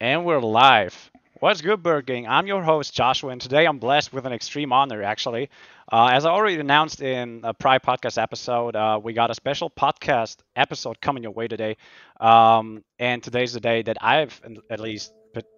And 0.00 0.24
we're 0.24 0.40
live. 0.40 1.10
What's 1.40 1.60
good, 1.60 1.82
Bird 1.82 2.06
Gang? 2.06 2.28
I'm 2.28 2.46
your 2.46 2.62
host, 2.62 2.94
Joshua, 2.94 3.30
and 3.30 3.40
today 3.40 3.66
I'm 3.66 3.78
blessed 3.78 4.12
with 4.12 4.26
an 4.26 4.32
extreme 4.32 4.72
honor, 4.72 5.02
actually. 5.02 5.50
Uh, 5.90 6.10
as 6.12 6.24
I 6.24 6.30
already 6.30 6.60
announced 6.60 7.02
in 7.02 7.40
a 7.42 7.52
prior 7.52 7.80
podcast 7.80 8.20
episode, 8.20 8.76
uh, 8.76 9.00
we 9.02 9.12
got 9.12 9.32
a 9.32 9.34
special 9.34 9.68
podcast 9.70 10.36
episode 10.54 11.00
coming 11.00 11.24
your 11.24 11.32
way 11.32 11.48
today. 11.48 11.76
Um, 12.20 12.84
and 13.00 13.24
today's 13.24 13.52
the 13.54 13.60
day 13.60 13.82
that 13.82 13.96
I've 14.00 14.40
at 14.70 14.78
least 14.78 15.12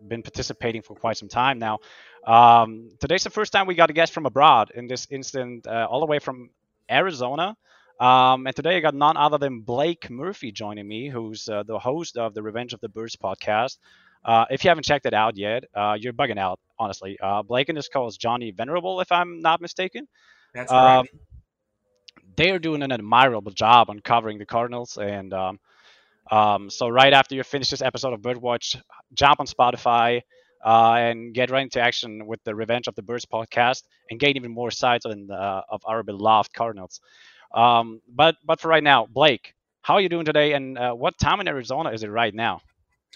been 0.09 0.23
participating 0.23 0.81
for 0.81 0.95
quite 0.95 1.19
some 1.19 1.29
time 1.29 1.59
now. 1.59 1.81
Um, 2.27 2.89
today's 2.99 3.25
the 3.25 3.31
first 3.31 3.53
time 3.53 3.67
we 3.67 3.75
got 3.75 3.91
a 3.91 3.95
guest 3.95 4.15
from 4.15 4.25
abroad, 4.25 4.71
in 4.75 4.87
this 4.87 5.07
instant, 5.11 5.67
uh, 5.67 5.87
all 5.91 6.01
the 6.01 6.07
way 6.07 6.19
from 6.19 6.49
Arizona. 6.91 7.59
Um, 7.99 8.47
and 8.47 8.57
today 8.57 8.79
I 8.79 8.81
got 8.81 8.95
none 8.95 9.19
other 9.19 9.37
than 9.37 9.61
Blake 9.61 10.09
Murphy 10.09 10.51
joining 10.51 10.89
me, 10.89 11.11
who's 11.11 11.47
uh, 11.47 11.63
the 11.63 11.79
host 11.79 12.17
of 12.17 12.33
the 12.33 12.43
Revenge 12.43 12.73
of 12.73 12.81
the 12.81 12.89
Birds 12.89 13.17
podcast. 13.17 13.77
Uh, 14.25 14.45
if 14.51 14.65
you 14.65 14.71
haven't 14.71 14.85
checked 14.85 15.07
it 15.07 15.15
out 15.15 15.37
yet, 15.37 15.65
uh, 15.75 15.97
you're 15.99 16.13
bugging 16.13 16.39
out, 16.39 16.59
honestly. 16.79 17.19
Uh, 17.23 17.43
Blake 17.43 17.69
and 17.69 17.77
his 17.77 17.89
co-host 17.89 18.21
Johnny 18.21 18.51
Venerable, 18.51 19.01
if 19.01 19.11
I'm 19.13 19.41
not 19.41 19.61
mistaken. 19.61 20.07
That's 20.55 20.71
right. 20.73 20.99
Um, 20.99 21.07
they 22.37 22.51
are 22.51 22.59
doing 22.59 22.83
an 22.83 22.93
admirable 22.93 23.53
job 23.53 23.91
on 23.91 24.01
covering 24.01 24.39
the 24.39 24.47
Cardinals, 24.47 24.99
and 24.99 25.33
um, 25.33 25.59
um, 26.31 26.71
so 26.71 26.89
right 26.89 27.13
after 27.13 27.35
you 27.35 27.43
finish 27.43 27.71
this 27.71 27.83
episode 27.83 28.13
of 28.13 28.21
Birdwatch, 28.21 28.81
jump 29.15 29.41
on 29.41 29.47
Spotify 29.47 30.23
uh, 30.65 30.95
and 30.95 31.35
get 31.35 31.51
right 31.51 31.63
into 31.63 31.81
action 31.81 32.27
with 32.27 32.43
the 32.45 32.55
Revenge 32.55 32.87
of 32.89 32.95
the 32.95 33.03
Birds 33.03 33.27
podcast 33.27 33.83
and 34.11 34.21
gain 34.21 34.37
even 34.37 34.53
more 34.53 34.71
sights 34.71 35.07
on, 35.07 35.31
uh, 35.31 35.63
of 35.69 35.83
our 35.87 36.03
beloved 36.03 36.53
Cardinals. 36.53 37.01
Um, 37.55 38.01
but 38.09 38.37
but 38.45 38.61
for 38.61 38.69
right 38.69 38.83
now, 38.83 39.07
Blake, 39.07 39.55
how 39.83 39.95
are 39.95 40.01
you 40.01 40.09
doing 40.09 40.25
today? 40.25 40.53
And 40.53 40.79
uh, 40.79 40.93
what 40.93 41.19
time 41.19 41.41
in 41.41 41.49
Arizona 41.49 41.91
is 41.91 42.03
it 42.03 42.09
right 42.09 42.35
now? 42.35 42.61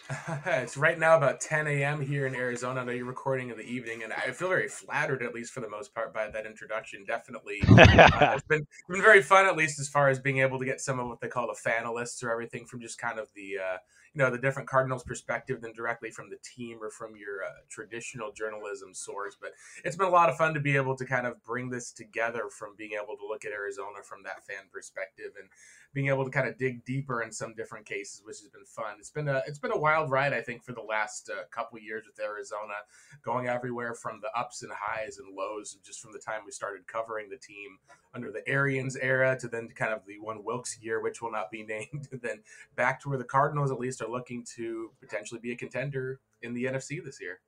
it's 0.46 0.76
right 0.76 0.98
now 0.98 1.16
about 1.16 1.40
10 1.40 1.66
a.m. 1.66 2.00
here 2.00 2.26
in 2.26 2.34
Arizona. 2.34 2.80
I 2.80 2.84
know 2.84 2.92
you're 2.92 3.04
recording 3.04 3.50
in 3.50 3.56
the 3.56 3.64
evening, 3.64 4.02
and 4.02 4.12
I 4.12 4.30
feel 4.32 4.48
very 4.48 4.68
flattered, 4.68 5.22
at 5.22 5.34
least 5.34 5.52
for 5.52 5.60
the 5.60 5.68
most 5.68 5.94
part, 5.94 6.12
by 6.12 6.28
that 6.30 6.46
introduction. 6.46 7.04
Definitely, 7.04 7.62
uh, 7.68 8.34
it's 8.34 8.46
been 8.46 8.66
been 8.88 9.02
very 9.02 9.22
fun, 9.22 9.46
at 9.46 9.56
least 9.56 9.80
as 9.80 9.88
far 9.88 10.08
as 10.08 10.18
being 10.18 10.38
able 10.38 10.58
to 10.58 10.64
get 10.64 10.80
some 10.80 10.98
of 10.98 11.06
what 11.08 11.20
they 11.20 11.28
call 11.28 11.46
the 11.46 11.70
fanalysts 11.70 12.22
or 12.22 12.30
everything 12.30 12.66
from 12.66 12.80
just 12.80 12.98
kind 12.98 13.18
of 13.18 13.28
the 13.34 13.58
uh, 13.58 13.76
you 14.14 14.22
know 14.22 14.30
the 14.30 14.38
different 14.38 14.68
Cardinals 14.68 15.02
perspective 15.02 15.60
than 15.60 15.72
directly 15.72 16.10
from 16.10 16.30
the 16.30 16.38
team 16.42 16.78
or 16.80 16.90
from 16.90 17.16
your 17.16 17.42
uh, 17.44 17.62
traditional 17.68 18.32
journalism 18.32 18.94
source. 18.94 19.36
But 19.40 19.52
it's 19.84 19.96
been 19.96 20.06
a 20.06 20.10
lot 20.10 20.30
of 20.30 20.36
fun 20.36 20.54
to 20.54 20.60
be 20.60 20.76
able 20.76 20.96
to 20.96 21.04
kind 21.04 21.26
of 21.26 21.42
bring 21.44 21.70
this 21.70 21.90
together 21.90 22.44
from 22.50 22.76
being 22.76 22.92
able 22.92 23.16
to 23.16 23.26
look 23.26 23.44
at 23.44 23.52
Arizona 23.52 24.02
from 24.04 24.22
that 24.22 24.46
fan 24.46 24.64
perspective 24.72 25.32
and 25.38 25.48
being 25.94 26.08
able 26.08 26.24
to 26.24 26.30
kind 26.30 26.48
of 26.48 26.58
dig 26.58 26.84
deeper 26.84 27.22
in 27.22 27.32
some 27.32 27.54
different 27.54 27.86
cases, 27.86 28.22
which 28.24 28.40
has 28.40 28.48
been 28.48 28.64
fun. 28.64 28.96
It's 28.98 29.10
been 29.10 29.28
a 29.28 29.42
it's 29.46 29.58
been 29.58 29.72
a 29.72 29.78
wild 29.78 30.10
ride, 30.10 30.32
I 30.32 30.42
think, 30.42 30.64
for 30.64 30.72
the 30.72 30.82
last 30.82 31.30
uh, 31.30 31.44
couple 31.50 31.78
years 31.78 32.04
with 32.06 32.24
Arizona, 32.24 32.74
going 33.24 33.48
everywhere 33.48 33.94
from 33.94 34.20
the 34.20 34.30
ups 34.38 34.62
and 34.62 34.72
highs 34.72 35.18
and 35.18 35.34
lows, 35.34 35.78
just 35.84 36.00
from 36.00 36.12
the 36.12 36.18
time 36.18 36.42
we 36.44 36.52
started 36.52 36.86
covering 36.86 37.30
the 37.30 37.36
team 37.36 37.78
under 38.14 38.30
the 38.30 38.46
Arians 38.48 38.96
era 38.96 39.36
to 39.40 39.48
then 39.48 39.68
kind 39.68 39.92
of 39.92 40.00
the 40.06 40.18
one 40.20 40.44
Wilks 40.44 40.78
year, 40.80 41.00
which 41.00 41.22
will 41.22 41.32
not 41.32 41.50
be 41.50 41.62
named, 41.68 42.08
and 42.10 42.20
then 42.22 42.40
back 42.76 43.00
to 43.00 43.08
where 43.08 43.18
the 43.18 43.24
Cardinals 43.24 43.70
at 43.70 43.78
least 43.78 44.00
are 44.04 44.10
looking 44.10 44.44
to 44.56 44.90
potentially 45.00 45.40
be 45.40 45.52
a 45.52 45.56
contender 45.56 46.20
in 46.42 46.54
the 46.54 46.64
NFC 46.64 47.02
this 47.04 47.20
year. 47.20 47.40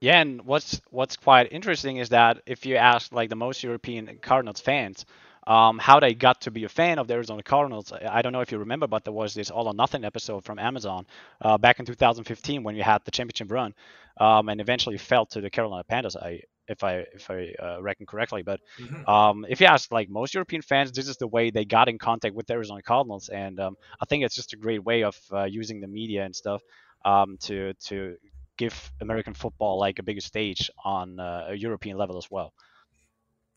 Yeah, 0.00 0.20
and 0.20 0.42
what's 0.42 0.80
what's 0.90 1.16
quite 1.16 1.52
interesting 1.52 1.96
is 1.96 2.10
that 2.10 2.42
if 2.46 2.66
you 2.66 2.76
ask 2.76 3.12
like 3.12 3.30
the 3.30 3.36
most 3.36 3.62
European 3.62 4.18
Cardinals 4.20 4.60
fans, 4.60 5.06
um, 5.46 5.78
how 5.78 6.00
they 6.00 6.14
got 6.14 6.42
to 6.42 6.50
be 6.50 6.64
a 6.64 6.68
fan 6.68 6.98
of 6.98 7.06
the 7.06 7.14
Arizona 7.14 7.42
Cardinals. 7.42 7.92
I 7.92 8.22
don't 8.22 8.32
know 8.32 8.40
if 8.40 8.50
you 8.50 8.58
remember, 8.58 8.86
but 8.86 9.04
there 9.04 9.12
was 9.12 9.34
this 9.34 9.50
All 9.50 9.68
or 9.68 9.74
Nothing 9.74 10.04
episode 10.04 10.44
from 10.44 10.58
Amazon 10.58 11.06
uh, 11.40 11.58
back 11.58 11.78
in 11.78 11.86
2015 11.86 12.62
when 12.62 12.76
you 12.76 12.82
had 12.82 13.04
the 13.04 13.10
championship 13.10 13.50
run, 13.50 13.74
um, 14.18 14.48
and 14.48 14.60
eventually 14.60 14.98
fell 14.98 15.26
to 15.26 15.40
the 15.40 15.50
Carolina 15.50 15.84
Panthers. 15.84 16.16
I, 16.16 16.42
if 16.68 16.82
I 16.82 17.04
if 17.12 17.30
I 17.30 17.54
uh, 17.62 17.82
reckon 17.82 18.06
correctly, 18.06 18.42
but 18.42 18.60
mm-hmm. 18.78 19.08
um, 19.08 19.46
if 19.48 19.60
you 19.60 19.66
ask 19.66 19.90
like 19.92 20.08
most 20.08 20.34
European 20.34 20.62
fans, 20.62 20.92
this 20.92 21.08
is 21.08 21.16
the 21.16 21.26
way 21.26 21.50
they 21.50 21.64
got 21.64 21.88
in 21.88 21.98
contact 21.98 22.34
with 22.34 22.46
the 22.46 22.54
Arizona 22.54 22.82
Cardinals, 22.82 23.28
and 23.28 23.60
um, 23.60 23.76
I 24.00 24.06
think 24.06 24.24
it's 24.24 24.34
just 24.34 24.52
a 24.52 24.56
great 24.56 24.82
way 24.84 25.04
of 25.04 25.16
uh, 25.32 25.44
using 25.44 25.80
the 25.80 25.88
media 25.88 26.24
and 26.24 26.34
stuff 26.34 26.62
um, 27.04 27.36
to 27.42 27.74
to 27.86 28.16
give 28.56 28.92
American 29.00 29.34
football 29.34 29.78
like 29.78 29.98
a 29.98 30.02
bigger 30.02 30.20
stage 30.20 30.70
on 30.84 31.18
uh, 31.18 31.46
a 31.48 31.54
European 31.54 31.96
level 31.96 32.16
as 32.16 32.30
well. 32.30 32.52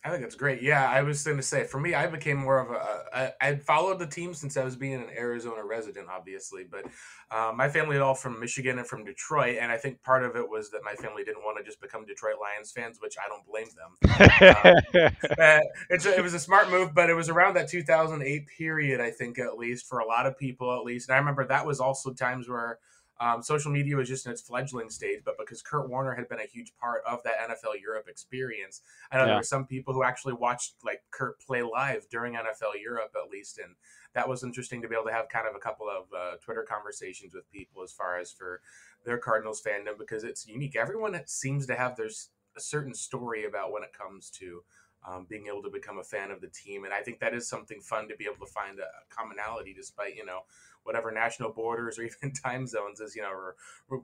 I 0.05 0.11
think 0.11 0.23
it's 0.23 0.35
great. 0.35 0.61
Yeah, 0.61 0.87
I 0.87 1.01
was 1.01 1.23
going 1.23 1.37
to 1.37 1.43
say 1.43 1.65
for 1.65 1.79
me, 1.79 1.93
I 1.93 2.07
became 2.07 2.37
more 2.37 2.59
of 2.59 2.71
a. 2.71 3.33
I 3.43 3.55
followed 3.55 3.99
the 3.99 4.07
team 4.07 4.33
since 4.33 4.55
I 4.55 4.63
was 4.63 4.75
being 4.75 4.93
an 4.93 5.09
Arizona 5.17 5.65
resident, 5.65 6.07
obviously, 6.09 6.63
but 6.63 6.85
uh, 7.29 7.51
my 7.53 7.67
family 7.67 7.97
is 7.97 8.01
all 8.01 8.15
from 8.15 8.39
Michigan 8.39 8.77
and 8.77 8.87
from 8.87 9.03
Detroit, 9.03 9.57
and 9.59 9.71
I 9.71 9.77
think 9.77 10.01
part 10.03 10.23
of 10.23 10.35
it 10.35 10.47
was 10.47 10.69
that 10.71 10.81
my 10.83 10.93
family 10.93 11.23
didn't 11.23 11.43
want 11.43 11.57
to 11.57 11.63
just 11.63 11.81
become 11.81 12.05
Detroit 12.05 12.35
Lions 12.39 12.71
fans, 12.71 12.99
which 13.01 13.15
I 13.17 13.27
don't 13.27 13.45
blame 13.45 13.67
them. 13.75 15.11
um, 15.39 15.61
it 15.89 16.23
was 16.23 16.33
a 16.33 16.39
smart 16.39 16.69
move, 16.69 16.93
but 16.93 17.09
it 17.09 17.13
was 17.13 17.27
around 17.27 17.55
that 17.55 17.67
2008 17.67 18.47
period, 18.57 19.01
I 19.01 19.11
think, 19.11 19.39
at 19.39 19.57
least 19.57 19.87
for 19.87 19.99
a 19.99 20.05
lot 20.05 20.25
of 20.25 20.37
people, 20.37 20.73
at 20.77 20.85
least. 20.85 21.09
And 21.09 21.15
I 21.15 21.19
remember 21.19 21.45
that 21.47 21.65
was 21.65 21.79
also 21.79 22.13
times 22.13 22.47
where 22.47 22.79
um, 23.19 23.41
social 23.41 23.71
media 23.71 23.95
was 23.95 24.07
just 24.07 24.25
in 24.25 24.31
its 24.31 24.41
fledgling 24.41 24.89
stage, 24.89 25.21
but 25.25 25.37
because 25.37 25.61
Kurt 25.61 25.89
Warner 25.89 26.13
had 26.13 26.29
been 26.29 26.39
a 26.39 26.45
huge 26.45 26.73
part 26.79 27.01
of 27.07 27.23
that 27.23 27.49
NFL 27.49 27.81
Europe 27.81 28.07
experience, 28.07 28.81
I 29.11 29.17
know 29.17 29.23
yeah. 29.23 29.27
there 29.27 29.35
were 29.37 29.43
some 29.43 29.65
people 29.65 29.93
who 29.93 30.03
actually 30.03 30.33
watched 30.33 30.75
like 30.83 31.01
Kurt 31.11 31.39
play 31.39 31.63
live 31.63 32.07
during 32.09 32.33
NFL 32.33 32.81
Europe 32.81 33.15
at 33.15 33.31
least, 33.31 33.57
and 33.57 33.75
that 34.13 34.29
was 34.29 34.43
interesting 34.43 34.81
to 34.81 34.87
be 34.87 34.95
able 34.95 35.05
to 35.05 35.13
have 35.13 35.29
kind 35.29 35.47
of 35.47 35.55
a 35.55 35.59
couple 35.59 35.87
of 35.89 36.05
uh, 36.15 36.37
Twitter 36.43 36.65
conversations 36.67 37.33
with 37.33 37.51
people 37.51 37.83
as 37.83 37.91
far 37.91 38.19
as 38.19 38.31
for 38.31 38.61
their 39.05 39.17
Cardinals 39.17 39.61
fandom 39.61 39.97
because 39.97 40.23
it's 40.23 40.47
unique. 40.47 40.75
Everyone 40.75 41.19
seems 41.25 41.65
to 41.67 41.75
have 41.75 41.95
there's 41.95 42.29
a 42.55 42.61
certain 42.61 42.93
story 42.93 43.45
about 43.45 43.71
when 43.71 43.83
it 43.83 43.93
comes 43.93 44.29
to 44.31 44.63
um, 45.05 45.25
being 45.29 45.47
able 45.47 45.61
to 45.63 45.69
become 45.69 45.99
a 45.99 46.03
fan 46.03 46.31
of 46.31 46.41
the 46.41 46.47
team. 46.47 46.85
And 46.85 46.93
I 46.93 47.01
think 47.01 47.19
that 47.19 47.33
is 47.33 47.47
something 47.47 47.81
fun 47.81 48.07
to 48.09 48.15
be 48.15 48.25
able 48.25 48.45
to 48.45 48.51
find 48.51 48.79
a 48.79 48.87
commonality 49.09 49.73
despite, 49.73 50.15
you 50.15 50.25
know, 50.25 50.41
whatever 50.83 51.11
national 51.11 51.51
borders 51.51 51.99
or 51.99 52.03
even 52.23 52.33
time 52.33 52.65
zones 52.67 52.99
is, 52.99 53.15
you 53.15 53.21
know, 53.21 53.29
or, 53.29 53.55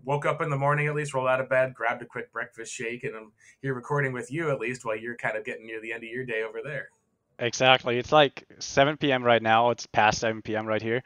woke 0.04 0.26
up 0.26 0.42
in 0.42 0.50
the 0.50 0.58
morning 0.58 0.88
at 0.88 0.96
least, 0.96 1.14
rolled 1.14 1.28
out 1.28 1.40
of 1.40 1.50
bed, 1.50 1.74
grabbed 1.74 2.02
a 2.02 2.06
quick 2.06 2.31
breakfast 2.31 2.74
shake, 2.74 3.04
and 3.04 3.16
I'm 3.16 3.31
here 3.62 3.74
recording 3.74 4.14
with 4.14 4.31
you 4.31 4.50
at 4.50 4.59
least 4.59 4.86
while 4.86 4.98
you're 4.98 5.16
kind 5.16 5.38
of 5.38 5.44
getting 5.44 5.66
near 5.66 5.81
the 5.81 5.94
end 5.94 6.04
of 6.04 6.09
your 6.09 6.26
day 6.26 6.44
over 6.44 6.59
there. 6.64 6.90
Exactly. 7.40 7.98
It's 7.98 8.12
like 8.12 8.46
7 8.60 8.98
p.m. 8.98 9.24
right 9.24 9.42
now. 9.42 9.72
It's 9.72 9.86
past 9.88 10.20
7 10.20 10.42
p.m. 10.42 10.66
right 10.66 10.81
here. 10.81 11.04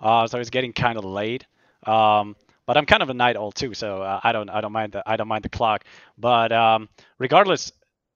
Uh, 0.00 0.26
so 0.26 0.38
it's 0.38 0.50
getting 0.50 0.72
kind 0.72 0.98
of 0.98 1.04
late. 1.04 1.46
Um, 1.84 2.36
but 2.66 2.76
I'm 2.76 2.86
kind 2.86 3.02
of 3.02 3.10
a 3.10 3.14
night 3.14 3.36
owl 3.36 3.50
too, 3.50 3.74
so 3.74 4.00
uh, 4.02 4.20
I 4.22 4.30
don't 4.30 4.48
I 4.48 4.60
don't 4.60 4.70
mind 4.70 4.92
the 4.92 5.02
I 5.04 5.16
don't 5.16 5.26
mind 5.26 5.42
the 5.42 5.48
clock. 5.48 5.84
But 6.16 6.52
um, 6.52 6.88
regardless, 7.18 7.72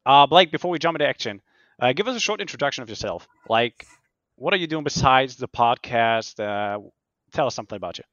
uh, 0.06 0.26
Blake, 0.26 0.50
before 0.50 0.70
we 0.70 0.78
jump 0.78 0.96
into 0.96 1.08
action, 1.08 1.40
uh, 1.80 1.92
give 1.92 2.08
us 2.08 2.16
a 2.16 2.20
short 2.20 2.40
introduction 2.40 2.82
of 2.82 2.88
yourself. 2.88 3.28
Like, 3.48 3.86
what 4.36 4.54
are 4.54 4.56
you 4.56 4.66
doing 4.66 4.84
besides 4.84 5.36
the 5.36 5.48
podcast? 5.48 6.40
Uh, 6.40 6.80
tell 7.32 7.46
us 7.46 7.54
something 7.54 7.76
about 7.76 7.98
you. 7.98 8.04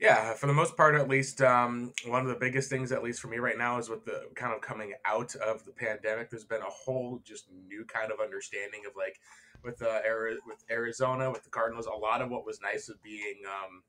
Yeah, 0.00 0.34
for 0.34 0.48
the 0.48 0.52
most 0.52 0.76
part, 0.76 0.96
at 0.96 1.08
least, 1.08 1.40
um, 1.42 1.92
one 2.06 2.22
of 2.22 2.28
the 2.28 2.34
biggest 2.34 2.68
things, 2.68 2.90
at 2.90 3.04
least 3.04 3.20
for 3.20 3.28
me 3.28 3.38
right 3.38 3.56
now, 3.56 3.78
is 3.78 3.88
with 3.88 4.04
the 4.04 4.28
kind 4.34 4.52
of 4.52 4.60
coming 4.60 4.94
out 5.04 5.34
of 5.36 5.64
the 5.64 5.70
pandemic. 5.70 6.28
There's 6.28 6.44
been 6.44 6.60
a 6.60 6.70
whole 6.70 7.20
just 7.24 7.44
new 7.68 7.84
kind 7.84 8.10
of 8.10 8.18
understanding 8.20 8.82
of 8.88 8.96
like 8.96 9.20
with 9.62 9.80
uh, 9.80 10.00
with 10.46 10.64
Arizona, 10.70 11.30
with 11.30 11.44
the 11.44 11.50
Cardinals. 11.50 11.86
A 11.86 11.96
lot 11.96 12.20
of 12.20 12.30
what 12.30 12.44
was 12.44 12.60
nice 12.60 12.88
of 12.88 13.00
being 13.02 13.42
um, 13.46 13.82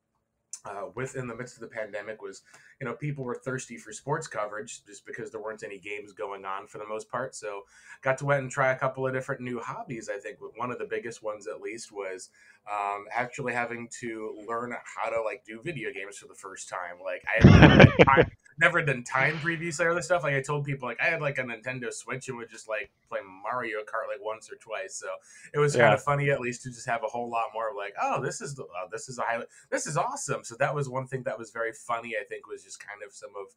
uh, 0.66 0.86
within 0.96 1.28
the 1.28 1.36
midst 1.36 1.56
of 1.56 1.62
the 1.62 1.68
pandemic 1.68 2.22
was, 2.22 2.42
you 2.80 2.88
know, 2.88 2.94
people 2.94 3.24
were 3.24 3.36
thirsty 3.36 3.78
for 3.78 3.92
sports 3.92 4.28
coverage 4.28 4.86
just 4.86 5.06
because 5.06 5.30
there 5.30 5.42
weren't 5.42 5.64
any 5.64 5.78
games 5.78 6.14
going 6.14 6.46
on 6.46 6.68
for 6.68 6.78
the 6.78 6.88
most 6.88 7.10
part. 7.10 7.36
So, 7.36 7.64
got 8.02 8.18
to 8.20 8.26
went 8.26 8.44
and 8.44 8.52
try 8.52 8.72
a 8.72 8.78
couple 8.78 9.06
of 9.06 9.14
different 9.14 9.42
new 9.42 9.60
hobbies. 9.60 10.10
I 10.10 10.20
think 10.20 10.38
one 10.56 10.72
of 10.72 10.80
the 10.80 10.86
biggest 10.86 11.22
ones, 11.22 11.48
at 11.48 11.62
least, 11.62 11.92
was 11.92 12.30
um, 12.72 13.06
actually 13.12 13.54
having 13.54 13.90
to 14.00 14.36
learn 14.48 14.74
how 14.84 15.10
to 15.10 15.22
like 15.22 15.44
do 15.46 15.62
video 15.62 15.92
games 15.92 16.18
for 16.18 16.28
the 16.28 16.36
first 16.36 16.70
time. 16.70 16.98
Like 17.04 17.24
I 17.28 17.46
had 18.16 18.32
never 18.64 18.82
done 18.82 19.04
time 19.04 19.38
previously 19.40 19.86
or 19.86 19.92
other 19.92 20.02
stuff. 20.02 20.24
Like 20.24 20.36
I 20.36 20.42
told 20.42 20.64
people, 20.64 20.88
like 20.88 21.02
I 21.02 21.06
had 21.06 21.22
like 21.22 21.38
a 21.38 21.44
Nintendo 21.44 21.92
Switch 21.92 22.30
and 22.30 22.38
would 22.38 22.50
just 22.50 22.70
like 22.70 22.90
play 23.10 23.20
Mario 23.44 23.80
Kart 23.80 24.08
like 24.10 24.24
once 24.24 24.50
or 24.50 24.56
twice. 24.56 24.96
So 24.96 25.08
it 25.54 25.60
was 25.60 25.76
yeah. 25.76 25.82
kind 25.82 25.94
of 25.94 26.02
funny 26.02 26.30
at 26.30 26.40
least 26.40 26.64
to 26.64 26.70
just 26.70 26.88
have 26.88 27.04
a 27.04 27.08
whole 27.08 27.30
lot 27.30 27.48
more 27.54 27.70
of 27.70 27.76
like, 27.76 27.94
oh, 28.02 28.24
this 28.24 28.40
is 28.40 28.58
oh, 28.60 28.88
this 28.90 29.10
is 29.10 29.20
a 29.20 29.24
highlight, 29.24 29.48
this 29.70 29.86
is 29.86 29.98
awesome. 29.98 30.46
So 30.46 30.56
that 30.60 30.74
was 30.74 30.88
one 30.88 31.08
thing 31.08 31.24
that 31.24 31.38
was 31.38 31.52
very 31.52 31.74
funny. 31.74 32.16
I 32.20 32.24
think 32.24 32.48
was 32.48 32.64
just 32.64 32.80
kind 32.80 33.02
of 33.06 33.14
some 33.14 33.32
of 33.40 33.48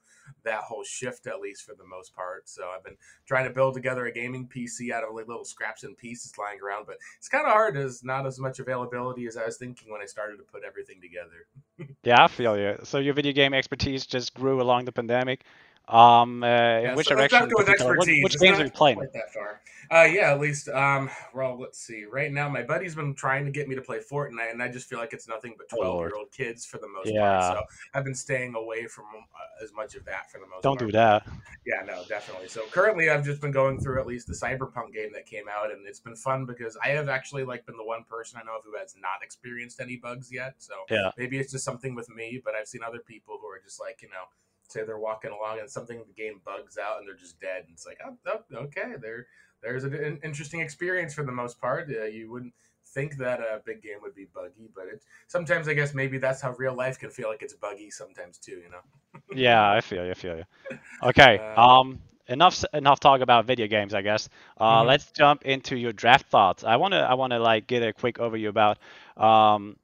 that 0.44 0.62
whole 0.62 0.82
shift 0.82 1.28
at 1.28 1.40
least 1.40 1.62
for 1.62 1.75
the 1.75 1.86
most 1.86 2.14
part. 2.14 2.48
So 2.48 2.69
I've 2.75 2.84
been 2.84 2.96
trying 3.26 3.44
to 3.44 3.54
build 3.54 3.75
together 3.75 4.06
a 4.06 4.12
gaming 4.12 4.48
PC 4.48 4.90
out 4.90 5.04
of 5.04 5.14
like 5.14 5.28
little 5.28 5.44
scraps 5.44 5.84
and 5.84 5.96
pieces 5.96 6.32
lying 6.36 6.58
around, 6.60 6.86
but 6.86 6.96
it's 7.19 7.28
kind 7.28 7.46
of 7.46 7.52
hard. 7.52 7.76
There's 7.76 8.02
not 8.02 8.26
as 8.26 8.40
much 8.40 8.58
availability 8.58 9.26
as 9.26 9.36
I 9.36 9.46
was 9.46 9.56
thinking 9.56 9.92
when 9.92 10.02
I 10.02 10.06
started 10.06 10.38
to 10.38 10.42
put 10.42 10.62
everything 10.66 11.00
together. 11.00 11.94
yeah, 12.02 12.25
I 12.25 12.28
feel 12.28 12.58
you. 12.58 12.76
So 12.82 12.98
your 12.98 13.14
video 13.14 13.32
game 13.32 13.54
expertise 13.54 14.04
just 14.04 14.34
grew 14.34 14.60
along 14.60 14.86
the 14.86 14.95
pandemic. 14.96 15.44
Um, 15.88 16.43
uh, 16.43 16.46
Yeah, 16.46 16.90
in 16.90 16.96
which 16.96 17.06
so 17.06 17.14
direction? 17.14 17.48
with 17.52 17.66
particular? 17.66 17.96
What, 17.96 18.08
which 18.08 18.38
games 18.40 18.58
are 18.58 18.64
you 18.64 18.70
playing? 18.70 18.98
that 18.98 19.32
far. 19.32 19.60
Uh, 19.88 20.02
yeah, 20.02 20.32
at 20.32 20.40
least. 20.40 20.69
Um, 20.69 21.08
well, 21.32 21.56
let's 21.60 21.78
see. 21.78 22.04
Right 22.04 22.32
now, 22.32 22.48
my 22.48 22.62
buddy's 22.62 22.96
been 22.96 23.14
trying 23.14 23.44
to 23.44 23.52
get 23.52 23.69
me 23.69 23.76
to 23.76 23.81
play 23.81 24.00
Fortnite, 24.00 24.50
and 24.50 24.60
I 24.60 24.69
just 24.69 24.88
feel 24.88 24.98
like 24.98 25.12
it's 25.12 25.28
nothing 25.28 25.54
but 25.56 25.69
Oh, 25.72 25.76
twelve-year-old 25.76 26.32
kids 26.32 26.66
for 26.66 26.78
the 26.78 26.88
most 26.88 27.12
Yeah. 27.12 27.20
part. 27.20 27.43
So 27.43 27.62
I've 27.94 28.02
been 28.02 28.16
staying 28.16 28.56
away 28.56 28.87
from 28.87 29.04
uh, 29.14 29.64
as 29.64 29.72
much 29.72 29.94
of 29.94 30.04
that 30.06 30.28
for 30.28 30.38
the 30.38 30.46
most 30.46 30.62
part. 30.62 30.62
Don't 30.62 30.78
part. 30.78 30.90
do 30.90 30.93
that. 30.93 31.26
Yeah, 31.64 31.82
no, 31.87 32.02
definitely. 32.08 32.48
So 32.48 32.62
currently, 32.72 33.10
I've 33.10 33.25
just 33.25 33.40
been 33.40 33.52
going 33.52 33.78
through 33.78 34.00
at 34.00 34.06
least 34.08 34.26
the 34.26 34.34
Cyberpunk 34.34 34.93
game 34.93 35.12
that 35.12 35.26
came 35.26 35.44
out, 35.48 35.70
and 35.70 35.87
it's 35.87 36.00
been 36.00 36.16
fun 36.16 36.46
because 36.46 36.76
I 36.84 36.88
have 36.88 37.08
actually 37.08 37.44
like 37.44 37.64
been 37.64 37.76
the 37.76 37.84
one 37.84 38.02
person 38.08 38.40
I 38.43 38.44
know 38.44 38.56
of 38.56 38.64
who 38.64 38.76
has 38.76 38.96
not 39.00 39.22
experienced 39.22 39.81
any 39.81 39.96
bugs 39.96 40.32
yet. 40.32 40.54
So 40.58 40.75
Yeah. 40.90 41.10
maybe 41.16 41.38
it's 41.38 41.52
just 41.52 41.64
something 41.64 41.94
with 41.94 42.08
me, 42.08 42.40
but 42.44 42.54
I've 42.56 42.66
seen 42.66 42.82
other 42.82 42.98
people 42.98 43.38
who 43.40 43.46
are 43.46 43.60
just 43.62 43.81
like 43.81 44.02
you 44.02 44.08
know, 44.08 44.25
say 44.68 44.84
they're 44.84 44.98
walking 44.98 45.30
along 45.30 45.60
and 45.60 45.70
something 45.70 45.98
the 46.06 46.12
game 46.12 46.40
bugs 46.44 46.78
out 46.78 46.98
and 46.98 47.08
they're 47.08 47.16
just 47.16 47.40
dead, 47.40 47.64
and 47.64 47.72
it's 47.72 47.86
like, 47.86 47.98
oh, 48.06 48.16
oh 48.26 48.56
okay, 48.56 48.94
there, 49.00 49.26
there's 49.62 49.84
an, 49.84 50.20
interesting 50.22 50.60
experience 50.60 51.14
for 51.14 51.24
the 51.24 51.32
most 51.32 51.60
part. 51.60 51.88
Uh, 51.90 52.04
you 52.04 52.30
wouldn't 52.30 52.54
think 52.86 53.16
that 53.18 53.40
a 53.40 53.60
big 53.64 53.82
game 53.82 53.98
would 54.02 54.14
be 54.14 54.26
buggy, 54.34 54.70
but 54.74 54.86
it 54.86 55.02
sometimes 55.26 55.68
I 55.68 55.74
guess 55.74 55.94
maybe 55.94 56.18
that's 56.18 56.40
how 56.40 56.52
real 56.52 56.74
life 56.74 56.98
can 56.98 57.10
feel 57.10 57.28
like 57.28 57.42
it's 57.42 57.54
buggy 57.54 57.90
sometimes 57.90 58.38
too. 58.38 58.62
You 58.62 58.70
know. 58.70 59.20
Yeah, 59.32 59.70
I 59.70 59.80
feel 59.80 60.04
you. 60.04 60.10
I 60.10 60.14
feel 60.14 60.36
you. 60.36 60.44
Okay. 61.02 61.40
Uh, 61.40 61.54
Um, 61.56 62.00
enough 62.28 62.64
enough 62.72 63.00
talk 63.00 63.20
about 63.20 63.44
video 63.46 63.66
games, 63.66 63.94
I 63.94 64.02
guess. 64.02 64.28
Uh, 64.58 64.82
Mhm. 64.82 64.86
let's 64.86 65.10
jump 65.12 65.42
into 65.44 65.76
your 65.76 65.92
draft 65.92 66.26
thoughts. 66.26 66.64
I 66.64 66.76
wanna 66.76 67.00
I 67.00 67.14
wanna 67.14 67.38
like 67.38 67.66
get 67.66 67.82
a 67.82 67.92
quick 67.92 68.16
overview 68.19 68.48
about 68.48 68.78
um, 69.16 69.76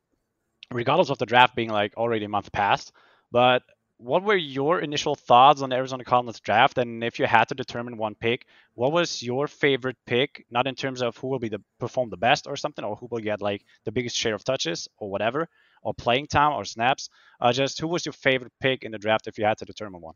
regardless 0.70 1.10
of 1.10 1.18
the 1.18 1.26
draft 1.26 1.54
being 1.54 1.70
like 1.70 1.96
already 1.96 2.24
a 2.24 2.28
month 2.28 2.52
past, 2.52 2.92
but 3.30 3.62
what 4.02 4.24
were 4.24 4.36
your 4.36 4.80
initial 4.80 5.14
thoughts 5.14 5.62
on 5.62 5.72
Arizona 5.72 6.04
Cardinals 6.04 6.40
draft? 6.40 6.78
And 6.78 7.04
if 7.04 7.18
you 7.18 7.26
had 7.26 7.48
to 7.48 7.54
determine 7.54 7.96
one 7.96 8.14
pick, 8.14 8.46
what 8.74 8.92
was 8.92 9.22
your 9.22 9.46
favorite 9.46 9.96
pick? 10.06 10.44
Not 10.50 10.66
in 10.66 10.74
terms 10.74 11.02
of 11.02 11.16
who 11.16 11.28
will 11.28 11.38
be 11.38 11.48
the 11.48 11.62
perform 11.78 12.10
the 12.10 12.16
best 12.16 12.46
or 12.46 12.56
something, 12.56 12.84
or 12.84 12.96
who 12.96 13.06
will 13.10 13.20
get 13.20 13.40
like 13.40 13.64
the 13.84 13.92
biggest 13.92 14.16
share 14.16 14.34
of 14.34 14.44
touches 14.44 14.88
or 14.98 15.08
whatever, 15.08 15.48
or 15.82 15.94
playing 15.94 16.26
time 16.26 16.52
or 16.52 16.64
snaps. 16.64 17.10
Uh, 17.40 17.52
just 17.52 17.80
who 17.80 17.86
was 17.86 18.04
your 18.04 18.12
favorite 18.12 18.52
pick 18.60 18.82
in 18.82 18.90
the 18.92 18.98
draft 18.98 19.28
if 19.28 19.38
you 19.38 19.44
had 19.44 19.58
to 19.58 19.64
determine 19.64 20.00
one? 20.00 20.14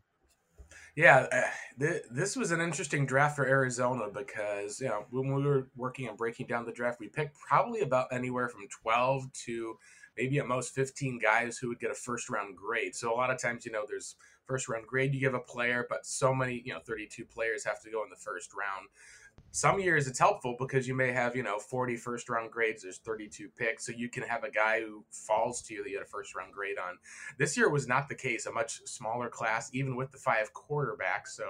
Yeah, 0.95 1.27
uh, 1.31 1.41
th- 1.79 2.03
this 2.11 2.35
was 2.35 2.51
an 2.51 2.59
interesting 2.59 3.05
draft 3.05 3.35
for 3.35 3.45
Arizona 3.45 4.09
because 4.13 4.81
you 4.81 4.87
know 4.87 5.05
when 5.11 5.33
we 5.33 5.43
were 5.43 5.69
working 5.75 6.09
on 6.09 6.15
breaking 6.15 6.47
down 6.47 6.65
the 6.65 6.71
draft, 6.71 6.99
we 6.99 7.07
picked 7.07 7.37
probably 7.39 7.81
about 7.81 8.07
anywhere 8.11 8.49
from 8.49 8.67
twelve 8.67 9.31
to 9.45 9.77
maybe 10.17 10.39
at 10.39 10.47
most 10.47 10.73
fifteen 10.73 11.19
guys 11.19 11.57
who 11.57 11.69
would 11.69 11.79
get 11.79 11.91
a 11.91 11.95
first 11.95 12.29
round 12.29 12.55
grade. 12.55 12.95
So 12.95 13.13
a 13.13 13.15
lot 13.15 13.29
of 13.29 13.41
times, 13.41 13.65
you 13.65 13.71
know, 13.71 13.85
there's 13.87 14.15
first 14.45 14.69
round 14.69 14.87
grade 14.87 15.13
you 15.13 15.19
give 15.19 15.33
a 15.33 15.39
player, 15.39 15.85
but 15.89 16.05
so 16.05 16.33
many, 16.33 16.61
you 16.65 16.73
know, 16.73 16.79
thirty 16.79 17.07
two 17.07 17.25
players 17.25 17.63
have 17.65 17.81
to 17.83 17.91
go 17.91 18.03
in 18.03 18.09
the 18.09 18.15
first 18.15 18.51
round. 18.53 18.87
Some 19.51 19.79
years 19.79 20.07
it's 20.07 20.19
helpful 20.19 20.55
because 20.59 20.87
you 20.87 20.93
may 20.93 21.11
have, 21.11 21.35
you 21.35 21.41
know, 21.41 21.57
40 21.57 21.95
first 21.97 22.29
round 22.29 22.51
grades, 22.51 22.83
there's 22.83 22.99
32 22.99 23.49
picks, 23.57 23.85
so 23.85 23.91
you 23.91 24.09
can 24.09 24.23
have 24.23 24.43
a 24.43 24.51
guy 24.51 24.81
who 24.81 25.03
falls 25.09 25.61
to 25.63 25.73
you 25.73 25.83
that 25.83 25.89
you 25.89 25.97
had 25.97 26.05
a 26.05 26.09
first 26.09 26.35
round 26.35 26.53
grade 26.53 26.77
on. 26.77 26.97
This 27.37 27.57
year 27.57 27.69
was 27.69 27.87
not 27.87 28.07
the 28.07 28.15
case, 28.15 28.45
a 28.45 28.51
much 28.51 28.81
smaller 28.85 29.29
class, 29.29 29.69
even 29.73 29.95
with 29.95 30.11
the 30.11 30.17
five 30.17 30.51
quarterbacks. 30.53 31.29
So 31.29 31.43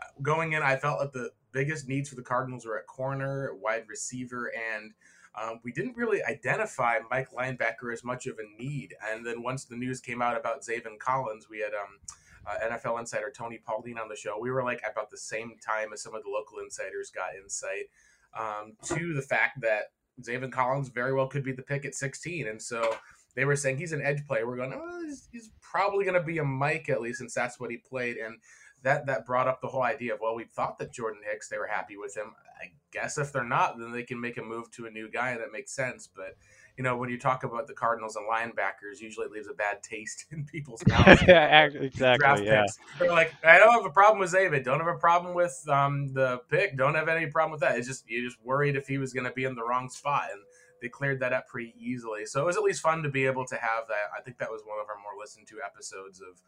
uh, 0.00 0.04
going 0.20 0.52
in, 0.52 0.62
I 0.62 0.76
felt 0.76 0.98
that 1.00 1.12
the 1.12 1.30
biggest 1.52 1.88
needs 1.88 2.10
for 2.10 2.16
the 2.16 2.22
Cardinals 2.22 2.66
were 2.66 2.78
at 2.78 2.86
corner, 2.86 3.54
wide 3.54 3.84
receiver, 3.88 4.52
and 4.74 4.92
um, 5.40 5.60
we 5.64 5.72
didn't 5.72 5.96
really 5.96 6.22
identify 6.24 6.98
Mike 7.10 7.30
linebacker 7.30 7.92
as 7.92 8.02
much 8.02 8.26
of 8.26 8.38
a 8.38 8.62
need. 8.62 8.94
And 9.10 9.26
then 9.26 9.42
once 9.42 9.64
the 9.64 9.76
news 9.76 10.00
came 10.00 10.22
out 10.22 10.38
about 10.38 10.62
Zaven 10.62 10.98
Collins, 10.98 11.48
we 11.50 11.58
had 11.58 11.74
um, 11.74 11.98
uh, 12.46 12.68
NFL 12.70 12.98
insider 13.00 13.30
Tony 13.36 13.58
Pauline 13.58 13.98
on 13.98 14.08
the 14.08 14.16
show. 14.16 14.38
We 14.40 14.50
were 14.50 14.64
like 14.64 14.82
about 14.90 15.10
the 15.10 15.18
same 15.18 15.56
time 15.64 15.92
as 15.92 16.02
some 16.02 16.14
of 16.14 16.22
the 16.22 16.30
local 16.30 16.58
insiders 16.58 17.10
got 17.10 17.34
insight 17.40 17.90
um, 18.38 18.74
to 18.84 19.14
the 19.14 19.22
fact 19.22 19.60
that 19.60 19.84
Zaven 20.22 20.52
Collins 20.52 20.88
very 20.88 21.12
well 21.12 21.26
could 21.26 21.44
be 21.44 21.52
the 21.52 21.62
pick 21.62 21.84
at 21.84 21.94
16. 21.94 22.48
And 22.48 22.60
so 22.60 22.96
they 23.34 23.44
were 23.44 23.56
saying 23.56 23.76
he's 23.76 23.92
an 23.92 24.02
edge 24.02 24.26
player. 24.26 24.46
We're 24.46 24.56
going, 24.56 24.72
oh, 24.74 25.04
he's, 25.04 25.28
he's 25.30 25.50
probably 25.60 26.04
going 26.04 26.18
to 26.18 26.26
be 26.26 26.38
a 26.38 26.44
Mike 26.44 26.88
at 26.88 27.02
least, 27.02 27.18
since 27.18 27.34
that's 27.34 27.60
what 27.60 27.70
he 27.70 27.76
played. 27.76 28.16
And 28.16 28.38
that 28.82 29.06
that 29.06 29.26
brought 29.26 29.48
up 29.48 29.60
the 29.60 29.68
whole 29.68 29.82
idea 29.82 30.14
of 30.14 30.20
well, 30.20 30.34
we 30.34 30.44
thought 30.44 30.78
that 30.78 30.92
Jordan 30.92 31.20
Hicks 31.28 31.48
they 31.48 31.58
were 31.58 31.66
happy 31.66 31.96
with 31.96 32.16
him. 32.16 32.34
I 32.60 32.72
guess 32.90 33.18
if 33.18 33.32
they're 33.32 33.44
not, 33.44 33.78
then 33.78 33.92
they 33.92 34.02
can 34.02 34.20
make 34.20 34.38
a 34.38 34.42
move 34.42 34.70
to 34.72 34.86
a 34.86 34.90
new 34.90 35.10
guy 35.10 35.30
and 35.30 35.40
that 35.40 35.52
makes 35.52 35.72
sense. 35.72 36.08
But 36.14 36.36
you 36.76 36.84
know, 36.84 36.96
when 36.96 37.08
you 37.08 37.18
talk 37.18 37.42
about 37.42 37.66
the 37.66 37.72
Cardinals 37.72 38.16
and 38.16 38.26
linebackers, 38.28 39.00
usually 39.00 39.26
it 39.26 39.32
leaves 39.32 39.48
a 39.48 39.54
bad 39.54 39.82
taste 39.82 40.26
in 40.32 40.44
people's 40.44 40.82
mouths. 40.88 41.22
yeah, 41.26 41.68
draft 41.68 41.84
exactly. 41.84 42.46
Yeah. 42.46 42.62
picks. 42.62 42.78
They're 42.98 43.10
like, 43.10 43.32
I 43.44 43.58
don't 43.58 43.72
have 43.72 43.86
a 43.86 43.90
problem 43.90 44.20
with 44.20 44.32
David. 44.32 44.64
Don't 44.64 44.78
have 44.78 44.94
a 44.94 44.98
problem 44.98 45.34
with 45.34 45.66
um, 45.68 46.12
the 46.12 46.40
pick. 46.50 46.76
Don't 46.76 46.94
have 46.94 47.08
any 47.08 47.26
problem 47.26 47.52
with 47.52 47.60
that. 47.60 47.78
It's 47.78 47.88
just 47.88 48.08
you 48.08 48.24
just 48.24 48.42
worried 48.44 48.76
if 48.76 48.86
he 48.86 48.98
was 48.98 49.12
going 49.12 49.24
to 49.24 49.32
be 49.32 49.44
in 49.44 49.54
the 49.54 49.64
wrong 49.64 49.88
spot, 49.88 50.24
and 50.32 50.42
they 50.82 50.88
cleared 50.88 51.20
that 51.20 51.32
up 51.32 51.48
pretty 51.48 51.74
easily. 51.78 52.26
So 52.26 52.42
it 52.42 52.46
was 52.46 52.56
at 52.56 52.62
least 52.62 52.82
fun 52.82 53.02
to 53.02 53.08
be 53.08 53.26
able 53.26 53.46
to 53.46 53.56
have 53.56 53.88
that. 53.88 54.10
I 54.16 54.20
think 54.22 54.38
that 54.38 54.50
was 54.50 54.62
one 54.64 54.78
of 54.78 54.88
our 54.88 54.96
more 54.96 55.18
listened 55.18 55.46
to 55.48 55.56
episodes 55.64 56.20
of, 56.20 56.42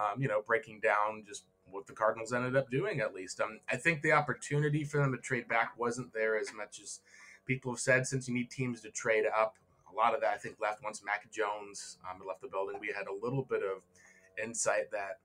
um, 0.00 0.20
you 0.20 0.28
know, 0.28 0.42
breaking 0.46 0.80
down 0.80 1.24
just 1.26 1.44
what 1.74 1.86
the 1.86 1.92
Cardinals 1.92 2.32
ended 2.32 2.56
up 2.56 2.70
doing. 2.70 3.00
At 3.00 3.14
least, 3.14 3.40
um, 3.40 3.60
I 3.70 3.76
think 3.76 4.02
the 4.02 4.12
opportunity 4.12 4.84
for 4.84 4.98
them 4.98 5.12
to 5.12 5.18
trade 5.18 5.48
back 5.48 5.72
wasn't 5.78 6.12
there 6.12 6.38
as 6.38 6.52
much 6.54 6.80
as 6.80 7.00
people 7.46 7.72
have 7.72 7.80
said. 7.80 8.06
Since 8.06 8.28
you 8.28 8.34
need 8.34 8.50
teams 8.50 8.80
to 8.82 8.90
trade 8.90 9.24
up, 9.36 9.56
a 9.92 9.94
lot 9.94 10.14
of 10.14 10.20
that 10.20 10.34
I 10.34 10.38
think 10.38 10.56
left 10.60 10.82
once 10.82 11.02
Mac 11.04 11.30
Jones 11.30 11.98
um, 12.08 12.26
left 12.26 12.42
the 12.42 12.48
building. 12.48 12.76
We 12.80 12.94
had 12.96 13.06
a 13.06 13.24
little 13.24 13.42
bit 13.42 13.62
of 13.62 13.82
insight 14.42 14.90
that 14.92 15.18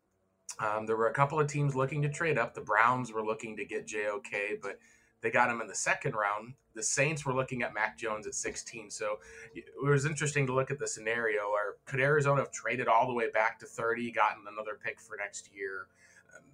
um, 0.60 0.86
there 0.86 0.98
were 0.98 1.07
a 1.07 1.13
couple 1.13 1.40
of 1.40 1.48
teams 1.48 1.75
looking 1.75 2.01
to 2.01 2.10
trade 2.10 2.38
up. 2.38 2.54
The 2.54 2.62
Browns 2.62 3.12
were 3.12 3.24
looking 3.24 3.56
to 3.57 3.66
get 3.66 3.88
JOK, 3.88 4.62
but 4.62 4.80
they 5.22 5.31
got 5.31 5.50
him 5.50 5.62
in 5.62 5.68
the 5.68 5.75
second 5.75 6.16
round. 6.16 6.54
The 6.75 6.84
Saints 6.84 7.25
were 7.25 7.34
looking 7.34 7.62
at 7.62 7.74
Mac 7.74 7.98
Jones 7.98 8.25
at 8.25 8.36
16. 8.36 8.90
So 8.90 9.19
it 9.54 9.66
was 9.81 10.06
interesting 10.06 10.48
to 10.48 10.54
look 10.54 10.72
at 10.72 10.80
the 10.80 10.88
scenario. 10.88 11.44
Or 11.44 11.78
could 11.86 12.00
Arizona 12.00 12.42
have 12.42 12.52
traded 12.52 12.88
all 12.88 13.07
the 13.07 13.13
way 13.13 13.30
back 13.30 13.60
to 13.60 13.66
30, 13.66 14.12
gotten 14.12 14.44
another 14.52 14.80
pick 14.81 15.00
for 15.00 15.18
next 15.18 15.50
year? 15.54 15.88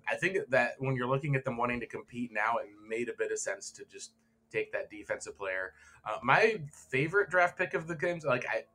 I 0.09 0.15
think 0.15 0.37
that 0.49 0.71
when 0.79 0.95
you're 0.95 1.07
looking 1.07 1.35
at 1.35 1.45
them 1.45 1.57
wanting 1.57 1.79
to 1.79 1.87
compete 1.87 2.31
now, 2.33 2.57
it 2.57 2.69
made 2.87 3.09
a 3.09 3.13
bit 3.17 3.31
of 3.31 3.39
sense 3.39 3.71
to 3.71 3.85
just 3.85 4.11
take 4.51 4.71
that 4.71 4.89
defensive 4.89 5.37
player. 5.37 5.73
Uh, 6.05 6.17
my 6.23 6.61
favorite 6.89 7.29
draft 7.29 7.57
pick 7.57 7.73
of 7.73 7.87
the 7.87 7.95
games, 7.95 8.23
like 8.23 8.45
I, 8.47 8.65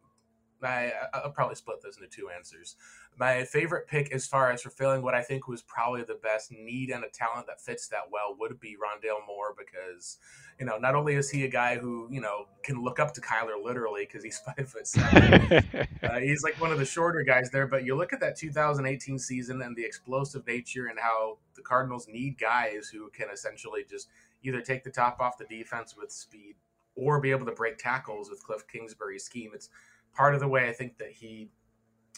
I, 0.63 0.93
I'll 1.15 1.31
probably 1.31 1.55
split 1.55 1.83
this 1.83 1.97
into 1.97 2.09
two 2.09 2.29
answers. 2.31 2.77
My 3.19 3.45
favorite 3.45 3.87
pick, 3.87 4.13
as 4.13 4.27
far 4.27 4.51
as 4.51 4.63
fulfilling 4.63 5.03
what 5.03 5.15
I 5.15 5.23
think 5.23 5.49
was 5.49 5.63
probably 5.63 6.03
the 6.03 6.19
best 6.23 6.53
need 6.53 6.91
and 6.91 7.05
a 7.05 7.09
talent 7.09 7.47
that 7.49 7.61
fits 7.61 7.89
that 7.89 8.11
well, 8.11 8.37
would 8.39 8.59
be 8.61 8.77
Rondale 8.77 9.27
Moore 9.27 9.55
because, 9.57 10.19
you 10.59 10.67
know, 10.67 10.79
not 10.79 10.95
only 10.95 11.15
is 11.15 11.31
he 11.31 11.45
a 11.45 11.49
guy 11.49 11.77
who 11.77 12.09
you 12.11 12.21
know 12.21 12.47
can 12.63 12.83
look 12.83 12.99
up 12.99 13.13
to 13.15 13.21
Kyler 13.21 13.63
literally 13.63 14.07
because 14.07 14.23
he's 14.23 14.39
five 14.57 14.69
foot 14.69 14.87
seven. 14.87 15.65
uh, 16.03 16.19
he's 16.21 16.43
like 16.43 16.61
one 16.61 16.73
of 16.73 16.79
the 16.79 16.85
shorter 16.85 17.23
guys 17.23 17.51
there, 17.51 17.67
but 17.67 17.85
you 17.85 17.97
look 17.97 18.13
at 18.13 18.21
that 18.21 18.37
2018 18.37 19.19
season 19.19 19.63
and 19.63 19.77
the 19.77 19.85
explosive 19.85 20.47
nature 20.47 20.87
and 20.87 20.99
how 20.99 21.39
the 21.55 21.63
Cardinals 21.63 22.07
need 22.09 22.39
guys 22.39 22.89
who 22.89 23.11
can 23.11 23.29
essentially 23.33 23.85
just 23.89 24.09
either 24.43 24.61
take 24.61 24.85
the 24.85 24.91
top 24.91 25.21
off 25.21 25.37
the 25.37 25.45
defense 25.45 25.95
with 25.97 26.11
speed 26.11 26.55
or 26.97 27.21
be 27.21 27.31
able 27.31 27.47
to 27.47 27.53
break 27.53 27.79
tackles 27.79 28.31
with 28.31 28.43
Cliff 28.45 28.67
Kingsbury's 28.67 29.25
scheme. 29.25 29.53
It's 29.55 29.71
part 30.15 30.35
of 30.35 30.41
the 30.41 30.49
way 30.49 30.69
I 30.69 30.73
think 30.73 30.99
that 30.99 31.11
he 31.11 31.51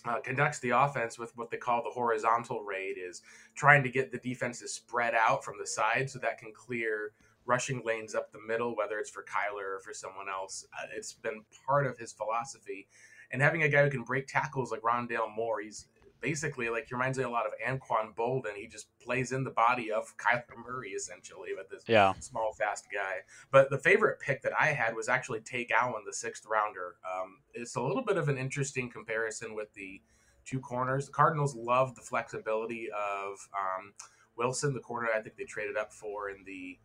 uh, 0.04 0.20
conducts 0.20 0.58
the 0.60 0.70
offense 0.70 1.18
with 1.18 1.36
what 1.36 1.50
they 1.50 1.56
call 1.56 1.82
the 1.82 1.90
horizontal 1.90 2.62
raid 2.62 2.96
is 2.98 3.22
trying 3.54 3.82
to 3.82 3.88
get 3.88 4.10
the 4.10 4.18
defenses 4.18 4.74
spread 4.74 5.14
out 5.14 5.44
from 5.44 5.54
the 5.58 5.66
side 5.66 6.10
so 6.10 6.18
that 6.18 6.38
can 6.38 6.52
clear 6.52 7.12
rushing 7.44 7.82
lanes 7.84 8.14
up 8.14 8.32
the 8.32 8.40
middle, 8.46 8.76
whether 8.76 8.98
it's 8.98 9.10
for 9.10 9.24
Kyler 9.24 9.76
or 9.76 9.80
for 9.84 9.92
someone 9.92 10.28
else. 10.28 10.66
Uh, 10.78 10.86
it's 10.96 11.12
been 11.12 11.42
part 11.66 11.86
of 11.86 11.98
his 11.98 12.12
philosophy. 12.12 12.88
And 13.30 13.40
having 13.40 13.62
a 13.62 13.68
guy 13.68 13.82
who 13.84 13.90
can 13.90 14.04
break 14.04 14.26
tackles 14.26 14.70
like 14.70 14.82
Rondale 14.82 15.34
Moore, 15.34 15.60
he's 15.60 15.86
basically 16.22 16.70
like 16.70 16.86
he 16.88 16.94
reminds 16.94 17.18
me 17.18 17.24
a 17.24 17.28
lot 17.28 17.44
of 17.44 17.52
Anquan 17.66 18.14
Boldin. 18.14 18.54
He 18.54 18.66
just 18.66 18.86
plays 19.00 19.32
in 19.32 19.44
the 19.44 19.50
body 19.50 19.90
of 19.90 20.16
Kyler 20.16 20.56
Murray 20.64 20.90
essentially 20.90 21.50
with 21.56 21.68
this 21.68 21.82
yeah. 21.86 22.14
small, 22.20 22.52
fast 22.52 22.86
guy. 22.92 23.16
But 23.50 23.68
the 23.68 23.78
favorite 23.78 24.20
pick 24.20 24.42
that 24.42 24.52
I 24.58 24.68
had 24.68 24.94
was 24.94 25.08
actually 25.08 25.40
Tay 25.40 25.66
Gowan, 25.66 26.04
the 26.06 26.12
sixth 26.12 26.46
rounder. 26.48 26.94
Um, 27.04 27.40
it's 27.52 27.74
a 27.74 27.82
little 27.82 28.04
bit 28.04 28.16
of 28.16 28.28
an 28.28 28.38
interesting 28.38 28.88
comparison 28.88 29.54
with 29.54 29.74
the 29.74 30.00
two 30.44 30.60
corners. 30.60 31.06
The 31.06 31.12
Cardinals 31.12 31.54
love 31.54 31.94
the 31.94 32.02
flexibility 32.02 32.88
of 32.90 33.48
um, 33.52 33.92
Wilson, 34.36 34.72
the 34.72 34.80
corner 34.80 35.08
I 35.14 35.20
think 35.20 35.36
they 35.36 35.44
traded 35.44 35.76
up 35.76 35.92
for 35.92 36.30
in 36.30 36.44
the 36.44 36.78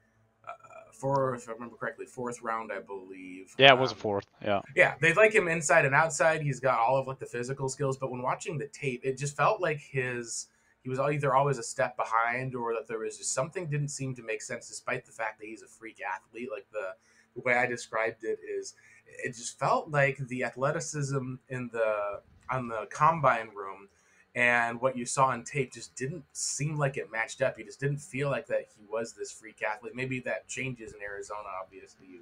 uh, 0.47 0.76
for, 0.93 1.35
if 1.35 1.47
I 1.49 1.53
remember 1.53 1.75
correctly, 1.77 2.05
fourth 2.05 2.41
round, 2.41 2.71
I 2.71 2.79
believe. 2.79 3.53
Yeah, 3.57 3.73
it 3.73 3.79
was 3.79 3.91
a 3.91 3.95
Um, 3.95 3.99
fourth. 3.99 4.25
Yeah. 4.41 4.61
yeah, 4.75 4.95
they 5.01 5.13
like 5.13 5.33
him 5.33 5.47
inside 5.47 5.85
and 5.85 5.95
outside. 5.95 6.41
He's 6.41 6.59
got 6.59 6.79
all 6.79 6.97
of 6.97 7.07
like 7.07 7.19
the 7.19 7.25
physical 7.25 7.69
skills, 7.69 7.97
but 7.97 8.11
when 8.11 8.21
watching 8.21 8.57
the 8.57 8.67
tape, 8.67 9.01
it 9.03 9.17
just 9.17 9.35
felt 9.37 9.61
like 9.61 9.79
his 9.79 10.47
he 10.83 10.89
was 10.89 10.99
either 10.99 11.35
always 11.35 11.57
a 11.57 11.63
step 11.63 11.97
behind 11.97 12.55
or 12.55 12.73
that 12.73 12.87
there 12.87 12.99
was 12.99 13.17
just 13.17 13.33
something 13.33 13.67
didn't 13.69 13.89
seem 13.89 14.15
to 14.15 14.23
make 14.23 14.41
sense, 14.41 14.69
despite 14.69 15.05
the 15.05 15.11
fact 15.11 15.39
that 15.39 15.45
he's 15.45 15.61
a 15.61 15.67
freak 15.67 15.97
athlete. 16.01 16.47
Like 16.49 16.67
the, 16.71 16.93
the 17.35 17.41
way 17.41 17.55
I 17.55 17.65
described 17.65 18.23
it 18.23 18.39
is, 18.47 18.73
it 19.05 19.35
just 19.35 19.59
felt 19.59 19.89
like 19.89 20.17
the 20.29 20.45
athleticism 20.45 21.35
in 21.49 21.69
the 21.73 22.21
on 22.49 22.69
the 22.69 22.87
combine 22.89 23.49
room 23.53 23.89
and 24.37 24.79
what 24.79 24.95
you 24.95 25.03
saw 25.03 25.29
on 25.29 25.43
tape 25.43 25.73
just 25.73 25.95
didn't 25.95 26.23
seem 26.31 26.77
like 26.77 26.95
it 26.95 27.11
matched 27.11 27.41
up. 27.41 27.57
He 27.57 27.63
just 27.63 27.79
didn't 27.79 27.97
feel 27.97 28.29
like 28.29 28.45
that 28.47 28.67
he 28.77 28.85
was 28.87 29.13
this 29.13 29.31
freak 29.31 29.63
athlete. 29.63 29.95
Maybe 29.95 30.19
that 30.21 30.47
changes 30.47 30.93
in 30.93 31.01
Arizona. 31.01 31.47
Obviously, 31.59 32.05
you 32.05 32.19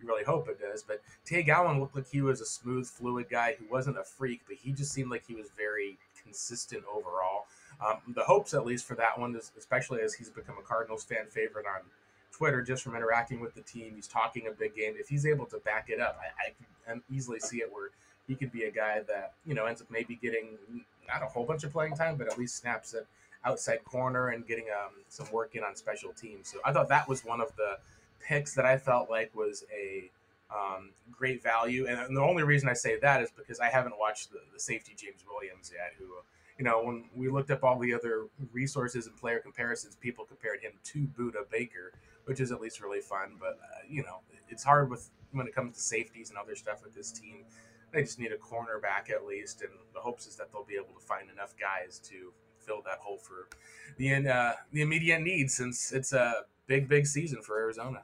you 0.00 0.08
really 0.08 0.24
hope 0.24 0.48
it 0.48 0.58
does. 0.58 0.82
But 0.82 1.02
Tay 1.26 1.42
Gowan 1.42 1.78
looked 1.78 1.94
like 1.94 2.08
he 2.08 2.22
was 2.22 2.40
a 2.40 2.46
smooth, 2.46 2.88
fluid 2.88 3.26
guy 3.28 3.56
who 3.58 3.66
wasn't 3.70 3.98
a 3.98 4.04
freak, 4.04 4.40
but 4.48 4.56
he 4.56 4.72
just 4.72 4.92
seemed 4.92 5.10
like 5.10 5.24
he 5.26 5.34
was 5.34 5.48
very 5.58 5.98
consistent 6.24 6.84
overall. 6.90 7.44
Um, 7.86 8.14
the 8.14 8.22
hopes, 8.22 8.54
at 8.54 8.64
least, 8.64 8.86
for 8.86 8.94
that 8.94 9.18
one, 9.18 9.36
is, 9.36 9.52
especially 9.58 10.00
as 10.00 10.14
he's 10.14 10.30
become 10.30 10.56
a 10.58 10.62
Cardinals 10.62 11.04
fan 11.04 11.26
favorite 11.28 11.66
on 11.66 11.82
Twitter 12.32 12.62
just 12.62 12.82
from 12.82 12.96
interacting 12.96 13.40
with 13.40 13.54
the 13.54 13.60
team. 13.60 13.92
He's 13.94 14.08
talking 14.08 14.46
a 14.46 14.52
big 14.52 14.74
game. 14.74 14.94
If 14.96 15.08
he's 15.08 15.26
able 15.26 15.44
to 15.46 15.58
back 15.58 15.90
it 15.90 16.00
up, 16.00 16.18
I, 16.18 16.48
I 16.48 16.90
can 16.90 17.02
easily 17.10 17.40
see 17.40 17.58
it 17.58 17.70
where 17.70 17.90
he 18.26 18.36
could 18.36 18.52
be 18.52 18.64
a 18.64 18.70
guy 18.70 19.00
that 19.08 19.34
you 19.44 19.54
know 19.54 19.66
ends 19.66 19.82
up 19.82 19.90
maybe 19.90 20.14
getting 20.14 20.56
not 21.08 21.22
a 21.22 21.26
whole 21.26 21.44
bunch 21.44 21.64
of 21.64 21.72
playing 21.72 21.94
time, 21.94 22.16
but 22.16 22.26
at 22.26 22.38
least 22.38 22.56
snaps 22.56 22.94
at 22.94 23.06
outside 23.44 23.84
corner 23.84 24.28
and 24.28 24.46
getting 24.46 24.66
um, 24.70 24.92
some 25.08 25.30
work 25.32 25.54
in 25.54 25.62
on 25.62 25.74
special 25.76 26.12
teams. 26.12 26.48
So 26.48 26.58
I 26.64 26.72
thought 26.72 26.88
that 26.88 27.08
was 27.08 27.24
one 27.24 27.40
of 27.40 27.54
the 27.56 27.78
picks 28.20 28.54
that 28.54 28.66
I 28.66 28.76
felt 28.76 29.08
like 29.08 29.34
was 29.34 29.64
a 29.74 30.10
um, 30.50 30.90
great 31.10 31.42
value. 31.42 31.86
And 31.86 32.16
the 32.16 32.22
only 32.22 32.42
reason 32.42 32.68
I 32.68 32.72
say 32.72 32.98
that 33.00 33.22
is 33.22 33.30
because 33.30 33.60
I 33.60 33.68
haven't 33.68 33.98
watched 33.98 34.30
the, 34.32 34.40
the 34.52 34.58
safety 34.58 34.94
James 34.96 35.24
Williams 35.28 35.72
yet, 35.74 35.92
who 35.98 36.06
you 36.58 36.64
know, 36.64 36.82
when 36.82 37.04
we 37.14 37.28
looked 37.28 37.50
up 37.52 37.62
all 37.62 37.78
the 37.78 37.94
other 37.94 38.26
resources 38.52 39.06
and 39.06 39.16
player 39.16 39.38
comparisons, 39.38 39.94
people 39.94 40.24
compared 40.24 40.60
him 40.60 40.72
to 40.82 41.06
Budda 41.16 41.48
Baker, 41.50 41.92
which 42.24 42.40
is 42.40 42.50
at 42.50 42.60
least 42.60 42.80
really 42.80 43.00
fun. 43.00 43.36
But 43.38 43.58
uh, 43.62 43.86
you 43.88 44.02
know, 44.02 44.18
it's 44.48 44.64
hard 44.64 44.90
with 44.90 45.08
when 45.30 45.46
it 45.46 45.54
comes 45.54 45.76
to 45.76 45.80
safeties 45.82 46.30
and 46.30 46.38
other 46.38 46.56
stuff 46.56 46.82
with 46.82 46.94
this 46.94 47.12
team. 47.12 47.44
They 47.92 48.02
just 48.02 48.18
need 48.18 48.32
a 48.32 48.36
cornerback 48.36 49.10
at 49.10 49.24
least, 49.26 49.62
and 49.62 49.70
the 49.94 50.00
hopes 50.00 50.26
is 50.26 50.36
that 50.36 50.52
they'll 50.52 50.64
be 50.64 50.74
able 50.74 50.98
to 50.98 51.06
find 51.06 51.30
enough 51.30 51.54
guys 51.58 51.98
to 52.10 52.32
fill 52.58 52.82
that 52.84 52.98
hole 52.98 53.18
for 53.18 53.48
the 53.96 54.28
uh, 54.28 54.52
the 54.72 54.82
immediate 54.82 55.20
needs, 55.20 55.54
since 55.54 55.92
it's 55.92 56.12
a 56.12 56.42
big, 56.66 56.88
big 56.88 57.06
season 57.06 57.42
for 57.42 57.58
Arizona. 57.58 58.02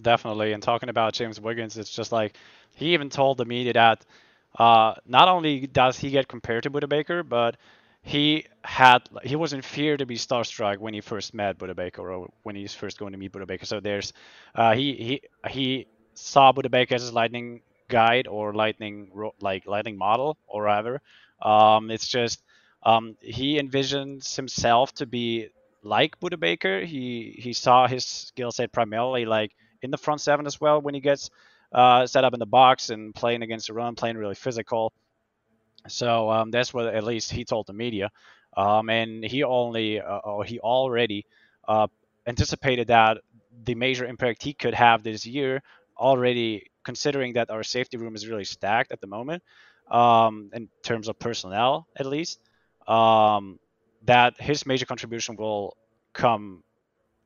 Definitely, 0.00 0.52
and 0.52 0.62
talking 0.62 0.88
about 0.88 1.12
James 1.14 1.40
Wiggins, 1.40 1.76
it's 1.76 1.90
just 1.90 2.12
like 2.12 2.36
he 2.74 2.94
even 2.94 3.10
told 3.10 3.38
the 3.38 3.44
media 3.44 3.72
that 3.74 4.04
uh, 4.58 4.94
not 5.06 5.28
only 5.28 5.66
does 5.66 5.98
he 5.98 6.10
get 6.10 6.28
compared 6.28 6.62
to 6.64 6.70
Budda 6.70 6.88
Baker, 6.88 7.22
but 7.22 7.56
he 8.02 8.46
had 8.62 9.08
he 9.22 9.34
was 9.34 9.52
in 9.52 9.62
fear 9.62 9.96
to 9.96 10.06
be 10.06 10.16
starstruck 10.16 10.78
when 10.78 10.94
he 10.94 11.00
first 11.00 11.32
met 11.32 11.58
Budda 11.58 11.74
Baker 11.74 12.10
or 12.10 12.28
when 12.42 12.54
he's 12.54 12.74
first 12.74 12.98
going 12.98 13.12
to 13.12 13.18
meet 13.18 13.32
Budda 13.32 13.46
Baker. 13.46 13.66
So 13.66 13.80
there's 13.80 14.12
uh, 14.54 14.74
he 14.74 14.92
he 14.94 15.50
he 15.50 15.86
saw 16.14 16.52
Budda 16.52 16.70
Baker 16.70 16.94
as 16.94 17.02
his 17.02 17.12
lightning 17.12 17.62
guide 17.88 18.26
or 18.26 18.52
lightning 18.54 19.10
like 19.40 19.66
lightning 19.66 19.96
model 19.96 20.36
or 20.46 20.64
whatever. 20.64 21.00
Um, 21.42 21.90
it's 21.90 22.06
just 22.08 22.42
um, 22.82 23.16
he 23.20 23.58
envisions 23.60 24.36
himself 24.36 24.92
to 24.94 25.06
be 25.06 25.48
like 25.82 26.18
Budda 26.20 26.38
Baker. 26.38 26.80
He 26.84 27.34
he 27.38 27.52
saw 27.52 27.86
his 27.86 28.04
skill 28.04 28.52
set 28.52 28.72
primarily 28.72 29.24
like 29.26 29.52
in 29.82 29.90
the 29.90 29.98
front 29.98 30.20
seven 30.20 30.46
as 30.46 30.60
well 30.60 30.80
when 30.80 30.94
he 30.94 31.00
gets 31.00 31.30
uh, 31.72 32.06
set 32.06 32.24
up 32.24 32.32
in 32.34 32.40
the 32.40 32.46
box 32.46 32.90
and 32.90 33.14
playing 33.14 33.42
against 33.42 33.66
the 33.68 33.74
run, 33.74 33.94
playing 33.94 34.16
really 34.16 34.34
physical. 34.34 34.92
So 35.88 36.30
um, 36.30 36.50
that's 36.50 36.72
what 36.72 36.86
at 36.94 37.04
least 37.04 37.30
he 37.30 37.44
told 37.44 37.66
the 37.66 37.72
media, 37.74 38.10
um, 38.56 38.88
and 38.88 39.24
he 39.24 39.44
only 39.44 40.00
uh, 40.00 40.18
or 40.18 40.44
he 40.44 40.58
already 40.60 41.26
uh, 41.68 41.88
anticipated 42.26 42.88
that 42.88 43.18
the 43.64 43.74
major 43.74 44.06
impact 44.06 44.42
he 44.42 44.54
could 44.54 44.74
have 44.74 45.02
this 45.02 45.26
year. 45.26 45.62
Already 45.98 46.70
considering 46.84 47.34
that 47.34 47.50
our 47.50 47.62
safety 47.62 47.96
room 47.96 48.14
is 48.14 48.28
really 48.28 48.44
stacked 48.44 48.92
at 48.92 49.00
the 49.00 49.06
moment, 49.06 49.42
um, 49.90 50.50
in 50.52 50.68
terms 50.82 51.08
of 51.08 51.18
personnel 51.18 51.86
at 51.96 52.06
least, 52.06 52.40
um, 52.86 53.58
that 54.04 54.40
his 54.40 54.66
major 54.66 54.86
contribution 54.86 55.36
will 55.36 55.76
come 56.12 56.62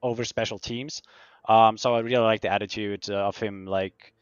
over 0.03 0.25
special 0.25 0.59
teams. 0.59 1.03
Um, 1.49 1.77
so 1.77 1.95
I 1.95 2.01
really 2.01 2.23
like 2.23 2.41
the 2.41 2.53
attitude 2.53 3.09
of 3.11 3.37
him, 3.37 3.67
like 3.67 4.13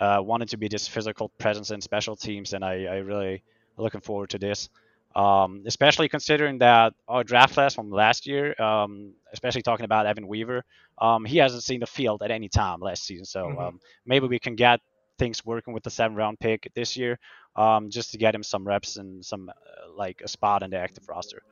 uh, 0.00 0.20
wanting 0.22 0.48
to 0.48 0.56
be 0.56 0.68
this 0.68 0.88
physical 0.88 1.28
presence 1.38 1.70
in 1.70 1.80
special 1.80 2.16
teams, 2.16 2.52
and 2.52 2.64
I, 2.64 2.84
I 2.84 2.96
really 2.98 3.42
looking 3.76 4.00
forward 4.00 4.30
to 4.30 4.38
this. 4.38 4.68
Um, 5.16 5.62
especially 5.66 6.08
considering 6.08 6.58
that 6.58 6.92
our 7.06 7.22
draft 7.22 7.54
class 7.54 7.74
from 7.74 7.90
last 7.90 8.26
year, 8.26 8.60
um, 8.60 9.14
especially 9.32 9.62
talking 9.62 9.84
about 9.84 10.06
Evan 10.06 10.26
Weaver, 10.26 10.64
um, 10.98 11.24
he 11.24 11.38
hasn't 11.38 11.62
seen 11.62 11.80
the 11.80 11.86
field 11.86 12.22
at 12.22 12.32
any 12.32 12.48
time 12.48 12.80
last 12.80 13.04
season. 13.04 13.24
So 13.24 13.44
mm-hmm. 13.44 13.58
Um, 13.58 13.80
maybe 14.06 14.26
we 14.26 14.40
can 14.40 14.56
get 14.56 14.80
things 15.18 15.44
working 15.44 15.72
with 15.72 15.84
the 15.84 15.90
seven 15.90 16.16
round 16.16 16.40
pick 16.40 16.70
this 16.74 16.96
year, 16.96 17.18
um, 17.54 17.90
just 17.90 18.10
to 18.12 18.18
get 18.18 18.34
him 18.34 18.42
some 18.42 18.66
reps 18.66 18.96
and 18.96 19.24
some 19.24 19.48
uh, 19.48 19.52
like 19.96 20.20
a 20.24 20.28
spot 20.28 20.62
in 20.62 20.70
the 20.70 20.78
active 20.78 21.08
roster. 21.08 21.42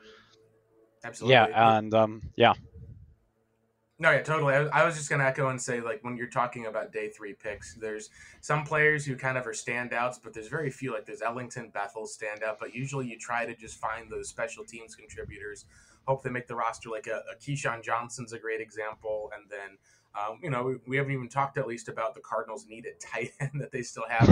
Absolutely. 1.04 1.34
Yeah, 1.34 1.76
and 1.76 1.94
um, 1.94 2.22
yeah. 2.36 2.54
No, 4.02 4.10
yeah, 4.10 4.22
totally. 4.22 4.52
I, 4.52 4.62
I 4.80 4.84
was 4.84 4.96
just 4.96 5.08
gonna 5.08 5.22
echo 5.22 5.48
and 5.50 5.62
say, 5.62 5.80
like, 5.80 6.02
when 6.02 6.16
you're 6.16 6.26
talking 6.26 6.66
about 6.66 6.92
day 6.92 7.08
three 7.08 7.34
picks, 7.34 7.74
there's 7.74 8.10
some 8.40 8.64
players 8.64 9.06
who 9.06 9.14
kind 9.14 9.38
of 9.38 9.46
are 9.46 9.52
standouts, 9.52 10.16
but 10.20 10.34
there's 10.34 10.48
very 10.48 10.70
few. 10.70 10.92
Like, 10.92 11.06
there's 11.06 11.22
Ellington, 11.22 11.70
Bethel 11.72 12.04
stand 12.04 12.42
out, 12.42 12.58
but 12.58 12.74
usually 12.74 13.06
you 13.06 13.16
try 13.16 13.46
to 13.46 13.54
just 13.54 13.78
find 13.78 14.10
those 14.10 14.28
special 14.28 14.64
teams 14.64 14.96
contributors. 14.96 15.66
Hope 16.08 16.24
they 16.24 16.30
make 16.30 16.48
the 16.48 16.56
roster. 16.56 16.90
Like 16.90 17.06
a, 17.06 17.22
a 17.32 17.36
Keyshawn 17.40 17.84
Johnson's 17.84 18.32
a 18.32 18.40
great 18.40 18.60
example, 18.60 19.30
and 19.36 19.48
then 19.48 19.78
um, 20.16 20.40
you 20.42 20.50
know, 20.50 20.64
we, 20.64 20.74
we, 20.88 20.96
haven't 20.96 21.12
even 21.12 21.28
talked 21.28 21.56
at 21.56 21.68
least 21.68 21.88
about 21.88 22.14
the 22.14 22.20
Cardinals' 22.20 22.66
need 22.68 22.86
at 22.86 22.98
tight 22.98 23.30
end 23.40 23.52
that 23.60 23.70
they 23.70 23.82
still 23.82 24.04
have. 24.08 24.26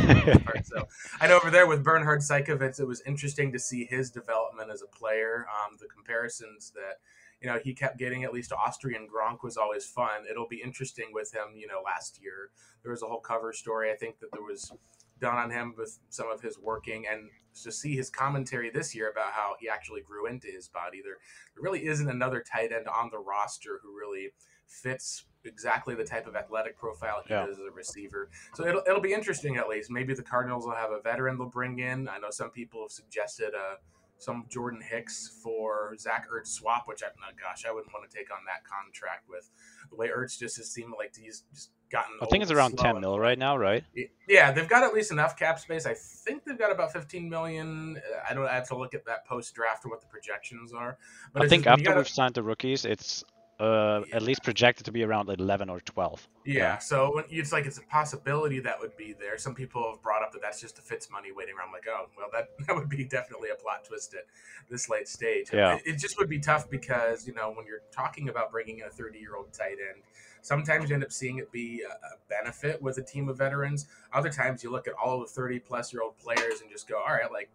so 0.64 0.88
I 1.20 1.28
know 1.28 1.36
over 1.36 1.50
there 1.50 1.68
with 1.68 1.84
Bernhard 1.84 2.20
Seikovits, 2.20 2.80
it 2.80 2.88
was 2.88 3.02
interesting 3.06 3.52
to 3.52 3.60
see 3.60 3.84
his 3.84 4.10
development 4.10 4.70
as 4.72 4.82
a 4.82 4.86
player. 4.88 5.46
Um, 5.48 5.76
the 5.80 5.86
comparisons 5.86 6.72
that 6.74 6.98
you 7.40 7.48
know, 7.48 7.58
he 7.62 7.72
kept 7.72 7.98
getting 7.98 8.24
at 8.24 8.32
least 8.32 8.52
Austrian 8.52 9.08
Gronk 9.08 9.42
was 9.42 9.56
always 9.56 9.86
fun. 9.86 10.24
It'll 10.30 10.48
be 10.48 10.62
interesting 10.62 11.06
with 11.12 11.32
him. 11.32 11.56
You 11.56 11.66
know, 11.66 11.80
last 11.84 12.20
year 12.22 12.50
there 12.82 12.92
was 12.92 13.02
a 13.02 13.06
whole 13.06 13.20
cover 13.20 13.52
story. 13.52 13.90
I 13.90 13.96
think 13.96 14.20
that 14.20 14.30
there 14.32 14.42
was 14.42 14.72
done 15.20 15.36
on 15.36 15.50
him 15.50 15.74
with 15.76 15.98
some 16.08 16.30
of 16.30 16.40
his 16.40 16.58
working 16.58 17.06
and 17.10 17.28
to 17.62 17.72
see 17.72 17.94
his 17.94 18.10
commentary 18.10 18.70
this 18.70 18.94
year 18.94 19.10
about 19.10 19.32
how 19.32 19.54
he 19.60 19.68
actually 19.68 20.00
grew 20.00 20.26
into 20.26 20.48
his 20.48 20.68
body. 20.68 21.00
There, 21.02 21.18
there 21.54 21.62
really 21.62 21.86
isn't 21.86 22.08
another 22.08 22.42
tight 22.42 22.72
end 22.72 22.88
on 22.88 23.10
the 23.10 23.18
roster 23.18 23.80
who 23.82 23.96
really 23.96 24.30
fits 24.66 25.24
exactly 25.44 25.94
the 25.94 26.04
type 26.04 26.26
of 26.26 26.36
athletic 26.36 26.78
profile 26.78 27.22
he 27.26 27.32
yeah. 27.32 27.46
does 27.46 27.58
as 27.58 27.66
a 27.66 27.70
receiver. 27.70 28.30
So 28.54 28.66
it'll, 28.66 28.82
it'll 28.86 29.00
be 29.00 29.12
interesting 29.12 29.56
at 29.56 29.68
least. 29.68 29.90
Maybe 29.90 30.14
the 30.14 30.22
Cardinals 30.22 30.64
will 30.64 30.74
have 30.74 30.90
a 30.90 31.00
veteran 31.00 31.38
they'll 31.38 31.48
bring 31.48 31.78
in. 31.78 32.08
I 32.08 32.18
know 32.18 32.30
some 32.30 32.50
people 32.50 32.82
have 32.82 32.90
suggested 32.90 33.52
a 33.54 33.76
some 34.20 34.44
Jordan 34.48 34.80
Hicks 34.82 35.40
for 35.42 35.96
Zach 35.98 36.26
Ertz 36.30 36.48
swap, 36.48 36.84
which 36.86 37.02
I, 37.02 37.06
oh 37.06 37.32
gosh, 37.40 37.64
I 37.66 37.72
wouldn't 37.72 37.92
want 37.92 38.08
to 38.08 38.16
take 38.16 38.30
on 38.30 38.38
that 38.46 38.62
contract 38.64 39.28
with 39.28 39.50
the 39.88 39.96
way 39.96 40.08
Ertz 40.08 40.38
just 40.38 40.58
has 40.58 40.70
seemed 40.70 40.92
like 40.96 41.14
he's 41.16 41.44
just 41.52 41.70
gotten. 41.90 42.16
I 42.22 42.26
think 42.26 42.42
it's 42.42 42.52
around 42.52 42.78
10 42.78 43.00
mil 43.00 43.18
right 43.18 43.38
now, 43.38 43.56
right? 43.56 43.82
Yeah, 44.28 44.52
they've 44.52 44.68
got 44.68 44.82
at 44.82 44.92
least 44.92 45.10
enough 45.10 45.38
cap 45.38 45.58
space. 45.58 45.86
I 45.86 45.94
think 45.94 46.44
they've 46.44 46.58
got 46.58 46.70
about 46.70 46.92
15 46.92 47.28
million. 47.28 47.96
Uh, 47.96 48.20
I 48.28 48.34
don't 48.34 48.46
I 48.46 48.54
have 48.54 48.68
to 48.68 48.76
look 48.76 48.94
at 48.94 49.04
that 49.06 49.26
post 49.26 49.54
draft 49.54 49.84
or 49.86 49.88
what 49.88 50.00
the 50.00 50.06
projections 50.06 50.72
are. 50.72 50.98
But 51.32 51.44
I 51.44 51.48
think 51.48 51.64
just, 51.64 51.72
after 51.72 51.84
gotta, 51.84 51.96
we've 52.00 52.08
signed 52.08 52.34
the 52.34 52.42
rookies, 52.42 52.84
it's 52.84 53.24
uh, 53.60 54.02
at 54.14 54.22
least 54.22 54.42
projected 54.42 54.86
to 54.86 54.92
be 54.92 55.04
around 55.04 55.28
like 55.28 55.38
11 55.38 55.68
or 55.68 55.80
12. 55.80 56.26
Yeah, 56.46 56.54
yeah. 56.54 56.78
so 56.78 57.22
it's 57.28 57.52
like 57.52 57.66
it's 57.66 57.76
a 57.76 57.82
possibility 57.82 58.58
that 58.60 58.80
would 58.80 58.96
be 58.96 59.12
there. 59.12 59.36
Some 59.36 59.54
people 59.54 59.86
have 59.90 60.02
brought 60.02 60.22
up 60.22 60.32
that 60.32 60.40
that's 60.40 60.60
just 60.60 60.76
the 60.76 60.82
Fitz 60.82 61.10
money 61.10 61.28
waiting 61.30 61.54
around. 61.56 61.66
I'm 61.68 61.72
like, 61.72 61.86
oh, 61.86 62.06
well, 62.16 62.28
that, 62.32 62.48
that 62.66 62.74
would 62.74 62.88
be 62.88 63.04
definitely 63.04 63.50
a 63.50 63.54
plot 63.54 63.84
twist 63.84 64.14
at 64.14 64.24
this 64.70 64.88
late 64.88 65.08
stage. 65.08 65.48
Yeah. 65.52 65.74
It, 65.76 65.82
it 65.84 65.98
just 65.98 66.18
would 66.18 66.30
be 66.30 66.38
tough 66.38 66.70
because, 66.70 67.26
you 67.26 67.34
know, 67.34 67.52
when 67.54 67.66
you're 67.66 67.82
talking 67.92 68.30
about 68.30 68.50
bringing 68.50 68.78
in 68.78 68.86
a 68.86 68.90
30 68.90 69.18
year 69.18 69.36
old 69.36 69.52
tight 69.52 69.76
end, 69.92 70.02
sometimes 70.40 70.88
you 70.88 70.94
end 70.94 71.04
up 71.04 71.12
seeing 71.12 71.36
it 71.36 71.52
be 71.52 71.82
a, 71.82 72.18
benefit 72.30 72.80
with 72.80 72.96
a 72.96 73.02
team 73.02 73.28
of 73.28 73.36
veterans. 73.36 73.88
Other 74.14 74.30
times 74.30 74.64
you 74.64 74.70
look 74.70 74.88
at 74.88 74.94
all 74.94 75.20
the 75.20 75.26
30 75.26 75.58
plus 75.58 75.92
year 75.92 76.00
old 76.00 76.16
players 76.16 76.62
and 76.62 76.70
just 76.70 76.88
go, 76.88 76.96
all 76.96 77.12
right, 77.12 77.30
like, 77.30 77.50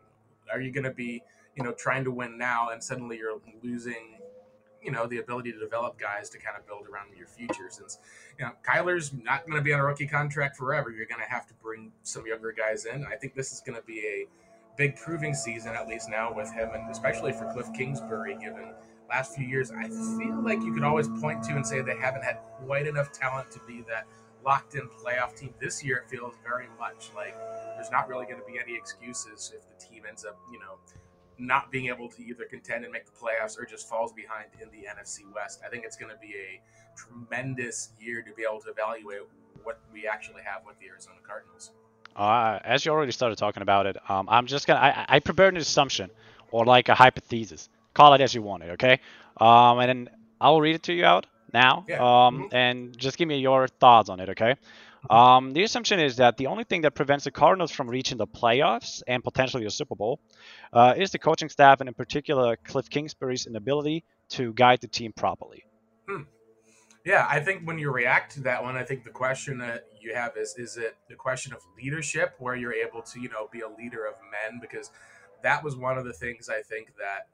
are 0.54 0.62
you 0.62 0.72
going 0.72 0.84
to 0.84 0.92
be, 0.92 1.24
you 1.56 1.64
know, 1.64 1.72
trying 1.72 2.04
to 2.04 2.12
win 2.12 2.38
now 2.38 2.70
and 2.70 2.84
suddenly 2.84 3.18
you're 3.18 3.40
losing 3.64 4.15
you 4.86 4.92
know 4.92 5.08
the 5.08 5.18
ability 5.18 5.52
to 5.52 5.60
develop 5.60 6.00
guys 6.00 6.30
to 6.30 6.38
kind 6.38 6.56
of 6.58 6.66
build 6.68 6.88
around 6.88 7.08
your 7.18 7.28
future. 7.28 7.68
Since 7.70 8.00
you 8.38 8.46
know 8.46 8.52
Kyler's 8.68 9.12
not 9.14 9.46
going 9.46 9.58
to 9.58 9.64
be 9.64 9.74
on 9.74 9.80
a 9.80 9.84
rookie 9.84 10.08
contract 10.08 10.56
forever, 10.56 10.92
you're 10.92 11.08
going 11.08 11.22
to 11.22 11.30
have 11.30 11.48
to 11.48 11.54
bring 11.56 11.92
some 12.04 12.26
younger 12.28 12.52
guys 12.52 12.86
in. 12.86 13.06
I 13.06 13.16
think 13.16 13.34
this 13.34 13.52
is 13.52 13.62
going 13.62 13.78
to 13.78 13.86
be 13.86 14.00
a 14.00 14.28
big 14.78 14.96
proving 14.96 15.34
season, 15.34 15.74
at 15.74 15.88
least 15.88 16.10
now 16.10 16.34
with 16.34 16.52
him, 16.52 16.70
and 16.74 16.90
especially 16.92 17.34
for 17.34 17.52
Cliff 17.52 17.68
Kingsbury, 17.74 18.36
given 18.36 18.74
last 19.10 19.36
few 19.36 19.46
years. 19.46 19.72
I 19.72 19.88
feel 19.88 20.42
like 20.44 20.62
you 20.62 20.74
could 20.74 20.84
always 20.84 21.08
point 21.08 21.44
to 21.44 21.56
and 21.56 21.66
say 21.66 21.82
they 21.82 21.98
haven't 21.98 22.24
had 22.24 22.40
quite 22.66 22.88
enough 22.88 23.12
talent 23.12 23.52
to 23.52 23.60
be 23.68 23.84
that 23.88 24.06
locked 24.46 24.76
in 24.76 24.88
playoff 24.90 25.36
team. 25.38 25.54
This 25.60 25.84
year, 25.84 25.98
it 25.98 26.10
feels 26.10 26.36
very 26.44 26.68
much 26.80 27.10
like 27.16 27.36
there's 27.76 27.92
not 27.92 28.08
really 28.08 28.26
going 28.26 28.40
to 28.40 28.46
be 28.46 28.60
any 28.60 28.76
excuses 28.76 29.54
if 29.56 29.64
the 29.68 29.86
team 29.86 30.04
ends 30.08 30.26
up, 30.26 30.38
you 30.52 30.60
know, 30.60 30.78
not 31.38 31.72
being 31.72 31.88
able 31.88 32.10
to 32.10 32.22
either 32.24 32.46
contend 32.46 32.84
and 32.84 32.94
make 32.94 33.06
the 33.06 33.12
playoffs 33.12 33.60
or 33.60 33.66
just 33.66 33.90
falls 33.90 34.14
behind 34.14 34.48
in 34.62 34.70
the 34.70 34.88
NFC 34.88 35.24
West. 35.34 35.62
I 35.66 35.70
think 35.70 35.86
it's 35.86 35.98
going 35.98 36.12
to 36.12 36.20
be 36.20 36.34
a 36.36 36.62
tremendous 36.98 37.90
year 38.00 38.22
to 38.22 38.34
be 38.34 38.44
able 38.50 38.62
to 38.62 38.70
evaluate 38.70 39.22
what 39.64 39.80
we 39.92 40.08
actually 40.08 40.44
have 40.44 40.62
with 40.66 40.80
the 40.80 40.88
Arizona 40.88 41.18
Cardinals. 41.28 41.72
Uh, 42.16 42.60
as 42.64 42.86
you 42.86 42.92
already 42.92 43.12
started 43.12 43.38
talking 43.38 43.62
about 43.62 43.86
it, 43.88 43.98
um, 44.10 44.28
I'm 44.30 44.46
just 44.46 44.68
gonna 44.68 44.80
I, 44.80 45.06
I 45.10 45.20
prepared 45.20 45.54
an 45.54 45.60
assumption 45.60 46.10
or 46.52 46.66
like 46.66 46.88
a 46.88 46.96
hypothesis. 46.96 47.68
Call 47.94 48.14
it 48.14 48.22
as 48.22 48.34
you 48.34 48.42
want 48.42 48.64
it, 48.64 48.72
okay? 48.72 49.00
Um, 49.38 49.80
and 49.80 49.90
then 49.90 50.10
I'll 50.40 50.62
read 50.62 50.76
it 50.76 50.84
to 50.84 50.94
you 50.94 51.04
out 51.06 51.26
now, 51.52 51.84
Yeah. 51.88 51.98
um, 51.98 52.44
Mhm. 52.44 52.54
and 52.54 52.98
just 52.98 53.18
give 53.18 53.28
me 53.28 53.40
your 53.40 53.68
thoughts 53.68 54.10
on 54.10 54.20
it, 54.22 54.30
okay? 54.30 54.56
Um, 55.10 55.52
the 55.52 55.64
assumption 55.64 56.00
is 56.00 56.18
that 56.18 56.38
the 56.38 56.48
only 56.48 56.64
thing 56.64 56.82
that 56.82 56.96
prevents 56.96 57.26
the 57.26 57.32
Cardinals 57.32 57.72
from 57.72 57.90
reaching 57.90 58.18
the 58.18 58.28
playoffs 58.28 59.02
and 59.08 59.24
potentially 59.24 59.64
the 59.64 59.72
Super 59.72 59.96
Bowl 59.96 60.20
uh, 60.74 60.94
is 60.98 61.12
the 61.12 61.20
coaching 61.20 61.50
staff, 61.50 61.80
and 61.80 61.88
in 61.88 61.94
particular 61.94 62.58
Cliff 62.64 62.90
Kingsbury's 62.90 63.46
inability 63.46 64.04
to 64.30 64.54
guide 64.54 64.82
the 64.82 64.88
team 64.88 65.14
properly. 65.14 65.66
Yeah, 67.06 67.28
I 67.30 67.40
think 67.40 67.68
when 67.68 67.78
you 67.78 67.92
react 67.92 68.34
to 68.34 68.42
that 68.42 68.64
one, 68.64 68.76
I 68.76 68.84
think 68.84 69.04
the 69.04 69.12
question 69.12 69.60
that 69.60 69.86
you 70.02 70.16
have 70.16 70.36
is 70.38 70.56
is 70.58 70.76
it 70.76 70.96
the 71.08 71.14
question 71.14 71.54
of 71.54 71.60
leadership 71.78 72.34
where 72.40 72.56
you're 72.56 72.74
able 72.74 73.04
to, 73.04 73.22
you 73.22 73.30
know, 73.30 73.48
be 73.52 73.62
a 73.62 73.70
leader 73.70 74.06
of 74.06 74.16
men 74.32 74.60
because 74.60 74.90
that 75.44 75.64
was 75.64 75.76
one 75.76 76.00
of 76.00 76.06
the 76.06 76.14
things 76.14 76.50
I 76.50 76.64
think 76.64 76.94
that 76.98 77.28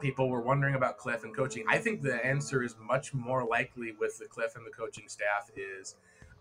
people 0.00 0.30
were 0.30 0.40
wondering 0.40 0.76
about 0.76 0.96
Cliff 0.96 1.24
and 1.24 1.36
coaching. 1.36 1.64
I 1.68 1.76
think 1.76 2.00
the 2.00 2.24
answer 2.24 2.62
is 2.62 2.74
much 2.80 3.12
more 3.12 3.44
likely 3.44 3.92
with 4.00 4.18
the 4.18 4.24
Cliff 4.24 4.56
and 4.56 4.64
the 4.64 4.70
coaching 4.70 5.04
staff 5.08 5.50
is 5.54 5.96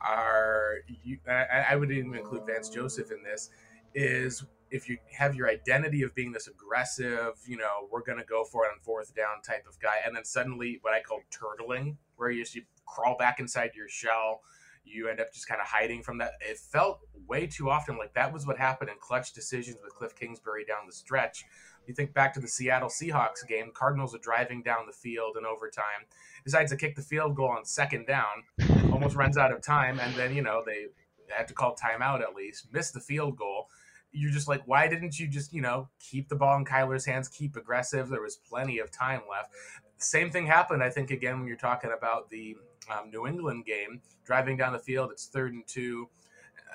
are 0.07 0.75
you 1.03 1.17
I, 1.27 1.65
I 1.71 1.75
would 1.75 1.91
even 1.91 2.15
include 2.15 2.45
Vance 2.45 2.69
Joseph 2.69 3.11
in 3.11 3.23
this 3.23 3.49
is 3.93 4.43
if 4.71 4.87
you 4.87 4.97
have 5.17 5.35
your 5.35 5.49
identity 5.49 6.01
of 6.01 6.15
being 6.15 6.31
this 6.31 6.47
aggressive, 6.47 7.33
you 7.45 7.57
know, 7.57 7.87
we're 7.91 8.03
going 8.03 8.17
to 8.17 8.23
go 8.23 8.45
for 8.45 8.65
it 8.65 8.69
on 8.69 8.79
fourth 8.81 9.13
down 9.13 9.41
type 9.45 9.65
of 9.67 9.77
guy, 9.79 9.97
and 10.05 10.15
then 10.15 10.23
suddenly 10.23 10.79
what 10.81 10.93
I 10.93 11.01
call 11.01 11.19
turtling, 11.29 11.97
where 12.15 12.31
you 12.31 12.43
just 12.43 12.55
you 12.55 12.63
crawl 12.85 13.17
back 13.17 13.39
inside 13.39 13.71
your 13.75 13.89
shell, 13.89 14.41
you 14.85 15.09
end 15.09 15.19
up 15.19 15.33
just 15.33 15.47
kind 15.47 15.59
of 15.59 15.67
hiding 15.67 16.03
from 16.03 16.17
that. 16.19 16.33
It 16.39 16.57
felt 16.57 17.01
way 17.27 17.47
too 17.47 17.69
often 17.69 17.97
like 17.97 18.13
that 18.13 18.31
was 18.33 18.47
what 18.47 18.57
happened 18.57 18.89
in 18.89 18.95
clutch 18.99 19.33
decisions 19.33 19.77
with 19.83 19.93
Cliff 19.93 20.15
Kingsbury 20.15 20.65
down 20.65 20.87
the 20.87 20.93
stretch. 20.93 21.43
You 21.87 21.93
think 21.93 22.13
back 22.13 22.33
to 22.35 22.39
the 22.39 22.47
Seattle 22.47 22.89
Seahawks 22.89 23.45
game, 23.47 23.71
Cardinals 23.73 24.15
are 24.15 24.19
driving 24.19 24.61
down 24.61 24.85
the 24.87 24.93
field 24.93 25.35
in 25.37 25.45
overtime, 25.45 26.05
decides 26.43 26.71
to 26.71 26.77
kick 26.77 26.95
the 26.95 27.01
field 27.01 27.35
goal 27.35 27.49
on 27.49 27.65
second 27.65 28.07
down, 28.07 28.43
almost 28.91 29.15
runs 29.15 29.37
out 29.37 29.51
of 29.51 29.61
time, 29.61 29.99
and 29.99 30.13
then, 30.15 30.35
you 30.35 30.41
know, 30.41 30.63
they 30.65 30.87
had 31.29 31.47
to 31.47 31.53
call 31.53 31.75
timeout 31.75 32.21
at 32.21 32.35
least, 32.35 32.67
missed 32.73 32.93
the 32.93 32.99
field 32.99 33.37
goal 33.37 33.67
you're 34.11 34.31
just 34.31 34.47
like, 34.47 34.61
why 34.65 34.87
didn't 34.87 35.19
you 35.19 35.27
just, 35.27 35.53
you 35.53 35.61
know, 35.61 35.87
keep 35.99 36.27
the 36.27 36.35
ball 36.35 36.57
in 36.57 36.65
Kyler's 36.65 37.05
hands, 37.05 37.27
keep 37.27 37.55
aggressive? 37.55 38.09
There 38.09 38.21
was 38.21 38.35
plenty 38.35 38.79
of 38.79 38.91
time 38.91 39.21
left. 39.29 39.53
Same 39.97 40.29
thing 40.29 40.47
happened, 40.47 40.83
I 40.83 40.89
think, 40.89 41.11
again, 41.11 41.39
when 41.39 41.47
you're 41.47 41.57
talking 41.57 41.91
about 41.97 42.29
the 42.29 42.57
um, 42.91 43.09
New 43.11 43.27
England 43.27 43.65
game, 43.65 44.01
driving 44.25 44.57
down 44.57 44.73
the 44.73 44.79
field, 44.79 45.11
it's 45.11 45.27
third 45.27 45.53
and 45.53 45.65
two. 45.67 46.09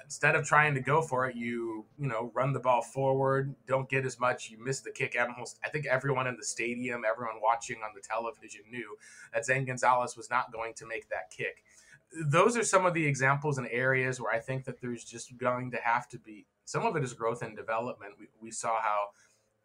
Instead 0.06 0.36
of 0.36 0.46
trying 0.46 0.72
to 0.74 0.80
go 0.80 1.02
for 1.02 1.28
it, 1.28 1.34
you 1.34 1.84
you 1.98 2.06
know 2.06 2.30
run 2.32 2.52
the 2.52 2.60
ball 2.60 2.80
forward, 2.80 3.54
don't 3.66 3.88
get 3.88 4.06
as 4.06 4.20
much. 4.20 4.50
You 4.50 4.62
miss 4.62 4.80
the 4.80 4.92
kick. 4.92 5.16
Almost, 5.20 5.58
I 5.64 5.68
think 5.68 5.86
everyone 5.86 6.26
in 6.26 6.36
the 6.36 6.44
stadium, 6.44 7.02
everyone 7.04 7.36
watching 7.42 7.78
on 7.84 7.90
the 7.94 8.00
television 8.00 8.62
knew 8.70 8.96
that 9.34 9.44
Zane 9.44 9.64
Gonzalez 9.64 10.16
was 10.16 10.30
not 10.30 10.52
going 10.52 10.74
to 10.74 10.86
make 10.86 11.08
that 11.08 11.30
kick. 11.36 11.64
Those 12.24 12.56
are 12.56 12.62
some 12.62 12.86
of 12.86 12.94
the 12.94 13.04
examples 13.04 13.58
and 13.58 13.66
areas 13.70 14.20
where 14.20 14.32
I 14.32 14.38
think 14.38 14.64
that 14.64 14.80
there's 14.80 15.04
just 15.04 15.36
going 15.36 15.72
to 15.72 15.78
have 15.78 16.08
to 16.10 16.18
be 16.18 16.46
some 16.64 16.86
of 16.86 16.96
it 16.96 17.04
is 17.04 17.12
growth 17.12 17.42
and 17.42 17.56
development. 17.56 18.14
We, 18.18 18.26
we 18.40 18.50
saw 18.50 18.80
how 18.80 19.08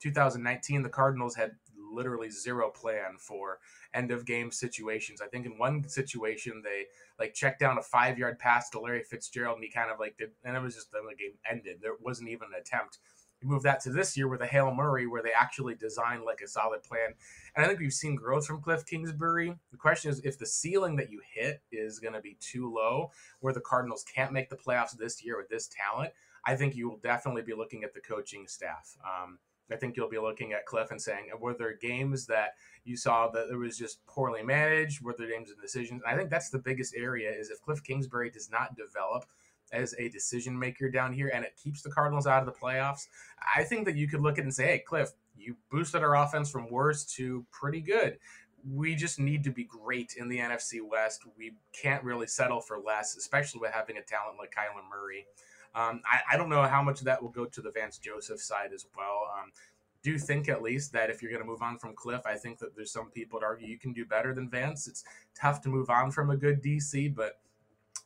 2019 0.01 0.81
the 0.81 0.89
Cardinals 0.89 1.35
had 1.35 1.51
literally 1.91 2.29
zero 2.29 2.69
plan 2.69 3.17
for 3.17 3.59
end 3.93 4.11
of 4.11 4.25
game 4.25 4.51
situations. 4.51 5.21
I 5.21 5.27
think 5.27 5.45
in 5.45 5.57
one 5.57 5.87
situation 5.87 6.61
they 6.63 6.85
like 7.19 7.33
checked 7.33 7.59
down 7.59 7.77
a 7.77 7.81
five 7.81 8.17
yard 8.17 8.39
pass 8.39 8.69
to 8.71 8.79
Larry 8.79 9.03
Fitzgerald 9.03 9.55
and 9.55 9.63
he 9.63 9.69
kind 9.69 9.91
of 9.91 9.99
like 9.99 10.17
did, 10.17 10.31
and 10.43 10.55
it 10.55 10.61
was 10.61 10.75
just 10.75 10.91
then 10.91 11.03
the 11.07 11.15
game 11.15 11.33
ended. 11.49 11.79
There 11.81 11.95
wasn't 12.01 12.29
even 12.29 12.47
an 12.53 12.59
attempt. 12.59 12.99
You 13.41 13.49
move 13.49 13.63
that 13.63 13.79
to 13.81 13.91
this 13.91 14.15
year 14.15 14.27
with 14.27 14.41
a 14.41 14.45
Hail 14.45 14.71
Murray 14.71 15.07
where 15.07 15.23
they 15.23 15.31
actually 15.31 15.73
designed 15.73 16.23
like 16.23 16.41
a 16.41 16.47
solid 16.47 16.83
plan. 16.83 17.15
And 17.55 17.65
I 17.65 17.67
think 17.67 17.79
we've 17.79 17.91
seen 17.91 18.15
growth 18.15 18.45
from 18.45 18.61
Cliff 18.61 18.85
Kingsbury. 18.85 19.55
The 19.71 19.77
question 19.77 20.11
is 20.11 20.21
if 20.23 20.37
the 20.37 20.45
ceiling 20.45 20.95
that 20.97 21.11
you 21.11 21.21
hit 21.33 21.61
is 21.71 21.99
going 21.99 22.13
to 22.13 22.21
be 22.21 22.37
too 22.39 22.71
low, 22.71 23.09
where 23.39 23.53
the 23.53 23.61
Cardinals 23.61 24.05
can't 24.13 24.31
make 24.31 24.49
the 24.49 24.57
playoffs 24.57 24.95
this 24.95 25.25
year 25.25 25.37
with 25.37 25.49
this 25.49 25.67
talent, 25.67 26.13
I 26.45 26.55
think 26.55 26.75
you 26.75 26.87
will 26.87 26.97
definitely 26.97 27.41
be 27.41 27.53
looking 27.53 27.83
at 27.83 27.95
the 27.95 27.99
coaching 27.99 28.47
staff. 28.47 28.95
Um, 29.03 29.39
I 29.73 29.77
think 29.77 29.95
you'll 29.95 30.09
be 30.09 30.19
looking 30.19 30.53
at 30.53 30.65
Cliff 30.65 30.91
and 30.91 31.01
saying, 31.01 31.27
were 31.39 31.53
there 31.53 31.75
games 31.75 32.25
that 32.27 32.55
you 32.83 32.97
saw 32.97 33.29
that 33.29 33.49
it 33.51 33.55
was 33.55 33.77
just 33.77 34.05
poorly 34.07 34.43
managed? 34.43 35.03
Were 35.03 35.15
there 35.17 35.29
games 35.29 35.51
and 35.51 35.61
decisions? 35.61 36.01
And 36.03 36.13
I 36.13 36.17
think 36.17 36.29
that's 36.29 36.49
the 36.49 36.59
biggest 36.59 36.95
area 36.95 37.31
is 37.31 37.49
if 37.49 37.61
Cliff 37.61 37.83
Kingsbury 37.83 38.29
does 38.29 38.49
not 38.49 38.75
develop 38.75 39.25
as 39.71 39.95
a 39.97 40.09
decision 40.09 40.57
maker 40.57 40.89
down 40.89 41.13
here 41.13 41.31
and 41.33 41.45
it 41.45 41.55
keeps 41.61 41.81
the 41.81 41.89
Cardinals 41.89 42.27
out 42.27 42.45
of 42.45 42.45
the 42.45 42.59
playoffs, 42.59 43.07
I 43.55 43.63
think 43.63 43.85
that 43.85 43.95
you 43.95 44.07
could 44.07 44.21
look 44.21 44.33
at 44.33 44.39
it 44.39 44.43
and 44.43 44.53
say, 44.53 44.65
hey, 44.65 44.79
Cliff, 44.79 45.11
you 45.37 45.55
boosted 45.71 46.03
our 46.03 46.15
offense 46.15 46.49
from 46.51 46.69
worse 46.69 47.05
to 47.15 47.45
pretty 47.51 47.81
good. 47.81 48.17
We 48.69 48.95
just 48.95 49.19
need 49.19 49.43
to 49.45 49.51
be 49.51 49.63
great 49.63 50.13
in 50.17 50.27
the 50.27 50.37
NFC 50.37 50.81
West. 50.87 51.23
We 51.37 51.53
can't 51.73 52.03
really 52.03 52.27
settle 52.27 52.61
for 52.61 52.79
less, 52.79 53.15
especially 53.15 53.61
with 53.61 53.71
having 53.71 53.97
a 53.97 54.03
talent 54.03 54.37
like 54.37 54.53
Kyler 54.53 54.87
Murray. 54.89 55.25
Um, 55.73 56.01
I, 56.05 56.33
I, 56.33 56.37
don't 56.37 56.49
know 56.49 56.63
how 56.63 56.83
much 56.83 56.99
of 56.99 57.05
that 57.05 57.21
will 57.21 57.29
go 57.29 57.45
to 57.45 57.61
the 57.61 57.71
Vance 57.71 57.97
Joseph 57.97 58.41
side 58.41 58.71
as 58.73 58.85
well. 58.95 59.23
Um, 59.37 59.51
do 60.03 60.17
think 60.17 60.49
at 60.49 60.61
least 60.61 60.91
that 60.93 61.09
if 61.09 61.21
you're 61.21 61.31
going 61.31 61.43
to 61.43 61.47
move 61.47 61.61
on 61.61 61.77
from 61.77 61.95
Cliff, 61.95 62.21
I 62.25 62.35
think 62.35 62.59
that 62.59 62.75
there's 62.75 62.91
some 62.91 63.11
people 63.11 63.39
that 63.39 63.45
argue 63.45 63.67
you 63.67 63.77
can 63.77 63.93
do 63.93 64.05
better 64.05 64.33
than 64.33 64.49
Vance. 64.49 64.87
It's 64.87 65.03
tough 65.39 65.61
to 65.61 65.69
move 65.69 65.89
on 65.89 66.11
from 66.11 66.29
a 66.29 66.35
good 66.35 66.61
DC, 66.61 67.15
but 67.15 67.39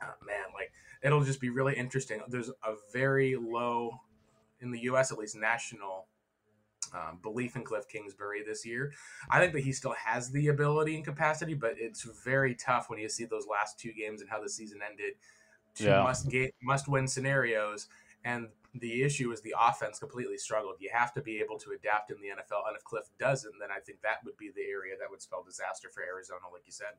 uh, 0.01 0.11
man, 0.25 0.45
like 0.53 0.71
it'll 1.01 1.23
just 1.23 1.39
be 1.39 1.49
really 1.49 1.73
interesting. 1.75 2.21
There's 2.27 2.49
a 2.49 2.73
very 2.91 3.35
low, 3.35 4.01
in 4.59 4.71
the 4.71 4.79
U.S. 4.81 5.11
at 5.11 5.17
least, 5.17 5.35
national 5.35 6.07
um, 6.93 7.19
belief 7.21 7.55
in 7.55 7.63
Cliff 7.63 7.87
Kingsbury 7.87 8.43
this 8.43 8.65
year. 8.65 8.91
I 9.29 9.39
think 9.39 9.53
that 9.53 9.63
he 9.63 9.71
still 9.71 9.95
has 10.05 10.31
the 10.31 10.49
ability 10.49 10.95
and 10.95 11.05
capacity, 11.05 11.53
but 11.53 11.75
it's 11.77 12.03
very 12.23 12.55
tough 12.55 12.89
when 12.89 12.99
you 12.99 13.09
see 13.09 13.25
those 13.25 13.47
last 13.49 13.79
two 13.79 13.93
games 13.93 14.21
and 14.21 14.29
how 14.29 14.41
the 14.41 14.49
season 14.49 14.79
ended 14.87 15.13
two 15.75 15.85
yeah. 15.85 16.03
must 16.03 16.29
get 16.29 16.55
must 16.61 16.87
win 16.87 17.07
scenarios 17.07 17.87
and 18.23 18.47
the 18.79 19.03
issue 19.03 19.31
is 19.31 19.41
the 19.41 19.55
offense 19.59 19.99
completely 19.99 20.37
struggled. 20.37 20.75
You 20.79 20.89
have 20.93 21.13
to 21.13 21.21
be 21.21 21.39
able 21.39 21.57
to 21.59 21.71
adapt 21.71 22.11
in 22.11 22.17
the 22.17 22.27
NFL, 22.27 22.67
and 22.67 22.75
if 22.75 22.83
Cliff 22.83 23.05
doesn't, 23.19 23.53
then 23.59 23.69
I 23.71 23.79
think 23.79 24.01
that 24.01 24.17
would 24.25 24.37
be 24.37 24.51
the 24.53 24.63
area 24.63 24.95
that 24.99 25.09
would 25.09 25.21
spell 25.21 25.43
disaster 25.43 25.89
for 25.93 26.03
Arizona, 26.03 26.41
like 26.51 26.63
you 26.65 26.73
said. 26.73 26.95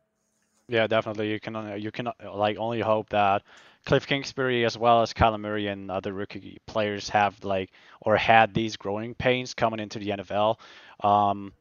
Yeah, 0.68 0.86
definitely. 0.86 1.30
You 1.30 1.38
can 1.38 1.80
you 1.80 1.92
can 1.92 2.08
like 2.34 2.56
only 2.56 2.80
hope 2.80 3.10
that 3.10 3.42
Cliff 3.84 4.06
Kingsbury 4.06 4.64
as 4.64 4.76
well 4.76 5.02
as 5.02 5.12
Kyler 5.12 5.38
Murray 5.38 5.68
and 5.68 5.90
other 5.90 6.12
rookie 6.12 6.58
players 6.66 7.08
have 7.10 7.44
like 7.44 7.70
or 8.00 8.16
had 8.16 8.52
these 8.52 8.76
growing 8.76 9.14
pains 9.14 9.54
coming 9.54 9.78
into 9.78 9.98
the 9.98 10.08
NFL, 10.08 10.56
um, 11.04 11.52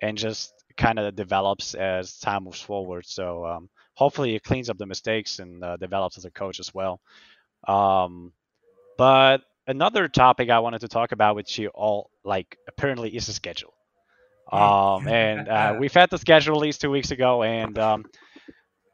and 0.00 0.16
just 0.16 0.54
kind 0.76 0.98
of 0.98 1.14
develops 1.14 1.74
as 1.74 2.18
time 2.18 2.44
moves 2.44 2.60
forward. 2.60 3.04
So 3.06 3.44
um, 3.44 3.68
hopefully, 3.94 4.34
it 4.34 4.42
cleans 4.42 4.70
up 4.70 4.78
the 4.78 4.86
mistakes 4.86 5.38
and 5.38 5.62
uh, 5.62 5.76
develops 5.76 6.18
as 6.18 6.24
a 6.24 6.30
coach 6.30 6.60
as 6.60 6.72
well. 6.74 7.00
Um, 7.66 8.32
but 8.98 9.42
another 9.66 10.08
topic 10.08 10.50
I 10.50 10.60
wanted 10.60 10.80
to 10.82 10.88
talk 10.88 11.12
about, 11.12 11.36
which 11.36 11.58
you 11.58 11.68
all 11.68 12.10
like, 12.24 12.58
apparently 12.68 13.14
is 13.14 13.26
the 13.26 13.32
schedule. 13.32 13.74
Hmm. 14.48 14.56
Um, 14.56 15.08
and 15.08 15.48
uh, 15.48 15.76
we've 15.80 15.94
had 15.94 16.10
the 16.10 16.18
schedule 16.18 16.54
released 16.54 16.80
two 16.80 16.90
weeks 16.90 17.10
ago, 17.10 17.42
and 17.42 17.78
um, 17.78 18.04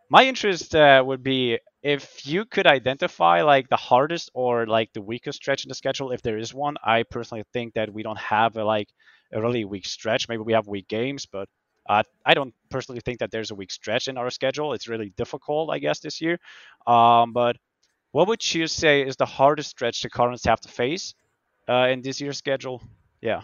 my 0.09 0.25
interest 0.25 0.75
uh, 0.75 1.03
would 1.05 1.23
be 1.23 1.59
if 1.83 2.27
you 2.27 2.45
could 2.45 2.67
identify 2.67 3.43
like 3.43 3.69
the 3.69 3.77
hardest 3.77 4.31
or 4.35 4.67
like 4.67 4.93
the 4.93 5.01
weakest 5.01 5.37
stretch 5.37 5.65
in 5.65 5.69
the 5.69 5.75
schedule, 5.75 6.13
if 6.13 6.23
there 6.23 6.39
is 6.39 6.53
one. 6.53 6.77
I 6.85 7.05
personally 7.05 7.45
think 7.53 7.75
that 7.75 7.93
we 7.93 8.03
don't 8.03 8.19
have 8.19 8.57
a, 8.57 8.65
like 8.65 8.89
a 9.33 9.41
really 9.41 9.65
weak 9.65 9.87
stretch. 9.87 10.29
Maybe 10.29 10.43
we 10.43 10.53
have 10.53 10.67
weak 10.69 10.89
games, 10.89 11.27
but 11.27 11.49
uh, 11.91 12.05
I 12.25 12.35
don't 12.35 12.55
personally 12.69 13.01
think 13.05 13.19
that 13.19 13.33
there's 13.33 13.51
a 13.51 13.55
weak 13.57 13.73
stretch 13.73 14.07
in 14.07 14.17
our 14.17 14.31
schedule. 14.31 14.75
It's 14.75 14.87
really 14.87 15.13
difficult, 15.17 15.71
I 15.71 15.81
guess, 15.81 15.99
this 15.99 16.21
year. 16.21 16.39
Um, 16.87 17.33
but 17.33 17.57
what 18.13 18.29
would 18.29 18.55
you 18.55 18.69
say 18.69 19.03
is 19.03 19.17
the 19.17 19.27
hardest 19.27 19.71
stretch 19.71 20.01
the 20.03 20.09
Cardinals 20.09 20.45
have 20.45 20.61
to 20.61 20.69
face 20.69 21.15
uh, 21.69 21.89
in 21.91 22.01
this 22.01 22.21
year's 22.21 22.39
schedule? 22.39 22.81
Yeah. 23.21 23.43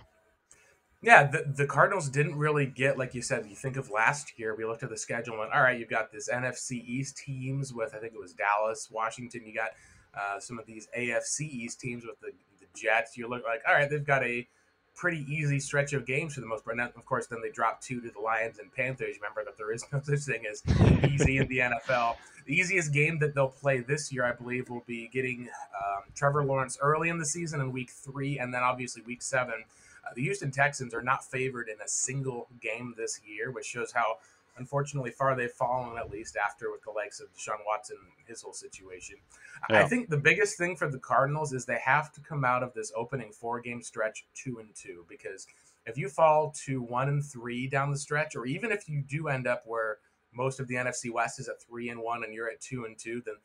Yeah, 1.03 1.27
the, 1.27 1.45
the 1.57 1.67
Cardinals 1.67 2.09
didn't 2.09 2.37
really 2.37 2.67
get, 2.67 2.97
like 2.97 3.17
you 3.17 3.23
said, 3.23 3.47
you 3.49 3.57
think 3.57 3.77
of 3.77 3.91
last 3.91 4.39
year, 4.39 4.55
we 4.55 4.65
looked 4.65 4.85
at 4.85 4.91
the 4.91 4.97
schedule 4.97 5.33
and 5.33 5.41
went, 5.41 5.53
all 5.53 5.63
right, 5.63 5.79
you've 5.79 5.91
got 5.91 6.13
this 6.13 6.29
NFC 6.29 6.85
East 6.87 7.17
teams 7.17 7.75
with, 7.75 7.97
I 7.97 7.99
think 7.99 8.15
it 8.15 8.21
was 8.21 8.33
Dallas, 8.33 8.89
Washington. 8.93 9.43
You 9.45 9.55
got 9.55 9.71
uh, 10.15 10.39
some 10.39 10.61
of 10.61 10.67
these 10.67 10.87
AFC 10.97 11.41
East 11.41 11.81
teams 11.81 12.05
with 12.07 12.21
the, 12.21 12.31
the 12.61 12.67
Jets. 12.81 13.17
You 13.17 13.29
look 13.29 13.43
like, 13.45 13.63
all 13.69 13.75
right, 13.75 13.91
they've 13.91 14.07
got 14.07 14.23
a 14.23 14.47
pretty 14.97 15.27
easy 15.33 15.61
stretch 15.61 15.93
of 15.93 16.07
games 16.07 16.35
for 16.35 16.41
the 16.41 16.47
most 16.47 16.65
part. 16.65 16.77
Now, 16.77 16.87
of 16.87 17.05
course, 17.05 17.27
then 17.27 17.41
they 17.43 17.51
drop 17.51 17.81
two 17.81 18.01
to 18.01 18.11
the 18.11 18.19
Lions 18.19 18.59
and 18.59 18.73
Panthers. 18.73 19.17
Remember 19.21 19.45
that 19.45 19.57
there 19.57 19.73
is 19.73 19.85
no 19.93 20.01
such 20.05 20.21
thing 20.21 20.45
as 20.51 20.63
easy 21.05 21.37
in 21.39 21.47
the 21.49 21.59
NFL. 21.59 22.17
The 22.47 22.55
easiest 22.55 22.93
game 22.93 23.19
that 23.19 23.35
they'll 23.35 23.49
play 23.49 23.81
this 23.81 24.13
year, 24.13 24.25
I 24.25 24.33
believe, 24.33 24.71
will 24.71 24.85
be 24.87 25.09
getting 25.13 25.49
um, 25.75 26.05
Trevor 26.15 26.45
Lawrence 26.45 26.79
early 26.81 27.09
in 27.09 27.19
the 27.19 27.27
season 27.27 27.61
in 27.61 27.73
week 27.73 27.91
three, 27.91 28.39
and 28.39 28.55
then 28.55 28.63
obviously 28.63 29.03
week 29.03 29.23
seven. 29.23 29.65
Uh, 30.05 30.15
the 30.15 30.23
Houston 30.23 30.51
Texans 30.51 30.95
are 30.95 31.03
not 31.03 31.25
favored 31.25 31.69
in 31.69 31.77
a 31.85 31.89
single 31.89 32.49
game 32.61 32.95
this 32.97 33.21
year, 33.27 33.51
which 33.51 33.67
shows 33.67 33.93
how 33.93 34.19
unfortunately 34.59 35.11
far 35.11 35.37
they've 35.37 35.51
fallen 35.51 35.99
at 35.99 36.11
least 36.11 36.37
after 36.37 36.71
with 36.71 36.83
the 36.83 36.91
likes 36.91 37.21
of 37.21 37.29
Deshaun 37.35 37.59
Watson 37.67 37.97
his 38.27 38.43
whole 38.43 38.53
situation. 38.53 39.17
Yeah. 39.71 39.81
I 39.81 39.85
think 39.89 40.09
the 40.09 40.17
biggest 40.17 40.59
thing 40.59 40.77
for 40.77 40.89
the 40.89 40.99
Cardinals 40.99 41.53
is 41.53 41.65
they 41.65 41.81
have 41.85 42.13
to 42.13 42.21
come 42.21 42.45
out 42.45 42.63
of 42.63 42.73
this 42.75 42.93
opening 42.97 43.33
four 43.33 43.61
game 43.61 43.83
stretch 43.83 44.27
two 44.35 44.59
and 44.59 44.75
two 44.75 45.05
because 45.09 45.47
if 45.87 45.97
you 45.97 46.09
fall 46.09 46.53
to 46.65 46.83
one 46.83 47.09
and 47.09 47.25
three 47.25 47.69
down 47.69 47.91
the 47.91 47.99
stretch, 47.99 48.35
or 48.35 48.45
even 48.45 48.73
if 48.73 48.89
you 48.89 49.03
do 49.03 49.29
end 49.29 49.47
up 49.47 49.63
where 49.67 49.99
most 50.35 50.61
of 50.61 50.69
the 50.69 50.75
NFC 50.75 51.13
West 51.13 51.39
is 51.39 51.49
at 51.49 51.63
three 51.63 51.91
and 51.91 52.01
one 52.01 52.25
and 52.25 52.35
you're 52.35 52.51
at 52.51 52.61
two 52.61 52.85
and 52.85 52.99
two, 52.99 53.23
then 53.25 53.37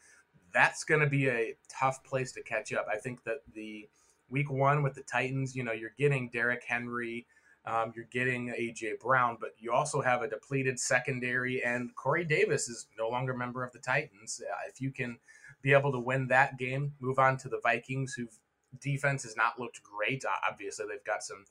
that's 0.53 0.83
going 0.83 0.99
to 0.99 1.07
be 1.07 1.29
a 1.29 1.55
tough 1.69 2.03
place 2.03 2.31
to 2.33 2.41
catch 2.41 2.73
up. 2.73 2.87
I 2.91 2.97
think 2.97 3.23
that 3.23 3.37
the 3.53 3.87
week 4.29 4.51
one 4.51 4.83
with 4.83 4.95
the 4.95 5.03
Titans, 5.03 5.55
you 5.55 5.63
know, 5.63 5.71
you're 5.71 5.93
getting 5.97 6.29
Derrick 6.29 6.63
Henry, 6.65 7.25
um, 7.65 7.93
you're 7.95 8.05
getting 8.05 8.47
AJ 8.49 8.99
Brown, 8.99 9.37
but 9.39 9.51
you 9.59 9.71
also 9.71 10.01
have 10.01 10.23
a 10.23 10.27
depleted 10.27 10.79
secondary, 10.79 11.63
and 11.63 11.95
Corey 11.95 12.25
Davis 12.25 12.67
is 12.67 12.87
no 12.97 13.07
longer 13.07 13.33
a 13.33 13.37
member 13.37 13.63
of 13.63 13.71
the 13.71 13.79
Titans. 13.79 14.41
Uh, 14.43 14.53
if 14.67 14.81
you 14.81 14.91
can 14.91 15.17
be 15.61 15.73
able 15.73 15.91
to 15.91 15.99
win 15.99 16.27
that 16.27 16.57
game, 16.57 16.93
move 16.99 17.19
on 17.19 17.37
to 17.37 17.49
the 17.49 17.59
Vikings, 17.61 18.13
whose 18.13 18.39
defense 18.79 19.23
has 19.23 19.35
not 19.35 19.59
looked 19.59 19.81
great. 19.83 20.23
Obviously, 20.49 20.85
they've 20.89 21.03
got 21.03 21.23
some 21.23 21.45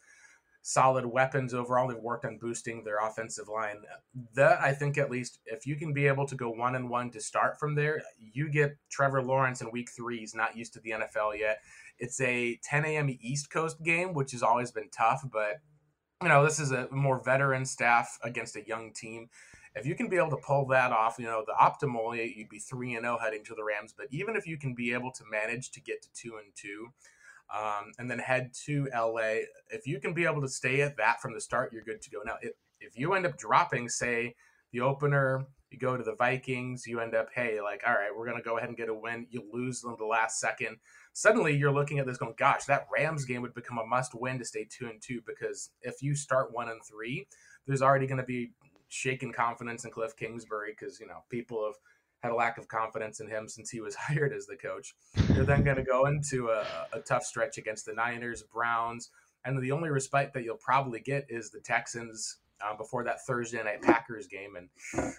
solid 0.62 1.06
weapons 1.06 1.54
overall. 1.54 1.88
They've 1.88 1.96
worked 1.96 2.24
on 2.24 2.38
boosting 2.38 2.82
their 2.82 2.98
offensive 2.98 3.48
line. 3.48 3.82
That 4.34 4.60
I 4.60 4.72
think 4.72 4.98
at 4.98 5.10
least 5.10 5.38
if 5.46 5.66
you 5.66 5.76
can 5.76 5.92
be 5.92 6.06
able 6.06 6.26
to 6.26 6.34
go 6.34 6.50
one 6.50 6.74
and 6.74 6.90
one 6.90 7.10
to 7.12 7.20
start 7.20 7.58
from 7.58 7.74
there, 7.74 8.02
you 8.18 8.48
get 8.50 8.76
Trevor 8.90 9.22
Lawrence 9.22 9.60
in 9.60 9.70
week 9.70 9.90
three. 9.90 10.18
He's 10.18 10.34
not 10.34 10.56
used 10.56 10.72
to 10.74 10.80
the 10.80 10.90
NFL 10.90 11.38
yet. 11.38 11.60
It's 11.98 12.20
a 12.20 12.58
10 12.64 12.84
a.m. 12.84 13.16
East 13.20 13.50
Coast 13.50 13.82
game, 13.82 14.14
which 14.14 14.32
has 14.32 14.42
always 14.42 14.70
been 14.70 14.88
tough, 14.90 15.22
but 15.30 15.60
you 16.22 16.28
know, 16.28 16.44
this 16.44 16.58
is 16.58 16.70
a 16.72 16.88
more 16.90 17.22
veteran 17.22 17.64
staff 17.64 18.18
against 18.22 18.56
a 18.56 18.66
young 18.66 18.92
team. 18.92 19.28
If 19.74 19.86
you 19.86 19.94
can 19.94 20.08
be 20.08 20.16
able 20.16 20.30
to 20.30 20.36
pull 20.36 20.66
that 20.66 20.92
off, 20.92 21.16
you 21.18 21.26
know, 21.26 21.44
the 21.46 21.54
optimal 21.60 22.16
you'd 22.36 22.48
be 22.48 22.58
three 22.58 22.94
and 22.94 23.04
zero 23.04 23.16
oh 23.18 23.24
heading 23.24 23.44
to 23.44 23.54
the 23.54 23.64
Rams. 23.64 23.94
But 23.96 24.08
even 24.10 24.36
if 24.36 24.46
you 24.46 24.58
can 24.58 24.74
be 24.74 24.92
able 24.92 25.12
to 25.12 25.22
manage 25.30 25.70
to 25.72 25.80
get 25.80 26.02
to 26.02 26.12
two 26.12 26.36
and 26.36 26.52
two, 26.54 26.88
um, 27.54 27.92
and 27.98 28.10
then 28.10 28.18
head 28.18 28.52
to 28.66 28.88
LA. 28.94 29.42
If 29.70 29.86
you 29.86 30.00
can 30.00 30.14
be 30.14 30.24
able 30.24 30.40
to 30.42 30.48
stay 30.48 30.82
at 30.82 30.96
that 30.98 31.20
from 31.20 31.34
the 31.34 31.40
start, 31.40 31.72
you're 31.72 31.82
good 31.82 32.00
to 32.02 32.10
go. 32.10 32.20
Now, 32.24 32.36
if, 32.40 32.52
if 32.80 32.98
you 32.98 33.14
end 33.14 33.26
up 33.26 33.36
dropping, 33.36 33.88
say, 33.88 34.36
the 34.72 34.80
opener, 34.80 35.46
you 35.70 35.78
go 35.78 35.96
to 35.96 36.02
the 36.02 36.14
Vikings, 36.14 36.86
you 36.86 37.00
end 37.00 37.14
up, 37.14 37.28
hey, 37.34 37.60
like, 37.60 37.82
all 37.86 37.94
right, 37.94 38.10
we're 38.16 38.26
going 38.26 38.36
to 38.36 38.42
go 38.42 38.58
ahead 38.58 38.68
and 38.68 38.76
get 38.76 38.88
a 38.88 38.94
win. 38.94 39.26
You 39.30 39.44
lose 39.52 39.80
them 39.80 39.94
the 39.98 40.04
last 40.04 40.40
second. 40.40 40.78
Suddenly 41.12 41.56
you're 41.56 41.72
looking 41.72 41.98
at 41.98 42.06
this 42.06 42.18
going, 42.18 42.34
gosh, 42.36 42.64
that 42.64 42.88
Rams 42.92 43.24
game 43.24 43.42
would 43.42 43.54
become 43.54 43.78
a 43.78 43.86
must 43.86 44.14
win 44.14 44.38
to 44.38 44.44
stay 44.44 44.66
two 44.68 44.86
and 44.86 45.00
two 45.00 45.20
because 45.26 45.70
if 45.82 46.02
you 46.02 46.14
start 46.14 46.52
one 46.52 46.68
and 46.68 46.80
three, 46.84 47.26
there's 47.66 47.82
already 47.82 48.06
going 48.06 48.18
to 48.20 48.24
be 48.24 48.52
shaken 48.88 49.32
confidence 49.32 49.84
in 49.84 49.92
Cliff 49.92 50.16
Kingsbury 50.16 50.74
because, 50.78 50.98
you 50.98 51.06
know, 51.06 51.22
people 51.30 51.64
have 51.64 51.76
had 52.22 52.32
a 52.32 52.34
lack 52.34 52.58
of 52.58 52.68
confidence 52.68 53.20
in 53.20 53.28
him 53.28 53.48
since 53.48 53.70
he 53.70 53.80
was 53.80 53.94
hired 53.96 54.32
as 54.32 54.46
the 54.46 54.56
coach. 54.56 54.94
They're 55.14 55.44
then 55.44 55.62
going 55.62 55.76
to 55.76 55.84
go 55.84 56.06
into 56.06 56.48
a, 56.48 56.66
a, 56.92 57.00
tough 57.00 57.24
stretch 57.24 57.58
against 57.58 57.86
the 57.86 57.94
Niners, 57.94 58.42
Browns, 58.42 59.10
and 59.44 59.60
the 59.62 59.72
only 59.72 59.88
respite 59.88 60.32
that 60.34 60.42
you'll 60.42 60.56
probably 60.56 61.00
get 61.00 61.26
is 61.28 61.50
the 61.50 61.60
Texans 61.60 62.38
uh, 62.64 62.76
before 62.76 63.04
that 63.04 63.24
Thursday 63.26 63.62
night 63.62 63.82
Packers 63.82 64.26
game. 64.26 64.56
And 64.56 64.68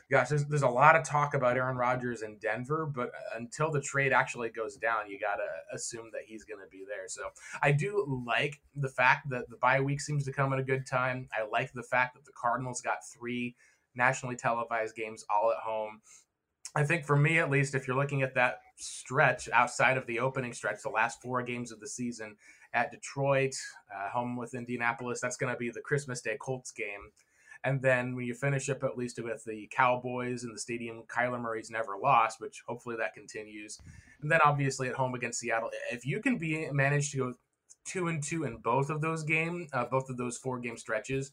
gosh, 0.10 0.30
there's, 0.30 0.46
there's 0.46 0.62
a 0.62 0.70
lot 0.70 0.96
of 0.96 1.04
talk 1.04 1.34
about 1.34 1.58
Aaron 1.58 1.78
Rodgers 1.78 2.22
in 2.22 2.38
Denver, 2.38 2.86
but 2.86 3.12
until 3.36 3.72
the 3.72 3.82
trade 3.82 4.14
actually 4.14 4.50
goes 4.50 4.78
down, 4.78 5.10
you 5.10 5.20
got 5.20 5.36
to 5.36 5.76
assume 5.76 6.10
that 6.14 6.22
he's 6.26 6.44
going 6.44 6.60
to 6.60 6.70
be 6.70 6.84
there. 6.88 7.08
So 7.08 7.24
I 7.62 7.72
do 7.72 8.24
like 8.26 8.62
the 8.76 8.90
fact 8.90 9.30
that 9.30 9.50
the 9.50 9.58
bye 9.58 9.82
week 9.82 10.02
seems 10.02 10.26
to 10.26 10.34
come 10.34 10.54
at 10.54 10.60
a 10.60 10.64
good 10.64 10.86
time. 10.86 11.28
I 11.38 11.48
like 11.50 11.74
the 11.74 11.84
fact 11.84 12.16
that 12.16 12.26
the 12.26 12.34
Cardinals 12.40 12.82
got 12.82 13.06
three 13.06 13.56
nationally 13.96 14.36
televised 14.36 14.96
games 14.96 15.26
all 15.30 15.52
at 15.52 15.58
home. 15.58 16.02
I 16.74 16.84
think 16.84 17.06
for 17.06 17.18
me, 17.18 17.40
at 17.40 17.50
least, 17.50 17.76
if 17.76 17.86
you're 17.86 17.98
looking 17.98 18.22
at 18.22 18.36
that 18.36 18.60
stretch 18.78 19.50
outside 19.50 19.98
of 19.98 20.06
the 20.08 20.20
opening 20.20 20.54
stretch, 20.54 20.82
the 20.82 20.90
last 20.90 21.22
four 21.22 21.44
games 21.44 21.72
of 21.72 21.82
the 21.82 21.88
season 21.88 22.38
at 22.74 22.92
Detroit, 22.92 23.54
uh, 23.94 24.10
home 24.10 24.38
with 24.38 24.54
Indianapolis, 24.54 25.20
that's 25.20 25.36
going 25.36 25.52
to 25.52 25.60
be 25.60 25.70
the 25.70 25.82
Christmas 25.82 26.22
Day 26.22 26.38
Colts 26.40 26.72
game. 26.72 27.12
And 27.64 27.82
then 27.82 28.16
when 28.16 28.26
you 28.26 28.34
finish 28.34 28.70
up 28.70 28.84
at 28.84 28.98
least 28.98 29.22
with 29.22 29.44
the 29.46 29.70
Cowboys 29.72 30.44
in 30.44 30.52
the 30.52 30.60
stadium, 30.60 31.04
Kyler 31.08 31.40
Murray's 31.40 31.70
never 31.70 31.98
lost, 32.02 32.42
which 32.42 32.64
hopefully 32.68 32.96
that 32.98 33.14
continues. 33.14 33.80
And 34.22 34.32
then 34.32 34.40
obviously 34.44 34.88
at 34.90 34.96
home 34.96 35.14
against 35.14 35.40
Seattle, 35.40 35.70
if 35.92 36.06
you 36.06 36.22
can 36.22 36.38
be 36.38 36.70
manage 36.72 37.12
to 37.12 37.18
go 37.18 37.34
two 37.86 38.08
and 38.08 38.24
two 38.24 38.44
in 38.46 38.58
both 38.58 38.90
of 38.90 39.02
those 39.02 39.24
games, 39.24 39.70
uh, 39.74 39.86
both 39.86 40.10
of 40.10 40.18
those 40.18 40.38
four 40.38 40.60
game 40.60 40.78
stretches, 40.78 41.32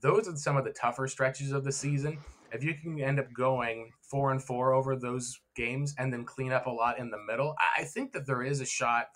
those 0.00 0.28
are 0.28 0.36
some 0.36 0.56
of 0.56 0.64
the 0.64 0.72
tougher 0.72 1.08
stretches 1.08 1.52
of 1.52 1.64
the 1.64 1.72
season 1.72 2.18
if 2.52 2.64
you 2.64 2.74
can 2.74 3.00
end 3.00 3.20
up 3.20 3.32
going 3.32 3.92
four 4.02 4.30
and 4.30 4.42
four 4.42 4.72
over 4.72 4.96
those 4.96 5.40
games 5.54 5.94
and 5.98 6.12
then 6.12 6.24
clean 6.24 6.52
up 6.52 6.66
a 6.66 6.70
lot 6.70 6.98
in 6.98 7.10
the 7.10 7.18
middle, 7.18 7.54
I 7.78 7.84
think 7.84 8.12
that 8.12 8.26
there 8.26 8.42
is 8.42 8.60
a 8.60 8.66
shot 8.66 9.06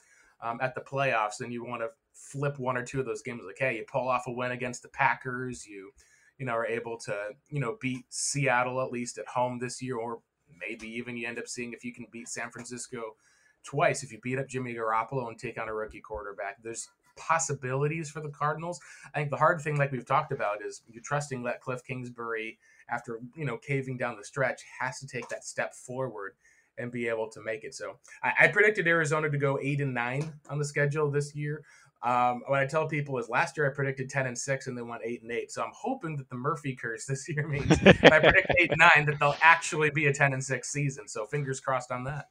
um, 0.41 0.59
at 0.61 0.75
the 0.75 0.81
playoffs. 0.81 1.41
And 1.41 1.53
you 1.53 1.65
want 1.65 1.83
to 1.83 1.89
flip 2.13 2.59
one 2.59 2.77
or 2.77 2.85
two 2.85 3.01
of 3.01 3.07
those 3.07 3.23
games. 3.23 3.43
Like, 3.45 3.59
hey, 3.59 3.77
you 3.77 3.85
pull 3.91 4.09
off 4.09 4.27
a 4.27 4.33
win 4.33 4.53
against 4.53 4.83
the 4.83 4.89
Packers, 4.89 5.67
you 5.67 5.91
you 6.39 6.47
know 6.47 6.53
are 6.53 6.67
able 6.67 6.99
to 6.99 7.17
you 7.49 7.61
know 7.61 7.77
beat 7.81 8.05
Seattle 8.09 8.81
at 8.81 8.93
least 8.93 9.19
at 9.19 9.27
home 9.29 9.59
this 9.59 9.83
year, 9.83 9.97
or 9.97 10.21
maybe 10.59 10.89
even 10.89 11.17
you 11.17 11.27
end 11.27 11.39
up 11.39 11.49
seeing 11.49 11.73
if 11.73 11.85
you 11.85 11.93
can 11.93 12.07
beat 12.11 12.29
San 12.29 12.51
Francisco 12.51 13.17
twice. 13.65 14.03
If 14.03 14.13
you 14.13 14.19
beat 14.23 14.39
up 14.39 14.49
Jimmy 14.49 14.75
Garoppolo 14.75 15.29
and 15.29 15.39
take 15.39 15.61
on 15.61 15.69
a 15.69 15.75
rookie 15.75 16.01
quarterback, 16.01 16.63
there's 16.63 16.89
possibilities 17.17 18.11
for 18.11 18.21
the 18.21 18.29
Cardinals. 18.29 18.81
I 19.15 19.19
think 19.19 19.31
the 19.31 19.37
hard 19.37 19.61
thing, 19.61 19.77
like 19.77 19.93
we've 19.93 20.07
talked 20.07 20.33
about, 20.33 20.65
is 20.65 20.83
you're 20.89 21.03
trusting 21.03 21.43
that 21.45 21.61
Cliff 21.61 21.85
Kingsbury 21.85 22.59
after 22.89 23.21
you 23.37 23.45
know 23.45 23.57
caving 23.57 23.97
down 23.97 24.17
the 24.17 24.25
stretch 24.25 24.63
has 24.81 24.99
to 25.01 25.07
take 25.07 25.29
that 25.29 25.45
step 25.45 25.75
forward 25.75 26.35
and 26.77 26.91
be 26.91 27.09
able 27.09 27.29
to 27.31 27.41
make 27.41 27.65
it. 27.65 27.75
So 27.75 27.99
I, 28.23 28.33
I 28.41 28.49
predicted 28.49 28.89
Arizona 28.89 29.31
to 29.31 29.39
go 29.39 29.59
eight 29.63 29.81
and 29.81 29.95
nine 29.95 30.33
on 30.51 30.59
the 30.59 30.65
schedule 30.65 31.11
this 31.11 31.35
year. 31.35 31.63
Um, 32.05 32.43
what 32.47 32.61
I 32.61 32.67
tell 32.67 32.87
people 32.87 33.19
is 33.19 33.31
last 33.31 33.57
year 33.57 33.71
I 33.71 33.75
predicted 33.75 34.11
ten 34.11 34.27
and 34.27 34.37
six 34.37 34.67
and 34.67 34.77
they 34.77 34.83
went 34.83 35.03
eight 35.05 35.23
and 35.23 35.33
eight. 35.33 35.51
So 35.51 35.63
I'm 35.63 35.73
hoping 35.75 36.17
that 36.17 36.29
the 36.29 36.37
Murphy 36.37 36.77
curse 36.77 37.07
this 37.09 37.29
year 37.29 37.49
means 37.49 37.67
if 37.71 38.05
I 38.05 38.21
predict 38.21 38.53
eight 38.59 38.71
and 38.71 38.79
nine 38.79 39.07
that 39.07 39.19
they'll 39.19 39.37
actually 39.41 39.91
be 39.91 40.07
a 40.07 40.13
ten 40.13 40.33
and 40.35 40.45
six 40.45 40.71
season. 40.71 41.09
So 41.09 41.25
fingers 41.27 41.61
crossed 41.61 41.91
on 41.91 42.05
that. 42.05 42.27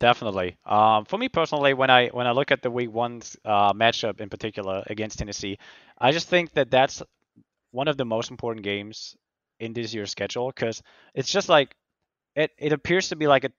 Definitely. 0.00 0.56
Um, 0.64 1.04
for 1.04 1.18
me 1.18 1.28
personally, 1.28 1.74
when 1.74 1.90
I 1.90 2.08
when 2.08 2.26
I 2.26 2.32
look 2.32 2.50
at 2.50 2.62
the 2.62 2.70
week 2.70 2.90
one 2.90 3.22
uh, 3.44 3.72
matchup 3.74 4.20
in 4.20 4.28
particular 4.28 4.82
against 4.86 5.18
Tennessee, 5.18 5.58
I 5.98 6.10
just 6.10 6.28
think 6.28 6.52
that 6.54 6.70
that's 6.70 7.02
one 7.70 7.86
of 7.86 7.96
the 7.96 8.04
most 8.04 8.30
important 8.30 8.64
games 8.64 9.16
in 9.60 9.74
this 9.74 9.94
year's 9.94 10.10
schedule 10.10 10.48
because 10.48 10.82
it's 11.14 11.30
just 11.30 11.48
like 11.48 11.76
it, 12.34 12.50
it 12.58 12.72
appears 12.72 13.10
to 13.10 13.16
be 13.16 13.26
like 13.26 13.44
a 13.44 13.50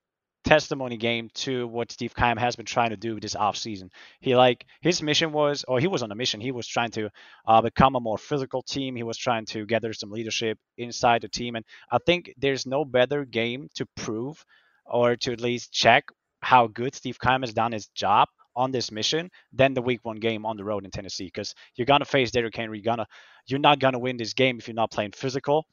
testimony 0.43 0.97
game 0.97 1.29
to 1.33 1.67
what 1.67 1.91
Steve 1.91 2.15
Keim 2.15 2.37
has 2.37 2.55
been 2.55 2.65
trying 2.65 2.89
to 2.89 2.97
do 2.97 3.19
this 3.19 3.35
offseason. 3.35 3.89
He 4.19 4.35
like 4.35 4.65
his 4.81 5.01
mission 5.01 5.31
was, 5.31 5.63
or 5.67 5.79
he 5.79 5.87
was 5.87 6.03
on 6.03 6.11
a 6.11 6.15
mission. 6.15 6.41
He 6.41 6.51
was 6.51 6.67
trying 6.67 6.91
to 6.91 7.09
uh, 7.45 7.61
become 7.61 7.95
a 7.95 7.99
more 7.99 8.17
physical 8.17 8.61
team. 8.61 8.95
He 8.95 9.03
was 9.03 9.17
trying 9.17 9.45
to 9.47 9.65
gather 9.65 9.93
some 9.93 10.11
leadership 10.11 10.57
inside 10.77 11.21
the 11.21 11.29
team, 11.29 11.55
and 11.55 11.65
I 11.91 11.99
think 12.05 12.33
there's 12.37 12.65
no 12.65 12.85
better 12.85 13.25
game 13.25 13.69
to 13.75 13.85
prove 13.95 14.43
or 14.85 15.15
to 15.15 15.31
at 15.31 15.41
least 15.41 15.71
check 15.71 16.05
how 16.41 16.67
good 16.67 16.95
Steve 16.95 17.19
Keim 17.19 17.41
has 17.41 17.53
done 17.53 17.71
his 17.71 17.87
job 17.87 18.27
on 18.55 18.71
this 18.71 18.91
mission 18.91 19.29
than 19.53 19.73
the 19.73 19.81
week 19.81 20.03
one 20.03 20.17
game 20.17 20.45
on 20.45 20.57
the 20.57 20.63
road 20.63 20.83
in 20.83 20.91
Tennessee 20.91 21.25
because 21.25 21.55
you're 21.75 21.85
gonna 21.85 22.05
face 22.05 22.31
Derrick 22.31 22.55
Henry. 22.55 22.79
You're 22.79 22.95
gonna 22.95 23.07
you're 23.47 23.59
not 23.59 23.79
gonna 23.79 23.99
win 23.99 24.17
this 24.17 24.33
game 24.33 24.57
if 24.57 24.67
you're 24.67 24.75
not 24.75 24.91
playing 24.91 25.11
physical. 25.11 25.65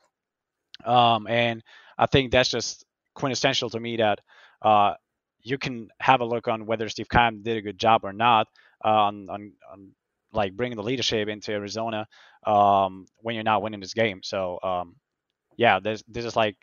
Um, 0.84 1.26
and 1.26 1.62
I 1.96 2.06
think 2.06 2.30
that's 2.30 2.50
just 2.50 2.84
quintessential 3.14 3.70
to 3.70 3.80
me 3.80 3.96
that 3.96 4.20
uh, 4.62 4.94
you 5.42 5.58
can 5.58 5.88
have 6.00 6.20
a 6.20 6.24
look 6.24 6.48
on 6.48 6.66
whether 6.66 6.88
Steve 6.88 7.08
Keim 7.08 7.42
did 7.42 7.56
a 7.56 7.62
good 7.62 7.78
job 7.78 8.04
or 8.04 8.12
not 8.12 8.48
uh, 8.84 8.88
on, 8.88 9.28
on, 9.30 9.52
on 9.72 9.90
like 10.32 10.54
bringing 10.56 10.76
the 10.76 10.82
leadership 10.82 11.28
into 11.28 11.52
Arizona 11.52 12.06
um, 12.46 13.06
when 13.18 13.34
you're 13.34 13.44
not 13.44 13.62
winning 13.62 13.80
this 13.80 13.94
game. 13.94 14.20
So 14.22 14.58
um, 14.62 14.96
yeah, 15.56 15.80
this 15.80 16.02
this 16.08 16.24
is 16.24 16.36
like 16.36 16.56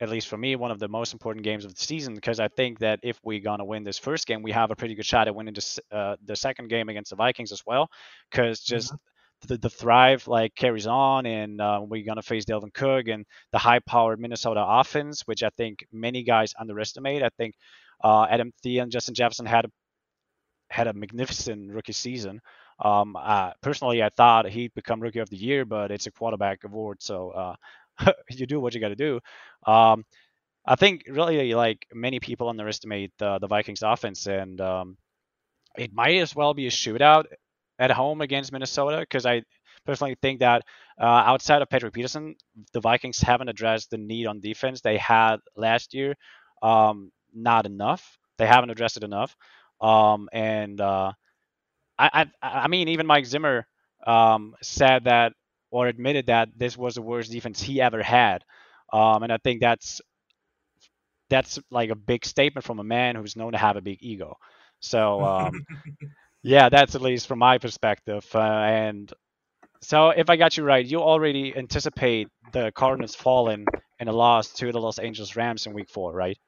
at 0.00 0.08
least 0.08 0.28
for 0.28 0.36
me 0.36 0.56
one 0.56 0.70
of 0.70 0.78
the 0.78 0.88
most 0.88 1.12
important 1.12 1.44
games 1.44 1.64
of 1.64 1.74
the 1.74 1.80
season 1.80 2.14
because 2.14 2.40
I 2.40 2.48
think 2.48 2.80
that 2.80 3.00
if 3.02 3.20
we're 3.22 3.40
gonna 3.40 3.64
win 3.64 3.84
this 3.84 3.98
first 3.98 4.26
game, 4.26 4.42
we 4.42 4.52
have 4.52 4.70
a 4.70 4.76
pretty 4.76 4.94
good 4.94 5.06
shot 5.06 5.28
at 5.28 5.34
winning 5.34 5.54
this, 5.54 5.78
uh, 5.92 6.16
the 6.24 6.36
second 6.36 6.68
game 6.68 6.88
against 6.88 7.10
the 7.10 7.16
Vikings 7.16 7.52
as 7.52 7.62
well. 7.66 7.88
Because 8.30 8.60
just 8.60 8.88
mm-hmm 8.88 8.96
the, 9.46 9.58
the 9.58 9.70
thrive 9.70 10.26
like 10.28 10.54
carries 10.54 10.86
on, 10.86 11.26
and 11.26 11.60
uh, 11.60 11.80
we're 11.82 12.04
gonna 12.04 12.22
face 12.22 12.44
Dalvin 12.44 12.72
Cook 12.72 13.08
and 13.08 13.24
the 13.52 13.58
high-powered 13.58 14.20
Minnesota 14.20 14.64
offense, 14.66 15.22
which 15.26 15.42
I 15.42 15.50
think 15.56 15.86
many 15.92 16.22
guys 16.22 16.54
underestimate. 16.58 17.22
I 17.22 17.30
think 17.36 17.54
uh, 18.02 18.26
Adam 18.28 18.52
and 18.64 18.92
Justin 18.92 19.14
Jefferson 19.14 19.46
had 19.46 19.66
a, 19.66 19.68
had 20.68 20.86
a 20.86 20.92
magnificent 20.92 21.72
rookie 21.72 21.92
season. 21.92 22.40
Um, 22.78 23.16
uh, 23.16 23.52
personally, 23.60 24.02
I 24.02 24.10
thought 24.10 24.48
he'd 24.48 24.74
become 24.74 25.00
rookie 25.00 25.20
of 25.20 25.30
the 25.30 25.36
year, 25.36 25.64
but 25.64 25.90
it's 25.90 26.06
a 26.06 26.10
quarterback 26.10 26.64
award, 26.64 27.02
so 27.02 27.30
uh, 27.30 28.12
you 28.30 28.46
do 28.46 28.60
what 28.60 28.74
you 28.74 28.80
got 28.80 28.88
to 28.88 28.96
do. 28.96 29.20
Um, 29.66 30.04
I 30.66 30.76
think 30.76 31.04
really 31.08 31.54
like 31.54 31.86
many 31.92 32.20
people 32.20 32.48
underestimate 32.48 33.12
the, 33.18 33.38
the 33.38 33.46
Vikings 33.46 33.82
offense, 33.82 34.26
and 34.26 34.60
um, 34.60 34.96
it 35.76 35.92
might 35.92 36.16
as 36.16 36.34
well 36.34 36.54
be 36.54 36.66
a 36.66 36.70
shootout 36.70 37.24
at 37.78 37.90
home 37.90 38.20
against 38.20 38.52
Minnesota 38.52 39.00
because 39.00 39.26
I 39.26 39.42
personally 39.86 40.16
think 40.22 40.40
that 40.40 40.62
uh, 41.00 41.04
outside 41.04 41.62
of 41.62 41.68
Patrick 41.68 41.92
Peterson, 41.92 42.36
the 42.72 42.80
Vikings 42.80 43.20
haven't 43.20 43.48
addressed 43.48 43.90
the 43.90 43.98
need 43.98 44.26
on 44.26 44.40
defense 44.40 44.80
they 44.80 44.96
had 44.96 45.36
last 45.56 45.94
year. 45.94 46.14
Um, 46.62 47.10
not 47.34 47.66
enough. 47.66 48.18
They 48.38 48.46
haven't 48.46 48.70
addressed 48.70 48.96
it 48.96 49.04
enough. 49.04 49.36
Um, 49.80 50.28
and 50.32 50.80
uh, 50.80 51.12
I, 51.98 52.26
I, 52.42 52.48
I 52.64 52.68
mean, 52.68 52.88
even 52.88 53.06
Mike 53.06 53.26
Zimmer 53.26 53.66
um, 54.06 54.54
said 54.62 55.04
that 55.04 55.32
or 55.70 55.86
admitted 55.88 56.26
that 56.26 56.50
this 56.56 56.76
was 56.76 56.94
the 56.94 57.02
worst 57.02 57.32
defense 57.32 57.60
he 57.60 57.80
ever 57.80 58.02
had. 58.02 58.44
Um, 58.92 59.24
and 59.24 59.32
I 59.32 59.38
think 59.38 59.60
that's 59.60 60.00
that's 61.30 61.58
like 61.70 61.90
a 61.90 61.94
big 61.94 62.24
statement 62.24 62.64
from 62.64 62.78
a 62.78 62.84
man 62.84 63.16
who's 63.16 63.36
known 63.36 63.52
to 63.52 63.58
have 63.58 63.76
a 63.76 63.80
big 63.80 63.98
ego. 64.00 64.36
So 64.80 65.22
um, 65.22 65.52
yeah, 66.44 66.68
that's 66.68 66.94
at 66.94 67.00
least 67.00 67.26
from 67.26 67.38
my 67.38 67.56
perspective. 67.56 68.26
Uh, 68.34 68.38
and 68.38 69.12
so 69.80 70.10
if 70.10 70.28
I 70.28 70.36
got 70.36 70.56
you 70.56 70.64
right, 70.64 70.84
you 70.84 71.00
already 71.00 71.56
anticipate 71.56 72.28
the 72.52 72.70
Cardinals 72.74 73.14
falling 73.14 73.64
in 73.98 74.08
a 74.08 74.12
loss 74.12 74.52
to 74.54 74.70
the 74.70 74.78
Los 74.78 74.98
Angeles 74.98 75.36
Rams 75.36 75.66
in 75.66 75.72
Week 75.72 75.88
Four, 75.88 76.12
right? 76.12 76.38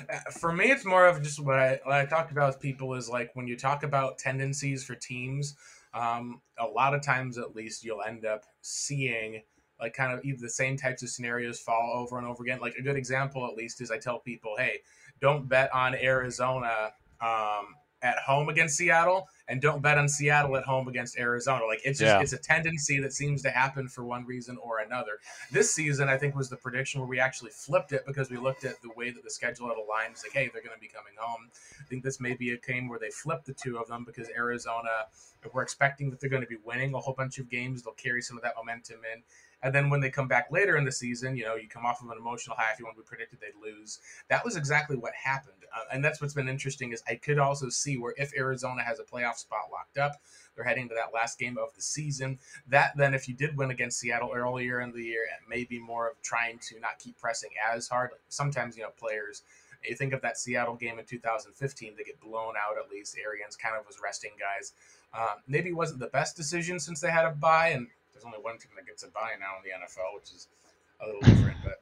Uh, 0.00 0.30
for 0.38 0.52
me, 0.52 0.66
it's 0.66 0.84
more 0.84 1.06
of 1.06 1.22
just 1.22 1.40
what 1.40 1.58
I, 1.58 1.80
what 1.84 1.94
I 1.94 2.04
talked 2.04 2.30
about 2.30 2.48
with 2.48 2.60
people 2.60 2.94
is 2.94 3.08
like 3.08 3.30
when 3.34 3.46
you 3.46 3.56
talk 3.56 3.82
about 3.82 4.18
tendencies 4.18 4.84
for 4.84 4.94
teams, 4.94 5.56
um, 5.94 6.42
a 6.58 6.66
lot 6.66 6.94
of 6.94 7.02
times 7.02 7.38
at 7.38 7.56
least 7.56 7.84
you'll 7.84 8.02
end 8.02 8.26
up 8.26 8.44
seeing 8.60 9.42
like 9.80 9.94
kind 9.94 10.12
of 10.12 10.24
either 10.24 10.38
the 10.40 10.50
same 10.50 10.76
types 10.76 11.02
of 11.02 11.08
scenarios 11.08 11.58
fall 11.58 11.92
over 11.94 12.18
and 12.18 12.26
over 12.26 12.42
again. 12.42 12.60
Like 12.60 12.74
a 12.76 12.82
good 12.82 12.96
example, 12.96 13.46
at 13.46 13.54
least, 13.54 13.80
is 13.80 13.90
I 13.90 13.98
tell 13.98 14.18
people, 14.18 14.56
hey, 14.58 14.80
don't 15.20 15.48
bet 15.48 15.72
on 15.74 15.94
Arizona 15.94 16.92
um, 17.22 17.74
at 18.02 18.18
home 18.18 18.48
against 18.48 18.76
Seattle, 18.76 19.28
and 19.48 19.60
don't 19.60 19.82
bet 19.82 19.98
on 19.98 20.08
Seattle 20.08 20.56
at 20.56 20.64
home 20.64 20.88
against 20.88 21.18
Arizona. 21.18 21.64
Like 21.66 21.80
it's 21.84 21.98
just 21.98 22.08
yeah. 22.08 22.20
it's 22.20 22.32
a 22.32 22.38
tendency 22.38 23.00
that 23.00 23.12
seems 23.12 23.42
to 23.42 23.50
happen 23.50 23.88
for 23.88 24.04
one 24.04 24.24
reason 24.24 24.56
or 24.62 24.80
another. 24.80 25.18
This 25.50 25.72
season, 25.72 26.08
I 26.08 26.16
think, 26.16 26.34
was 26.34 26.48
the 26.48 26.56
prediction 26.56 27.00
where 27.00 27.08
we 27.08 27.20
actually 27.20 27.50
flipped 27.50 27.92
it 27.92 28.02
because 28.06 28.30
we 28.30 28.36
looked 28.36 28.64
at 28.64 28.80
the 28.82 28.90
way 28.96 29.10
that 29.10 29.22
the 29.22 29.30
schedule 29.30 29.68
had 29.68 29.76
aligned. 29.76 30.12
It's 30.12 30.24
like, 30.24 30.32
hey, 30.32 30.50
they're 30.52 30.62
going 30.62 30.74
to 30.74 30.80
be 30.80 30.88
coming 30.88 31.14
home. 31.18 31.50
I 31.80 31.84
think 31.84 32.02
this 32.02 32.20
may 32.20 32.34
be 32.34 32.52
a 32.52 32.58
game 32.58 32.88
where 32.88 32.98
they 32.98 33.10
flipped 33.10 33.46
the 33.46 33.54
two 33.54 33.78
of 33.78 33.88
them 33.88 34.04
because 34.04 34.28
Arizona, 34.36 35.06
if 35.44 35.54
we're 35.54 35.62
expecting 35.62 36.10
that 36.10 36.20
they're 36.20 36.30
going 36.30 36.42
to 36.42 36.48
be 36.48 36.58
winning 36.64 36.94
a 36.94 36.98
whole 36.98 37.14
bunch 37.14 37.38
of 37.38 37.48
games, 37.48 37.82
they'll 37.82 37.94
carry 37.94 38.22
some 38.22 38.36
of 38.36 38.42
that 38.42 38.54
momentum 38.56 39.00
in. 39.12 39.22
And 39.62 39.74
then 39.74 39.90
when 39.90 40.00
they 40.00 40.10
come 40.10 40.28
back 40.28 40.48
later 40.50 40.76
in 40.76 40.84
the 40.84 40.92
season, 40.92 41.36
you 41.36 41.44
know, 41.44 41.54
you 41.54 41.68
come 41.68 41.86
off 41.86 42.02
of 42.02 42.10
an 42.10 42.18
emotional 42.18 42.56
high. 42.56 42.72
If 42.72 42.78
you 42.78 42.84
want, 42.84 42.96
to 42.96 43.02
be 43.02 43.06
predicted 43.06 43.38
they'd 43.40 43.60
lose. 43.60 44.00
That 44.28 44.44
was 44.44 44.56
exactly 44.56 44.96
what 44.96 45.12
happened, 45.14 45.64
uh, 45.74 45.84
and 45.92 46.04
that's 46.04 46.20
what's 46.20 46.34
been 46.34 46.48
interesting. 46.48 46.92
Is 46.92 47.02
I 47.08 47.14
could 47.14 47.38
also 47.38 47.68
see 47.68 47.96
where 47.96 48.14
if 48.16 48.32
Arizona 48.36 48.82
has 48.82 48.98
a 48.98 49.04
playoff 49.04 49.36
spot 49.36 49.70
locked 49.70 49.98
up, 49.98 50.20
they're 50.54 50.64
heading 50.64 50.88
to 50.88 50.94
that 50.94 51.14
last 51.14 51.38
game 51.38 51.58
of 51.58 51.74
the 51.74 51.82
season. 51.82 52.38
That 52.68 52.92
then, 52.96 53.14
if 53.14 53.28
you 53.28 53.34
did 53.34 53.56
win 53.56 53.70
against 53.70 54.00
Seattle 54.00 54.32
earlier 54.34 54.80
in 54.80 54.92
the 54.92 55.02
year, 55.02 55.24
it 55.24 55.48
may 55.48 55.64
be 55.64 55.78
more 55.78 56.08
of 56.08 56.20
trying 56.22 56.58
to 56.68 56.80
not 56.80 56.98
keep 56.98 57.18
pressing 57.18 57.50
as 57.72 57.88
hard. 57.88 58.10
Sometimes, 58.28 58.76
you 58.76 58.82
know, 58.82 58.90
players 58.98 59.42
you 59.88 59.96
think 59.96 60.12
of 60.12 60.22
that 60.22 60.38
Seattle 60.38 60.76
game 60.76 60.98
in 60.98 61.04
2015, 61.04 61.94
they 61.96 62.04
get 62.04 62.20
blown 62.20 62.54
out 62.56 62.78
at 62.78 62.90
least. 62.90 63.16
Arians 63.22 63.56
kind 63.56 63.74
of 63.78 63.86
was 63.86 63.98
resting 64.02 64.32
guys. 64.38 64.72
Um, 65.14 65.42
maybe 65.46 65.72
wasn't 65.72 66.00
the 66.00 66.06
best 66.08 66.36
decision 66.36 66.78
since 66.78 67.00
they 67.00 67.10
had 67.10 67.24
a 67.24 67.30
bye, 67.30 67.68
and 67.68 67.88
there's 68.22 68.34
only 68.34 68.44
one 68.44 68.58
team 68.58 68.70
that 68.76 68.86
gets 68.86 69.02
a 69.02 69.08
bye 69.08 69.32
now 69.40 69.56
in 69.58 69.62
the 69.64 69.84
NFL, 69.84 70.14
which 70.14 70.32
is 70.32 70.48
a 71.00 71.06
little 71.06 71.20
different. 71.22 71.58
but 71.64 71.80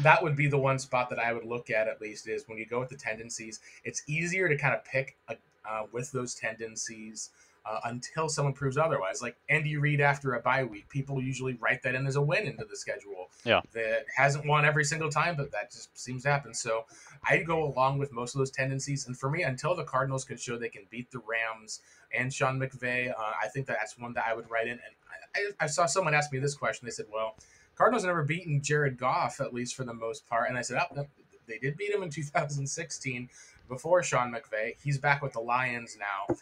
that 0.00 0.22
would 0.22 0.36
be 0.36 0.46
the 0.46 0.58
one 0.58 0.78
spot 0.78 1.10
that 1.10 1.18
I 1.18 1.32
would 1.32 1.44
look 1.44 1.70
at 1.70 1.88
at 1.88 2.00
least 2.00 2.28
is 2.28 2.48
when 2.48 2.58
you 2.58 2.66
go 2.66 2.80
with 2.80 2.88
the 2.88 2.96
tendencies. 2.96 3.60
It's 3.84 4.02
easier 4.06 4.48
to 4.48 4.56
kind 4.56 4.74
of 4.74 4.84
pick 4.84 5.16
a, 5.28 5.36
uh, 5.68 5.86
with 5.92 6.10
those 6.12 6.34
tendencies 6.34 7.30
uh, 7.66 7.80
until 7.84 8.28
someone 8.28 8.54
proves 8.54 8.78
otherwise. 8.78 9.20
Like 9.20 9.36
Andy 9.48 9.76
Reid 9.76 10.00
after 10.00 10.34
a 10.34 10.40
bye 10.40 10.64
week, 10.64 10.88
people 10.88 11.20
usually 11.20 11.54
write 11.60 11.82
that 11.82 11.94
in 11.94 12.06
as 12.06 12.16
a 12.16 12.22
win 12.22 12.46
into 12.46 12.64
the 12.64 12.76
schedule. 12.76 13.28
Yeah, 13.44 13.60
that 13.72 14.06
hasn't 14.14 14.46
won 14.46 14.64
every 14.64 14.84
single 14.84 15.10
time, 15.10 15.36
but 15.36 15.52
that 15.52 15.70
just 15.70 15.96
seems 15.98 16.22
to 16.22 16.30
happen. 16.30 16.54
So 16.54 16.84
I 17.28 17.38
go 17.38 17.64
along 17.64 17.98
with 17.98 18.12
most 18.12 18.34
of 18.34 18.38
those 18.38 18.50
tendencies. 18.50 19.06
And 19.06 19.18
for 19.18 19.30
me, 19.30 19.42
until 19.42 19.74
the 19.74 19.84
Cardinals 19.84 20.24
can 20.24 20.36
show 20.36 20.56
they 20.56 20.68
can 20.68 20.86
beat 20.90 21.10
the 21.10 21.20
Rams 21.20 21.80
and 22.14 22.32
Sean 22.32 22.58
McVay, 22.58 23.10
uh, 23.10 23.32
I 23.42 23.48
think 23.48 23.66
that 23.66 23.76
that's 23.78 23.98
one 23.98 24.14
that 24.14 24.24
I 24.26 24.34
would 24.34 24.50
write 24.50 24.66
in. 24.66 24.72
And 24.72 24.94
I, 25.34 25.50
I 25.60 25.66
saw 25.66 25.86
someone 25.86 26.14
ask 26.14 26.32
me 26.32 26.38
this 26.38 26.54
question. 26.54 26.86
They 26.86 26.92
said, 26.92 27.06
"Well, 27.12 27.36
Cardinals 27.76 28.04
never 28.04 28.22
beaten 28.22 28.62
Jared 28.62 28.98
Goff 28.98 29.40
at 29.40 29.54
least 29.54 29.74
for 29.74 29.84
the 29.84 29.94
most 29.94 30.26
part," 30.28 30.48
and 30.48 30.58
I 30.58 30.62
said, 30.62 30.82
"Oh, 30.96 31.06
they 31.46 31.58
did 31.58 31.76
beat 31.76 31.92
him 31.92 32.02
in 32.02 32.10
2016." 32.10 33.28
Before 33.68 34.02
Sean 34.02 34.32
McVay, 34.32 34.74
he's 34.82 34.98
back 34.98 35.22
with 35.22 35.32
the 35.32 35.40
Lions 35.40 35.96
now. 35.98 36.34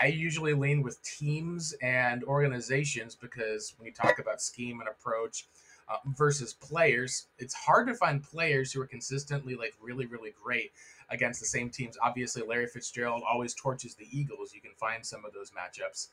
I 0.00 0.06
usually 0.06 0.54
lean 0.54 0.82
with 0.82 1.02
teams 1.02 1.74
and 1.82 2.24
organizations 2.24 3.14
because 3.14 3.74
when 3.76 3.86
you 3.86 3.92
talk 3.92 4.18
about 4.18 4.40
scheme 4.40 4.80
and 4.80 4.88
approach 4.88 5.46
uh, 5.90 5.96
versus 6.16 6.54
players, 6.54 7.26
it's 7.38 7.54
hard 7.54 7.88
to 7.88 7.94
find 7.94 8.22
players 8.22 8.72
who 8.72 8.80
are 8.80 8.86
consistently 8.86 9.56
like 9.56 9.74
really, 9.80 10.06
really 10.06 10.32
great 10.42 10.72
against 11.10 11.40
the 11.40 11.46
same 11.46 11.68
teams. 11.68 11.98
Obviously, 12.02 12.42
Larry 12.46 12.66
Fitzgerald 12.66 13.22
always 13.28 13.54
torches 13.54 13.94
the 13.96 14.06
Eagles. 14.10 14.54
You 14.54 14.60
can 14.60 14.72
find 14.78 15.04
some 15.04 15.24
of 15.24 15.32
those 15.32 15.50
matchups 15.50 16.08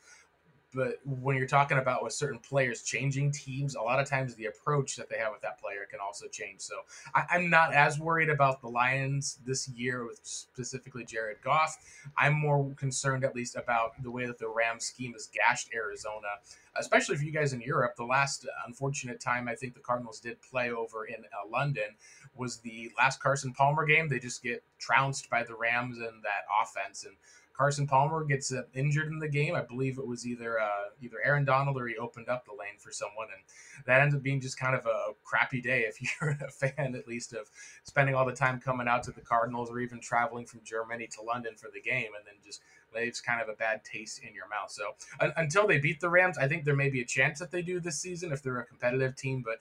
but 0.74 1.00
when 1.06 1.38
you're 1.38 1.48
talking 1.48 1.78
about 1.78 2.04
with 2.04 2.14
certain 2.14 2.40
players 2.40 2.84
changing 2.84 3.32
teams, 3.32 3.76
a 3.76 3.82
lot 3.82 4.00
of 4.00 4.08
times 4.08 4.36
the 4.36 4.46
approach 4.46 4.96
that 4.98 5.10
they 5.10 5.18
have 5.18 5.32
with 5.32 5.42
that 5.42 5.60
player 5.60 5.88
can 5.90 6.00
also 6.06 6.28
change. 6.28 6.62
So 6.62 6.76
I, 7.16 7.26
am 7.32 7.50
not 7.50 7.74
as 7.74 8.00
worried 8.00 8.30
about 8.30 8.62
the 8.62 8.68
Lions 8.68 9.40
this 9.46 9.70
year 9.70 10.06
with 10.06 10.20
specifically 10.24 11.06
Jared 11.06 11.38
Goff. 11.42 11.78
I'm 12.18 12.34
more 12.34 12.74
concerned, 12.76 13.24
at 13.24 13.36
least, 13.36 13.56
about 13.56 14.02
the 14.04 14.12
way 14.12 14.26
that 14.26 14.40
the 14.40 14.50
Rams 14.50 14.86
scheme 14.86 15.14
has 15.14 15.30
gashed 15.34 15.70
Arizona, 15.74 16.28
especially 16.76 17.16
for 17.16 17.24
you 17.24 17.32
guys 17.32 17.54
in 17.54 17.62
Europe. 17.62 17.96
The 17.96 18.04
last 18.04 18.46
unfortunate 18.66 19.20
time 19.22 19.48
I 19.48 19.56
think 19.56 19.74
the 19.74 19.80
Cardinals 19.80 20.20
did 20.20 20.42
play 20.42 20.72
over 20.72 21.06
in 21.06 21.16
uh, 21.16 21.48
London 21.50 21.96
was 22.36 22.58
the 22.58 22.92
last 22.98 23.22
Carson 23.22 23.54
Palmer 23.54 23.86
game. 23.86 24.10
They 24.10 24.20
just 24.20 24.44
get 24.44 24.64
trounced 24.80 25.30
by 25.30 25.44
the 25.44 25.56
Rams 25.56 25.98
and 25.98 26.24
that 26.24 26.46
offense 26.62 27.06
and 27.06 27.16
Carson 27.58 27.88
Palmer 27.88 28.24
gets 28.24 28.54
uh, 28.54 28.62
injured 28.76 29.08
in 29.08 29.18
the 29.18 29.28
game. 29.28 29.56
I 29.56 29.62
believe 29.62 29.98
it 29.98 30.06
was 30.06 30.28
either 30.28 30.60
uh, 30.60 30.90
either 31.02 31.18
Aaron 31.24 31.44
Donald 31.44 31.76
or 31.78 31.88
he 31.88 31.98
opened 31.98 32.30
up 32.30 32.46
the 32.46 32.52
lane 32.52 32.78
for 32.78 32.92
someone, 32.92 33.28
and 33.34 33.44
that 33.86 34.02
ends 34.02 34.14
up 34.14 34.22
being 34.22 34.40
just 34.40 34.60
kind 34.60 34.76
of 34.76 34.86
a 34.86 35.14
crappy 35.24 35.60
day 35.60 35.82
if 35.82 35.98
you're 36.22 36.38
a 36.46 36.52
fan, 36.52 36.96
at 36.96 37.08
least 37.08 37.34
of 37.34 37.50
spending 37.84 38.14
all 38.14 38.26
the 38.26 38.36
time 38.36 38.60
coming 38.60 38.88
out 38.88 39.04
to 39.04 39.12
the 39.12 39.22
Cardinals 39.22 39.72
or 39.72 39.80
even 39.80 40.00
traveling 40.00 40.46
from 40.46 40.60
Germany 40.64 41.08
to 41.08 41.24
London 41.24 41.56
for 41.56 41.70
the 41.74 41.82
game, 41.82 42.12
and 42.16 42.26
then 42.26 42.36
just 42.46 42.62
leaves 42.96 43.20
kind 43.20 43.42
of 43.42 43.50
a 43.50 43.54
bad 43.54 43.84
taste 43.84 44.22
in 44.24 44.36
your 44.36 44.48
mouth. 44.48 44.72
So 44.72 44.96
until 45.36 45.68
they 45.68 45.80
beat 45.80 46.00
the 46.00 46.10
Rams, 46.10 46.38
I 46.38 46.48
think 46.48 46.64
there 46.64 46.76
may 46.76 46.90
be 46.90 47.02
a 47.02 47.06
chance 47.06 47.40
that 47.40 47.52
they 47.52 47.62
do 47.62 47.80
this 47.80 48.00
season 48.00 48.32
if 48.32 48.44
they're 48.44 48.60
a 48.60 48.66
competitive 48.66 49.16
team. 49.16 49.44
But 49.46 49.58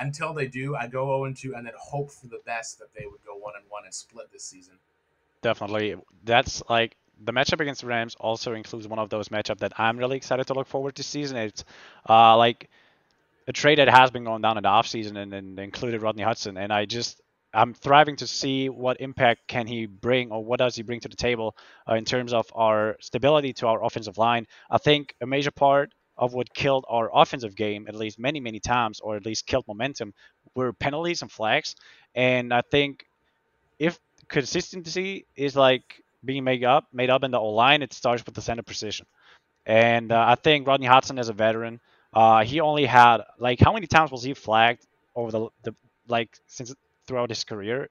until 0.00 0.32
they 0.32 0.46
do, 0.46 0.76
I 0.76 0.86
go 0.86 1.06
0 1.24 1.34
2 1.34 1.54
and 1.56 1.66
then 1.66 1.74
hope 1.78 2.10
for 2.10 2.28
the 2.28 2.40
best 2.46 2.78
that 2.78 2.94
they 2.94 3.06
would 3.06 3.24
go 3.26 3.36
1 3.36 3.54
and 3.56 3.64
1 3.68 3.84
and 3.84 3.94
split 3.94 4.30
this 4.32 4.44
season. 4.44 4.74
Definitely, 5.42 5.96
that's 6.24 6.62
like 6.68 6.96
the 7.22 7.32
matchup 7.32 7.60
against 7.60 7.82
the 7.82 7.86
Rams 7.86 8.16
also 8.18 8.54
includes 8.54 8.88
one 8.88 8.98
of 8.98 9.10
those 9.10 9.28
matchups 9.28 9.58
that 9.58 9.72
I'm 9.78 9.98
really 9.98 10.16
excited 10.16 10.46
to 10.48 10.54
look 10.54 10.66
forward 10.66 10.96
to 10.96 11.02
season. 11.02 11.36
It's 11.36 11.64
uh, 12.08 12.36
like 12.36 12.70
a 13.46 13.52
trade 13.52 13.78
that 13.78 13.88
has 13.88 14.10
been 14.10 14.24
going 14.24 14.42
down 14.42 14.56
in 14.56 14.62
the 14.62 14.68
offseason 14.68 15.16
and, 15.16 15.34
and 15.34 15.58
included 15.58 16.02
Rodney 16.02 16.22
Hudson. 16.22 16.56
And 16.56 16.72
I 16.72 16.84
just 16.86 17.20
I'm 17.52 17.74
thriving 17.74 18.16
to 18.16 18.26
see 18.26 18.68
what 18.68 19.00
impact 19.00 19.48
can 19.48 19.66
he 19.66 19.86
bring 19.86 20.30
or 20.30 20.44
what 20.44 20.58
does 20.58 20.76
he 20.76 20.82
bring 20.82 21.00
to 21.00 21.08
the 21.08 21.16
table 21.16 21.56
uh, 21.88 21.94
in 21.94 22.04
terms 22.04 22.32
of 22.32 22.46
our 22.54 22.96
stability 23.00 23.52
to 23.54 23.66
our 23.66 23.84
offensive 23.84 24.18
line. 24.18 24.46
I 24.70 24.78
think 24.78 25.14
a 25.20 25.26
major 25.26 25.50
part 25.50 25.92
of 26.16 26.32
what 26.32 26.52
killed 26.54 26.84
our 26.88 27.10
offensive 27.12 27.56
game, 27.56 27.86
at 27.88 27.94
least 27.94 28.18
many, 28.18 28.40
many 28.40 28.60
times, 28.60 29.00
or 29.00 29.16
at 29.16 29.26
least 29.26 29.46
killed 29.46 29.66
momentum, 29.66 30.14
were 30.54 30.72
penalties 30.72 31.22
and 31.22 31.32
flags. 31.32 31.74
And 32.14 32.52
I 32.54 32.60
think 32.60 33.06
if 33.78 33.98
consistency 34.28 35.26
is 35.34 35.56
like 35.56 36.02
being 36.24 36.44
made 36.44 36.64
up 36.64 36.86
made 36.92 37.10
up 37.10 37.24
in 37.24 37.30
the 37.30 37.38
O 37.38 37.48
line, 37.50 37.82
it 37.82 37.92
starts 37.92 38.24
with 38.24 38.34
the 38.34 38.42
center 38.42 38.62
position. 38.62 39.06
And 39.66 40.12
uh, 40.12 40.24
I 40.28 40.34
think 40.34 40.66
Rodney 40.66 40.86
Hudson 40.86 41.18
as 41.18 41.28
a 41.28 41.32
veteran, 41.32 41.80
uh, 42.12 42.44
he 42.44 42.60
only 42.60 42.86
had 42.86 43.18
like 43.38 43.60
how 43.60 43.72
many 43.72 43.86
times 43.86 44.10
was 44.10 44.22
he 44.22 44.34
flagged 44.34 44.86
over 45.14 45.30
the, 45.30 45.48
the 45.62 45.74
like 46.08 46.30
since 46.46 46.74
throughout 47.06 47.28
his 47.28 47.44
career? 47.44 47.88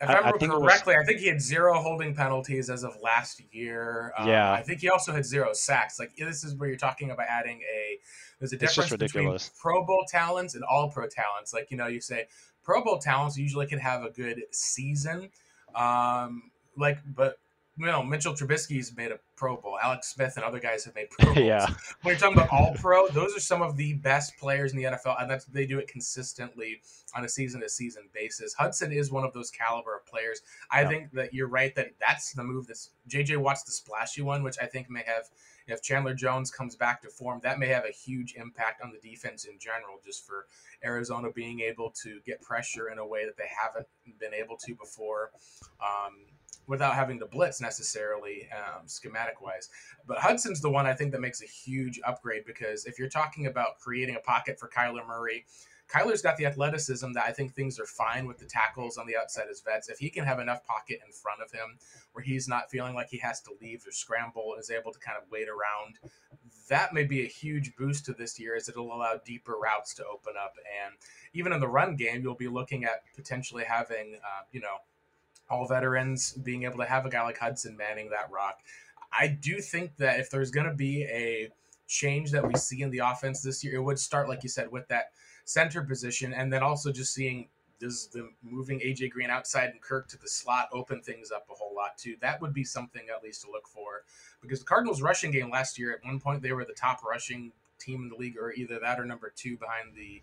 If 0.00 0.08
I, 0.08 0.12
I 0.14 0.30
remember 0.30 0.56
I 0.56 0.60
correctly, 0.60 0.94
was, 0.96 1.04
I 1.04 1.06
think 1.06 1.20
he 1.20 1.26
had 1.26 1.40
zero 1.40 1.80
holding 1.80 2.14
penalties 2.14 2.70
as 2.70 2.84
of 2.84 2.92
last 3.02 3.42
year. 3.50 4.12
Um, 4.16 4.28
yeah, 4.28 4.52
I 4.52 4.62
think 4.62 4.80
he 4.80 4.88
also 4.88 5.12
had 5.12 5.24
zero 5.24 5.52
sacks. 5.52 5.98
Like 5.98 6.14
this 6.16 6.44
is 6.44 6.54
where 6.54 6.68
you're 6.68 6.78
talking 6.78 7.10
about 7.10 7.26
adding 7.28 7.60
a. 7.62 7.98
There's 8.38 8.52
a 8.52 8.56
difference 8.56 8.94
between 8.94 9.36
Pro 9.60 9.84
Bowl 9.84 10.04
talents 10.08 10.54
and 10.54 10.62
All 10.62 10.88
Pro 10.88 11.08
talents. 11.08 11.52
Like 11.52 11.70
you 11.70 11.76
know, 11.76 11.88
you 11.88 12.00
say 12.00 12.28
Pro 12.62 12.84
Bowl 12.84 12.98
talents 12.98 13.36
usually 13.36 13.66
can 13.66 13.80
have 13.80 14.04
a 14.04 14.10
good 14.10 14.42
season, 14.52 15.30
um, 15.74 16.50
like 16.76 16.98
but 17.16 17.38
you 17.78 17.86
know, 17.86 18.02
Mitchell 18.02 18.34
Trubisky's 18.34 18.96
made 18.96 19.12
a 19.12 19.18
Pro 19.36 19.56
Bowl. 19.56 19.78
Alex 19.80 20.08
Smith 20.08 20.34
and 20.36 20.44
other 20.44 20.58
guys 20.58 20.84
have 20.84 20.94
made 20.94 21.10
Pro 21.18 21.32
Bowls. 21.32 21.46
yeah. 21.46 21.66
When 22.02 22.12
you're 22.12 22.18
talking 22.18 22.36
about 22.36 22.50
All 22.50 22.74
Pro, 22.74 23.08
those 23.08 23.36
are 23.36 23.40
some 23.40 23.62
of 23.62 23.76
the 23.76 23.94
best 23.94 24.36
players 24.36 24.72
in 24.72 24.78
the 24.78 24.84
NFL, 24.84 25.20
and 25.20 25.30
that's 25.30 25.44
they 25.46 25.66
do 25.66 25.78
it 25.78 25.88
consistently 25.88 26.80
on 27.14 27.24
a 27.24 27.28
season 27.28 27.60
to 27.60 27.68
season 27.68 28.08
basis. 28.12 28.52
Hudson 28.54 28.92
is 28.92 29.10
one 29.10 29.24
of 29.24 29.32
those 29.32 29.50
caliber 29.50 29.96
of 29.96 30.06
players. 30.06 30.42
I 30.70 30.82
yeah. 30.82 30.88
think 30.88 31.12
that 31.12 31.32
you're 31.32 31.48
right 31.48 31.74
that 31.76 31.92
that's 32.00 32.32
the 32.32 32.42
move. 32.44 32.66
That's 32.66 32.90
JJ 33.08 33.38
Watt's 33.38 33.62
the 33.62 33.72
splashy 33.72 34.22
one, 34.22 34.42
which 34.42 34.56
I 34.60 34.66
think 34.66 34.90
may 34.90 35.04
have 35.06 35.24
if 35.68 35.82
Chandler 35.82 36.14
Jones 36.14 36.50
comes 36.50 36.74
back 36.74 37.02
to 37.02 37.10
form, 37.10 37.40
that 37.42 37.58
may 37.58 37.66
have 37.68 37.84
a 37.84 37.92
huge 37.92 38.34
impact 38.34 38.82
on 38.82 38.90
the 38.90 38.98
defense 39.06 39.44
in 39.44 39.58
general, 39.58 40.00
just 40.04 40.26
for 40.26 40.46
Arizona 40.82 41.30
being 41.30 41.60
able 41.60 41.90
to 42.02 42.20
get 42.24 42.40
pressure 42.40 42.88
in 42.88 42.98
a 42.98 43.06
way 43.06 43.26
that 43.26 43.36
they 43.36 43.48
haven't 43.62 43.86
been 44.18 44.32
able 44.32 44.56
to 44.56 44.74
before. 44.74 45.30
Um, 45.80 46.14
without 46.66 46.94
having 46.94 47.18
to 47.18 47.26
blitz 47.26 47.60
necessarily 47.60 48.48
um, 48.52 48.86
schematic 48.86 49.40
wise. 49.40 49.68
But 50.06 50.18
Hudson's 50.18 50.60
the 50.60 50.70
one 50.70 50.86
I 50.86 50.94
think 50.94 51.12
that 51.12 51.20
makes 51.20 51.42
a 51.42 51.46
huge 51.46 51.98
upgrade 52.06 52.44
because 52.46 52.84
if 52.84 52.98
you're 52.98 53.08
talking 53.08 53.46
about 53.46 53.78
creating 53.80 54.16
a 54.16 54.20
pocket 54.20 54.60
for 54.60 54.68
Kyler 54.68 55.06
Murray, 55.06 55.46
Kyler's 55.88 56.20
got 56.20 56.36
the 56.36 56.44
athleticism 56.44 57.12
that 57.14 57.24
I 57.24 57.32
think 57.32 57.54
things 57.54 57.80
are 57.80 57.86
fine 57.86 58.26
with 58.26 58.38
the 58.38 58.44
tackles 58.44 58.98
on 58.98 59.06
the 59.06 59.16
outside 59.16 59.46
as 59.50 59.62
vets. 59.62 59.88
If 59.88 59.98
he 59.98 60.10
can 60.10 60.24
have 60.24 60.38
enough 60.38 60.66
pocket 60.66 61.00
in 61.04 61.12
front 61.12 61.40
of 61.40 61.50
him 61.50 61.78
where 62.12 62.22
he's 62.22 62.46
not 62.46 62.70
feeling 62.70 62.94
like 62.94 63.08
he 63.08 63.18
has 63.18 63.40
to 63.42 63.52
leave 63.60 63.86
or 63.86 63.90
scramble 63.90 64.52
and 64.52 64.60
is 64.60 64.70
able 64.70 64.92
to 64.92 64.98
kind 64.98 65.16
of 65.16 65.24
wait 65.30 65.48
around, 65.48 65.98
that 66.68 66.92
may 66.92 67.04
be 67.04 67.22
a 67.22 67.28
huge 67.28 67.74
boost 67.76 68.04
to 68.04 68.12
this 68.12 68.38
year 68.38 68.54
as 68.54 68.68
it'll 68.68 68.92
allow 68.92 69.18
deeper 69.24 69.54
routes 69.54 69.94
to 69.94 70.04
open 70.04 70.34
up. 70.38 70.52
And 70.84 70.94
even 71.32 71.54
in 71.54 71.60
the 71.60 71.68
run 71.68 71.96
game, 71.96 72.22
you'll 72.22 72.34
be 72.34 72.48
looking 72.48 72.84
at 72.84 73.02
potentially 73.16 73.64
having, 73.64 74.16
uh, 74.22 74.42
you 74.52 74.60
know, 74.60 74.76
all 75.50 75.66
veterans 75.66 76.32
being 76.32 76.64
able 76.64 76.78
to 76.78 76.84
have 76.84 77.06
a 77.06 77.10
guy 77.10 77.22
like 77.22 77.38
Hudson 77.38 77.76
manning 77.76 78.10
that 78.10 78.30
rock. 78.30 78.58
I 79.12 79.28
do 79.28 79.60
think 79.60 79.96
that 79.96 80.20
if 80.20 80.30
there's 80.30 80.50
going 80.50 80.66
to 80.66 80.74
be 80.74 81.04
a 81.04 81.48
change 81.86 82.30
that 82.32 82.46
we 82.46 82.54
see 82.54 82.82
in 82.82 82.90
the 82.90 82.98
offense 82.98 83.40
this 83.40 83.64
year, 83.64 83.76
it 83.76 83.82
would 83.82 83.98
start, 83.98 84.28
like 84.28 84.42
you 84.42 84.48
said, 84.48 84.70
with 84.70 84.86
that 84.88 85.12
center 85.44 85.82
position, 85.82 86.34
and 86.34 86.52
then 86.52 86.62
also 86.62 86.92
just 86.92 87.14
seeing 87.14 87.48
does 87.80 88.08
the 88.08 88.28
moving 88.42 88.80
AJ 88.80 89.10
Green 89.10 89.30
outside 89.30 89.70
and 89.70 89.80
Kirk 89.80 90.08
to 90.08 90.18
the 90.18 90.28
slot 90.28 90.68
open 90.72 91.00
things 91.00 91.30
up 91.30 91.46
a 91.50 91.54
whole 91.54 91.74
lot 91.74 91.96
too. 91.96 92.16
That 92.20 92.40
would 92.40 92.52
be 92.52 92.64
something 92.64 93.02
at 93.14 93.22
least 93.22 93.42
to 93.42 93.50
look 93.50 93.68
for 93.68 94.02
because 94.42 94.58
the 94.58 94.64
Cardinals 94.64 95.00
rushing 95.00 95.30
game 95.30 95.50
last 95.50 95.78
year 95.78 95.92
at 95.92 96.04
one 96.04 96.18
point 96.18 96.42
they 96.42 96.52
were 96.52 96.64
the 96.64 96.72
top 96.72 97.04
rushing 97.04 97.52
team 97.78 98.02
in 98.02 98.08
the 98.08 98.16
league, 98.16 98.36
or 98.36 98.52
either 98.52 98.78
that 98.80 98.98
or 98.98 99.04
number 99.04 99.32
two 99.34 99.56
behind 99.56 99.94
the 99.94 100.20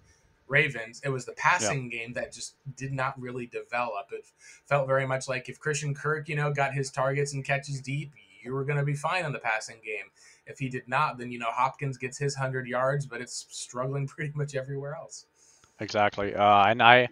Ravens. 0.47 1.01
It 1.03 1.09
was 1.09 1.25
the 1.25 1.33
passing 1.33 1.89
yeah. 1.91 1.99
game 1.99 2.13
that 2.13 2.31
just 2.31 2.55
did 2.75 2.93
not 2.93 3.19
really 3.19 3.47
develop. 3.47 4.07
It 4.11 4.27
felt 4.65 4.87
very 4.87 5.07
much 5.07 5.27
like 5.27 5.49
if 5.49 5.59
Christian 5.59 5.93
Kirk, 5.93 6.29
you 6.29 6.35
know, 6.35 6.53
got 6.53 6.73
his 6.73 6.91
targets 6.91 7.33
and 7.33 7.43
catches 7.43 7.81
deep, 7.81 8.11
you 8.43 8.53
were 8.53 8.63
going 8.63 8.77
to 8.77 8.85
be 8.85 8.93
fine 8.93 9.25
in 9.25 9.31
the 9.31 9.39
passing 9.39 9.77
game. 9.83 10.05
If 10.45 10.59
he 10.59 10.69
did 10.69 10.87
not, 10.87 11.17
then 11.17 11.31
you 11.31 11.39
know 11.39 11.49
Hopkins 11.49 11.97
gets 11.97 12.17
his 12.17 12.35
hundred 12.35 12.67
yards, 12.67 13.05
but 13.05 13.19
it's 13.19 13.47
struggling 13.49 14.07
pretty 14.15 14.31
much 14.35 14.55
everywhere 14.55 14.95
else. 14.95 15.25
Exactly, 15.79 16.33
uh, 16.35 16.65
and 16.65 16.81
I 16.81 17.09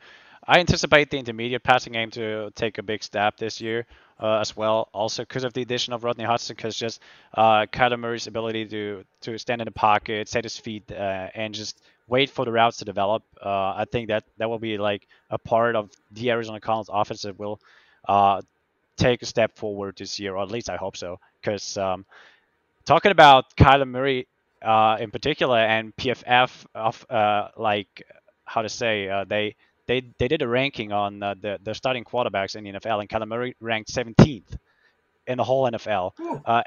I 0.48 0.60
anticipate 0.60 1.10
the 1.10 1.18
intermediate 1.18 1.64
passing 1.64 1.94
game 1.94 2.12
to 2.12 2.52
take 2.56 2.78
a 2.78 2.84
big 2.84 3.04
step 3.04 3.38
this 3.38 3.60
year 3.60 3.86
uh, 4.22 4.40
as 4.40 4.56
well. 4.56 4.90
Also 4.94 5.24
because 5.24 5.44
of 5.44 5.54
the 5.54 5.62
addition 5.62 5.94
of 5.94 6.04
Rodney 6.04 6.24
Hudson, 6.24 6.56
because 6.56 6.78
just 6.78 7.02
uh, 7.34 7.66
Kyler 7.66 8.00
Murray's 8.00 8.28
ability 8.28 8.68
to 8.68 9.04
to 9.22 9.38
stand 9.38 9.62
in 9.62 9.66
the 9.66 9.72
pocket, 9.72 10.28
set 10.30 10.44
his 10.44 10.58
feet, 10.58 10.92
uh, 10.92 11.30
and 11.34 11.54
just 11.54 11.82
wait 12.08 12.30
for 12.30 12.46
the 12.46 12.52
routes 12.52 12.78
to 12.78 12.86
develop. 12.86 13.24
Uh, 13.44 13.74
I 13.76 13.86
think 13.92 14.10
that 14.10 14.24
that 14.38 14.50
will 14.50 14.60
be 14.60 14.78
like 14.78 15.08
a 15.30 15.38
part 15.38 15.76
of 15.76 15.92
the 16.12 16.32
Arizona 16.32 16.60
Cardinals 16.60 16.90
offense 16.92 17.22
that 17.24 17.38
will 17.40 17.60
uh, 18.08 18.42
take 18.98 19.22
a 19.22 19.26
step 19.26 19.58
forward 19.58 19.96
this 19.98 20.20
year, 20.20 20.36
or 20.36 20.44
at 20.44 20.52
least 20.52 20.70
I 20.70 20.76
hope 20.78 20.98
so. 20.98 21.20
Because 21.42 21.78
um, 21.78 22.06
talking 22.86 23.12
about 23.12 23.56
Kyler 23.56 23.88
Murray 23.88 24.28
uh, 24.62 24.98
in 25.00 25.12
particular 25.12 25.58
and 25.58 25.96
PFF 25.96 26.66
of 26.74 27.06
uh, 27.10 27.50
like 27.58 28.04
how 28.46 28.62
to 28.62 28.70
say 28.70 29.10
uh, 29.10 29.26
they 29.26 29.56
they 29.88 30.04
they 30.18 30.28
did 30.28 30.42
a 30.42 30.48
ranking 30.48 30.92
on 30.92 31.22
uh, 31.22 31.36
the 31.40 31.60
the 31.64 31.74
starting 31.74 32.04
quarterbacks 32.04 32.56
in 32.56 32.64
the 32.64 32.72
NFL, 32.72 33.00
and 33.02 33.10
Kyler 33.10 33.28
Murray 33.28 33.56
ranked 33.60 33.94
17th 33.94 34.58
in 35.28 35.38
the 35.38 35.44
whole 35.44 35.70
NFL. 35.70 36.12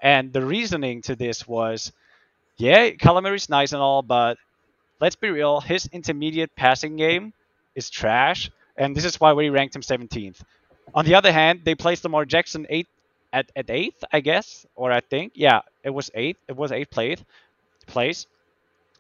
and 0.02 0.32
the 0.32 0.44
reasoning 0.44 1.02
to 1.02 1.16
this 1.16 1.46
was, 1.46 1.92
yeah, 2.56 2.90
Kyler 2.90 3.22
Murray's 3.22 3.48
nice 3.48 3.72
and 3.72 3.82
all, 3.82 4.02
but 4.02 4.38
let's 5.00 5.16
be 5.16 5.30
real, 5.30 5.60
his 5.60 5.86
intermediate 5.92 6.54
passing 6.56 6.96
game 6.96 7.32
is 7.74 7.90
trash, 7.90 8.50
and 8.76 8.96
this 8.96 9.04
is 9.04 9.20
why 9.20 9.32
we 9.32 9.48
ranked 9.48 9.74
him 9.76 9.82
17th. 9.82 10.40
On 10.94 11.04
the 11.04 11.14
other 11.14 11.32
hand, 11.32 11.60
they 11.64 11.74
placed 11.74 12.04
Lamar 12.04 12.24
Jackson 12.24 12.66
eight 12.70 12.88
at, 13.32 13.50
at 13.56 13.70
eighth, 13.70 14.04
I 14.12 14.20
guess, 14.20 14.66
or 14.74 14.92
I 14.92 15.00
think, 15.00 15.32
yeah, 15.34 15.60
it 15.82 15.90
was 15.90 16.10
eighth. 16.14 16.38
It 16.48 16.56
was 16.56 16.72
eighth 16.72 16.90
place, 16.90 17.22
place, 17.86 18.26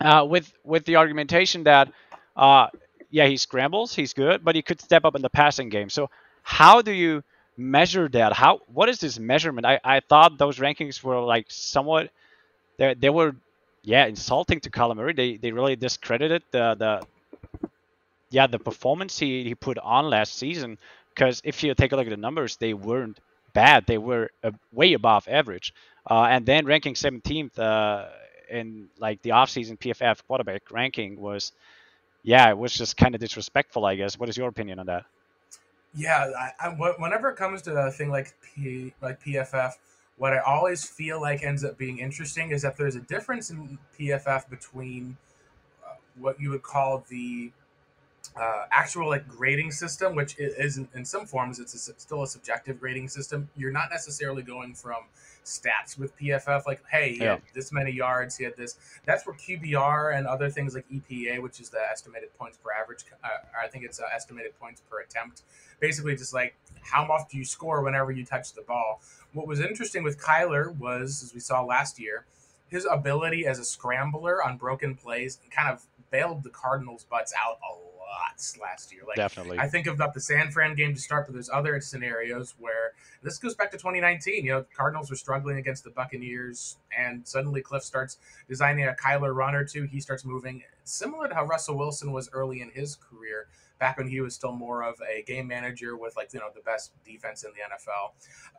uh, 0.00 0.26
with 0.28 0.52
with 0.64 0.84
the 0.84 0.96
argumentation 0.96 1.64
that, 1.64 1.92
uh, 2.36 2.68
yeah, 3.10 3.26
he 3.26 3.36
scrambles, 3.36 3.94
he's 3.94 4.12
good, 4.12 4.44
but 4.44 4.54
he 4.54 4.62
could 4.62 4.80
step 4.80 5.04
up 5.04 5.14
in 5.14 5.22
the 5.22 5.30
passing 5.30 5.68
game. 5.68 5.88
So 5.88 6.10
how 6.42 6.82
do 6.82 6.92
you 6.92 7.22
measure 7.56 8.08
that? 8.10 8.32
How 8.34 8.60
what 8.66 8.88
is 8.88 9.00
this 9.00 9.18
measurement? 9.18 9.66
I, 9.66 9.80
I 9.84 10.00
thought 10.00 10.38
those 10.38 10.58
rankings 10.58 11.02
were 11.02 11.20
like 11.20 11.46
somewhat, 11.48 12.10
they 12.78 12.94
they 12.94 13.10
were 13.10 13.34
yeah, 13.86 14.06
insulting 14.06 14.58
to 14.60 14.94
Murray. 14.94 15.12
They 15.14 15.36
they 15.36 15.52
really 15.52 15.76
discredited 15.76 16.42
the 16.50 16.74
the 16.74 17.70
yeah 18.30 18.48
the 18.48 18.58
performance 18.58 19.16
he, 19.16 19.44
he 19.44 19.54
put 19.54 19.78
on 19.78 20.10
last 20.10 20.36
season. 20.36 20.76
Because 21.14 21.40
if 21.44 21.62
you 21.62 21.72
take 21.74 21.92
a 21.92 21.96
look 21.96 22.06
at 22.06 22.10
the 22.10 22.16
numbers, 22.16 22.56
they 22.56 22.74
weren't 22.74 23.18
bad. 23.54 23.86
They 23.86 23.96
were 23.96 24.30
uh, 24.42 24.50
way 24.72 24.92
above 24.92 25.28
average. 25.30 25.72
Uh, 26.10 26.26
and 26.28 26.44
then 26.44 26.66
ranking 26.66 26.94
17th 26.94 27.58
uh, 27.58 28.06
in 28.50 28.88
like 28.98 29.22
the 29.22 29.30
offseason 29.30 29.78
PFF 29.78 30.20
quarterback 30.26 30.70
ranking 30.70 31.18
was, 31.18 31.52
yeah, 32.22 32.50
it 32.50 32.58
was 32.58 32.74
just 32.74 32.96
kind 32.98 33.14
of 33.14 33.20
disrespectful, 33.20 33.86
I 33.86 33.94
guess. 33.94 34.18
What 34.18 34.28
is 34.28 34.36
your 34.36 34.48
opinion 34.48 34.78
on 34.78 34.86
that? 34.86 35.04
Yeah, 35.94 36.30
I, 36.38 36.66
I, 36.66 36.68
whenever 36.98 37.30
it 37.30 37.36
comes 37.36 37.62
to 37.62 37.74
a 37.74 37.90
thing 37.90 38.10
like 38.10 38.34
P, 38.42 38.92
like 39.00 39.22
PFF, 39.24 39.72
what 40.18 40.32
I 40.32 40.38
always 40.38 40.84
feel 40.84 41.20
like 41.20 41.42
ends 41.42 41.64
up 41.64 41.76
being 41.76 41.98
interesting 41.98 42.50
is 42.50 42.62
that 42.62 42.76
there's 42.76 42.96
a 42.96 43.00
difference 43.00 43.50
in 43.50 43.78
PFF 43.98 44.48
between 44.48 45.16
uh, 45.84 45.94
what 46.18 46.40
you 46.40 46.50
would 46.50 46.62
call 46.62 47.04
the 47.08 47.52
uh, 48.34 48.64
actual 48.70 49.08
like 49.08 49.28
grading 49.28 49.70
system, 49.70 50.14
which 50.14 50.36
is 50.38 50.78
in, 50.78 50.88
in 50.94 51.04
some 51.04 51.26
forms 51.26 51.58
it's 51.58 51.74
a, 51.88 51.94
still 51.98 52.22
a 52.22 52.26
subjective 52.26 52.80
grading 52.80 53.08
system. 53.08 53.48
You're 53.56 53.72
not 53.72 53.90
necessarily 53.90 54.42
going 54.42 54.74
from 54.74 54.96
stats 55.44 55.98
with 55.98 56.16
PFF, 56.18 56.66
like 56.66 56.82
hey, 56.90 57.12
he 57.12 57.20
yeah. 57.20 57.32
had 57.32 57.42
this 57.54 57.72
many 57.72 57.92
yards, 57.92 58.36
he 58.36 58.44
had 58.44 58.56
this. 58.56 58.76
That's 59.04 59.26
where 59.26 59.36
QBR 59.36 60.16
and 60.16 60.26
other 60.26 60.50
things 60.50 60.74
like 60.74 60.86
EPA, 60.90 61.40
which 61.40 61.60
is 61.60 61.70
the 61.70 61.80
estimated 61.90 62.36
points 62.38 62.58
per 62.58 62.70
average, 62.72 63.04
uh, 63.22 63.28
I 63.62 63.68
think 63.68 63.84
it's 63.84 64.00
uh, 64.00 64.04
estimated 64.14 64.58
points 64.58 64.82
per 64.90 65.00
attempt. 65.00 65.42
Basically, 65.80 66.16
just 66.16 66.34
like 66.34 66.56
how 66.82 67.04
much 67.06 67.22
do 67.30 67.38
you 67.38 67.44
score 67.44 67.82
whenever 67.82 68.12
you 68.12 68.24
touch 68.24 68.52
the 68.52 68.62
ball. 68.62 69.00
What 69.36 69.46
was 69.46 69.60
interesting 69.60 70.02
with 70.02 70.18
Kyler 70.18 70.74
was, 70.74 71.22
as 71.22 71.34
we 71.34 71.40
saw 71.40 71.62
last 71.62 72.00
year, 72.00 72.24
his 72.68 72.86
ability 72.90 73.46
as 73.46 73.58
a 73.58 73.66
scrambler 73.66 74.42
on 74.42 74.56
broken 74.56 74.94
plays 74.94 75.38
kind 75.50 75.68
of 75.68 75.84
bailed 76.10 76.42
the 76.42 76.48
Cardinals' 76.48 77.04
butts 77.04 77.34
out 77.38 77.58
a 77.70 77.74
lot 77.74 78.58
last 78.58 78.94
year. 78.94 79.02
Like, 79.06 79.16
Definitely. 79.16 79.58
I 79.58 79.68
think 79.68 79.88
about 79.88 80.14
the 80.14 80.22
San 80.22 80.50
Fran 80.50 80.74
game 80.74 80.94
to 80.94 81.00
start, 81.00 81.26
but 81.26 81.34
there's 81.34 81.50
other 81.50 81.78
scenarios 81.82 82.54
where 82.58 82.92
this 83.22 83.36
goes 83.36 83.54
back 83.54 83.70
to 83.72 83.76
2019. 83.76 84.42
You 84.42 84.52
know, 84.52 84.64
Cardinals 84.74 85.10
were 85.10 85.16
struggling 85.16 85.58
against 85.58 85.84
the 85.84 85.90
Buccaneers, 85.90 86.78
and 86.96 87.28
suddenly 87.28 87.60
Cliff 87.60 87.82
starts 87.82 88.16
designing 88.48 88.86
a 88.86 88.94
Kyler 88.94 89.34
run 89.34 89.54
or 89.54 89.66
two. 89.66 89.82
He 89.82 90.00
starts 90.00 90.24
moving, 90.24 90.62
similar 90.84 91.28
to 91.28 91.34
how 91.34 91.44
Russell 91.44 91.76
Wilson 91.76 92.10
was 92.10 92.30
early 92.32 92.62
in 92.62 92.70
his 92.70 92.96
career 92.96 93.48
back 93.78 93.98
when 93.98 94.08
he 94.08 94.20
was 94.20 94.34
still 94.34 94.52
more 94.52 94.82
of 94.82 94.94
a 95.08 95.22
game 95.22 95.46
manager 95.46 95.96
with 95.96 96.16
like 96.16 96.32
you 96.32 96.40
know 96.40 96.50
the 96.54 96.62
best 96.62 96.92
defense 97.04 97.44
in 97.44 97.50
the 97.50 97.74
NFL. 97.74 98.12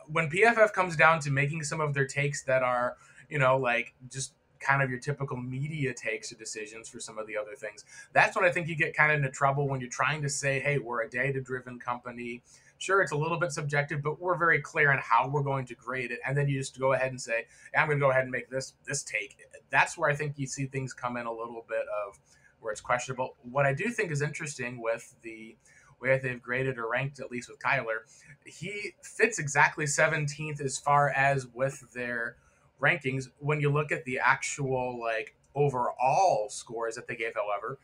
When 0.08 0.30
PFF 0.30 0.74
comes 0.74 0.96
down 0.96 1.20
to 1.22 1.32
making 1.32 1.64
some 1.64 1.82
of 1.82 1.94
their 1.94 2.08
takes 2.08 2.44
that 2.44 2.64
are 2.64 2.98
you 3.30 3.40
know 3.40 3.58
like 3.58 3.94
just 4.10 4.34
kind 4.60 4.82
of 4.82 4.90
your 4.90 5.00
typical 5.00 5.38
media 5.38 5.94
takes 5.94 6.32
or 6.32 6.36
decisions 6.36 6.90
for 6.90 7.00
some 7.00 7.18
of 7.18 7.28
the 7.28 7.38
other 7.38 7.56
things. 7.56 7.86
That's 8.14 8.36
when 8.36 8.46
I 8.46 8.52
think 8.52 8.68
you 8.68 8.76
get 8.76 8.96
kind 8.96 9.12
of 9.12 9.18
into 9.18 9.30
trouble 9.30 9.68
when 9.68 9.80
you're 9.80 9.90
trying 9.90 10.22
to 10.24 10.30
say, 10.30 10.60
hey, 10.60 10.78
we're 10.78 11.04
a 11.04 11.10
data 11.10 11.42
driven 11.42 11.80
company. 11.80 12.42
Sure, 12.80 13.02
it's 13.02 13.12
a 13.12 13.18
little 13.18 13.40
bit 13.40 13.52
subjective, 13.52 14.04
but 14.04 14.22
we're 14.22 14.38
very 14.38 14.62
clear 14.62 14.92
on 14.92 15.00
how 15.00 15.28
we're 15.28 15.42
going 15.42 15.66
to 15.66 15.76
grade 15.76 16.12
it. 16.12 16.20
And 16.26 16.38
then 16.38 16.48
you 16.48 16.60
just 16.60 16.80
go 16.80 16.94
ahead 16.94 17.10
and 17.10 17.20
say, 17.20 17.46
I'm 17.76 17.88
going 17.88 17.98
to 17.98 18.04
go 18.04 18.12
ahead 18.12 18.24
and 18.24 18.32
make 18.32 18.50
this 18.50 18.74
this 18.86 19.04
take. 19.04 19.38
That's 19.70 19.98
where 19.98 20.10
I 20.10 20.16
think 20.16 20.38
you 20.38 20.48
see 20.48 20.68
things 20.68 20.94
come 20.94 21.18
in 21.18 21.26
a 21.26 21.32
little 21.32 21.66
bit 21.68 21.86
of 22.06 22.20
where 22.60 22.72
it's 22.72 22.82
questionable. 22.82 23.36
What 23.44 23.66
I 23.66 23.74
do 23.74 23.90
think 23.90 24.12
is 24.12 24.22
interesting 24.22 24.82
with 24.82 25.16
the 25.22 25.56
way 26.02 26.20
they've 26.22 26.42
graded 26.42 26.78
or 26.78 26.90
ranked, 26.90 27.20
at 27.20 27.32
least 27.32 27.50
with 27.50 27.60
Kyler, 27.60 28.00
he 28.46 28.94
fits 29.02 29.40
exactly 29.40 29.86
17th 29.86 30.62
as 30.62 30.78
far 30.78 31.10
as 31.10 31.48
with 31.48 31.92
their 31.94 32.38
rankings. 32.82 33.30
When 33.40 33.60
you 33.60 33.72
look 33.72 33.92
at 33.92 34.06
the 34.06 34.20
actual 34.20 35.00
like 35.00 35.36
overall 35.56 36.48
scores 36.50 36.96
that 36.96 37.08
they 37.08 37.16
gave, 37.16 37.34
however, 37.36 37.80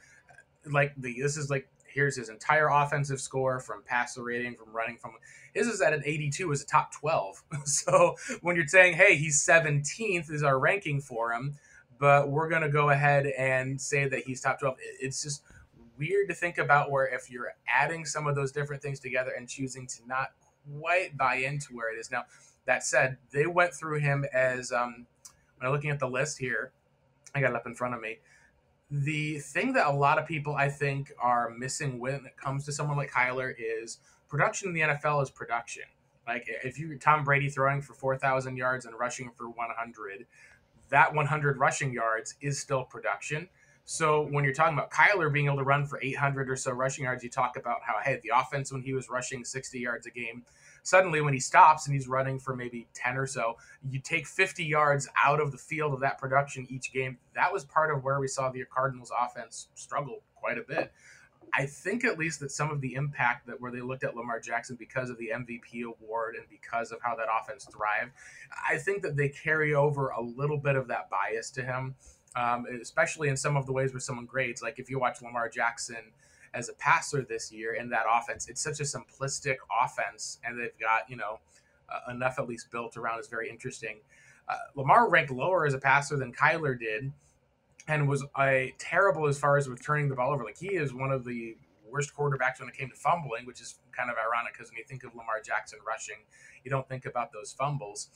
like 0.66 0.94
the 0.96 1.22
this 1.22 1.38
is 1.38 1.50
like 1.50 1.68
here's 1.88 2.16
his 2.16 2.30
entire 2.30 2.70
offensive 2.70 3.22
score 3.22 3.60
from 3.60 3.84
passer 3.86 4.24
rating, 4.24 4.56
from 4.56 4.76
running, 4.76 4.98
from 4.98 5.12
his 5.54 5.68
is 5.68 5.82
at 5.82 5.94
an 5.94 6.02
82 6.04 6.52
as 6.52 6.62
a 6.62 6.66
top 6.66 6.92
12. 6.92 7.44
so 7.66 8.16
when 8.42 8.56
you're 8.56 8.68
saying, 8.68 8.96
hey, 8.96 9.16
he's 9.16 9.46
17th 9.46 10.32
is 10.32 10.44
our 10.44 10.60
ranking 10.60 11.00
for 11.00 11.32
him 11.32 11.56
but 12.04 12.30
we're 12.30 12.50
going 12.50 12.62
to 12.62 12.68
go 12.68 12.90
ahead 12.90 13.28
and 13.28 13.80
say 13.80 14.10
that 14.10 14.26
he's 14.26 14.42
top 14.42 14.60
12. 14.60 14.76
It's 15.00 15.24
just 15.24 15.42
weird 15.98 16.28
to 16.28 16.36
think 16.36 16.58
about 16.58 16.92
where 16.92 17.06
if 17.06 17.32
you're 17.32 17.54
adding 17.66 18.04
some 18.04 18.28
of 18.28 18.36
those 18.36 18.52
different 18.52 18.82
things 18.82 19.00
together 19.00 19.32
and 19.38 19.48
choosing 19.48 19.88
to 19.88 20.06
not 20.06 20.32
quite 20.82 21.16
buy 21.16 21.36
into 21.36 21.74
where 21.74 21.96
it 21.96 21.98
is. 21.98 22.12
Now, 22.12 22.26
that 22.66 22.84
said, 22.84 23.20
they 23.32 23.46
went 23.46 23.74
through 23.74 24.02
him 24.02 24.26
as 24.34 24.74
um, 24.74 25.08
when 25.56 25.68
I'm 25.68 25.72
looking 25.72 25.92
at 25.92 26.00
the 26.00 26.10
list 26.10 26.40
here, 26.40 26.74
I 27.34 27.40
got 27.40 27.52
it 27.52 27.56
up 27.56 27.68
in 27.68 27.74
front 27.74 27.96
of 27.96 28.02
me. 28.02 28.18
The 28.92 29.40
thing 29.40 29.72
that 29.72 29.88
a 29.88 29.94
lot 29.94 30.20
of 30.20 30.28
people 30.28 30.56
I 30.56 30.68
think 30.68 31.14
are 31.22 31.52
missing 31.52 32.02
when 32.02 32.16
it 32.16 32.36
comes 32.36 32.66
to 32.66 32.74
someone 32.74 32.98
like 32.98 33.12
Kyler 33.12 33.54
is 33.58 34.00
production 34.28 34.68
in 34.68 34.74
the 34.74 34.82
NFL 34.82 35.24
is 35.24 35.30
production. 35.30 35.84
Like 36.28 36.50
if 36.66 36.78
you 36.78 36.98
Tom 37.00 37.24
Brady 37.24 37.50
throwing 37.50 37.82
for 37.82 37.94
4,000 37.94 38.58
yards 38.58 38.86
and 38.86 39.00
rushing 39.00 39.32
for 39.32 39.50
100, 39.50 40.26
that 40.94 41.12
100 41.12 41.58
rushing 41.58 41.92
yards 41.92 42.36
is 42.40 42.60
still 42.60 42.84
production. 42.84 43.50
So 43.84 44.28
when 44.30 44.44
you're 44.44 44.54
talking 44.54 44.78
about 44.78 44.92
Kyler 44.92 45.34
being 45.34 45.48
able 45.48 45.58
to 45.58 45.64
run 45.64 45.88
for 45.88 46.00
800 46.02 46.52
or 46.52 46.56
so 46.56 46.72
rushing 46.72 47.06
yards, 47.06 47.24
you 47.24 47.32
talk 47.32 47.58
about 47.58 47.80
how 47.82 47.96
hey 48.04 48.20
the 48.22 48.32
offense 48.34 48.72
when 48.72 48.84
he 48.84 48.94
was 48.94 49.10
rushing 49.10 49.44
60 49.44 49.80
yards 49.80 50.06
a 50.06 50.12
game, 50.12 50.44
suddenly 50.84 51.20
when 51.20 51.34
he 51.34 51.40
stops 51.40 51.88
and 51.88 51.96
he's 51.96 52.08
running 52.08 52.40
for 52.40 52.56
maybe 52.56 52.88
10 52.94 53.18
or 53.18 53.26
so, 53.26 53.58
you 53.90 54.00
take 54.00 54.28
50 54.28 54.64
yards 54.64 55.10
out 55.22 55.42
of 55.42 55.52
the 55.52 55.58
field 55.58 55.96
of 55.96 56.00
that 56.02 56.20
production 56.20 56.68
each 56.70 56.94
game. 56.94 57.18
That 57.34 57.52
was 57.52 57.66
part 57.66 57.92
of 57.92 58.04
where 58.04 58.20
we 58.20 58.28
saw 58.28 58.52
the 58.52 58.64
Cardinals 58.72 59.12
offense 59.20 59.70
struggle 59.74 60.22
quite 60.36 60.60
a 60.60 60.62
bit. 60.62 60.94
I 61.56 61.68
think 61.68 62.04
at 62.04 62.18
least 62.18 62.40
that 62.40 62.52
some 62.52 62.72
of 62.72 62.82
the 62.82 62.96
impact 62.96 63.46
that 63.48 63.62
where 63.62 63.72
they 63.72 63.82
looked 63.82 64.04
at 64.04 64.16
Lamar 64.16 64.40
Jackson 64.40 64.76
because 64.76 65.10
of 65.10 65.18
the 65.20 65.30
MVP 65.34 65.84
award 65.84 66.36
and 66.36 66.46
because 66.50 66.92
of 66.92 67.00
how 67.02 67.16
that 67.16 67.28
offense 67.42 67.66
thrived, 67.66 68.12
I 68.68 68.78
think 68.78 69.04
that 69.04 69.16
they 69.16 69.30
carry 69.30 69.76
over 69.76 70.10
a 70.10 70.22
little 70.22 70.58
bit 70.58 70.76
of 70.76 70.88
that 70.88 71.12
bias 71.12 71.52
to 71.52 71.64
him, 71.64 71.96
um, 72.36 72.66
especially 72.82 73.30
in 73.30 73.38
some 73.38 73.56
of 73.56 73.68
the 73.68 73.72
ways 73.72 73.94
where 73.94 74.00
someone 74.00 74.26
grades. 74.26 74.64
Like 74.64 74.80
if 74.80 74.90
you 74.90 74.98
watch 75.00 75.22
Lamar 75.22 75.48
Jackson 75.48 76.12
as 76.56 76.70
a 76.70 76.74
passer 76.74 77.22
this 77.22 77.52
year 77.52 77.74
in 77.74 77.90
that 77.90 78.06
offense, 78.12 78.48
it's 78.48 78.62
such 78.62 78.80
a 78.80 78.84
simplistic 78.84 79.58
offense, 79.84 80.40
and 80.44 80.60
they've 80.60 80.78
got 80.80 81.08
you 81.08 81.18
know 81.18 81.40
uh, 81.88 82.12
enough 82.12 82.40
at 82.40 82.48
least 82.48 82.72
built 82.72 82.98
around 82.98 83.20
is 83.20 83.28
very 83.28 83.50
interesting. 83.50 83.98
Uh, 84.50 84.56
Lamar 84.76 85.08
ranked 85.08 85.32
lower 85.32 85.68
as 85.68 85.76
a 85.76 85.80
passer 85.80 86.18
than 86.18 86.34
Kyler 86.34 86.78
did 86.78 87.12
and 87.88 88.08
was 88.08 88.26
a 88.40 88.74
terrible 88.80 89.28
as 89.28 89.38
far 89.38 89.58
as 89.58 89.68
with 89.68 89.84
turning 89.84 90.10
the 90.10 90.16
ball 90.16 90.34
over. 90.34 90.44
Like 90.44 90.58
he 90.58 90.76
is 90.76 90.94
one 90.94 91.12
of 91.12 91.26
the 91.26 91.58
worst 91.90 92.16
quarterbacks 92.16 92.60
when 92.60 92.70
it 92.70 92.76
came 92.76 92.90
to 92.90 92.96
fumbling, 92.96 93.46
which 93.46 93.62
is 93.62 93.76
kind 93.92 94.10
of 94.10 94.16
ironic 94.18 94.54
because 94.54 94.70
when 94.72 94.78
you 94.78 94.84
think 94.84 95.04
of 95.04 95.12
Lamar 95.12 95.42
Jackson 95.44 95.80
rushing, 95.86 96.18
you 96.64 96.72
don't 96.72 96.88
think 96.88 97.06
about 97.06 97.32
those 97.32 97.54
fumbles. 97.54 98.10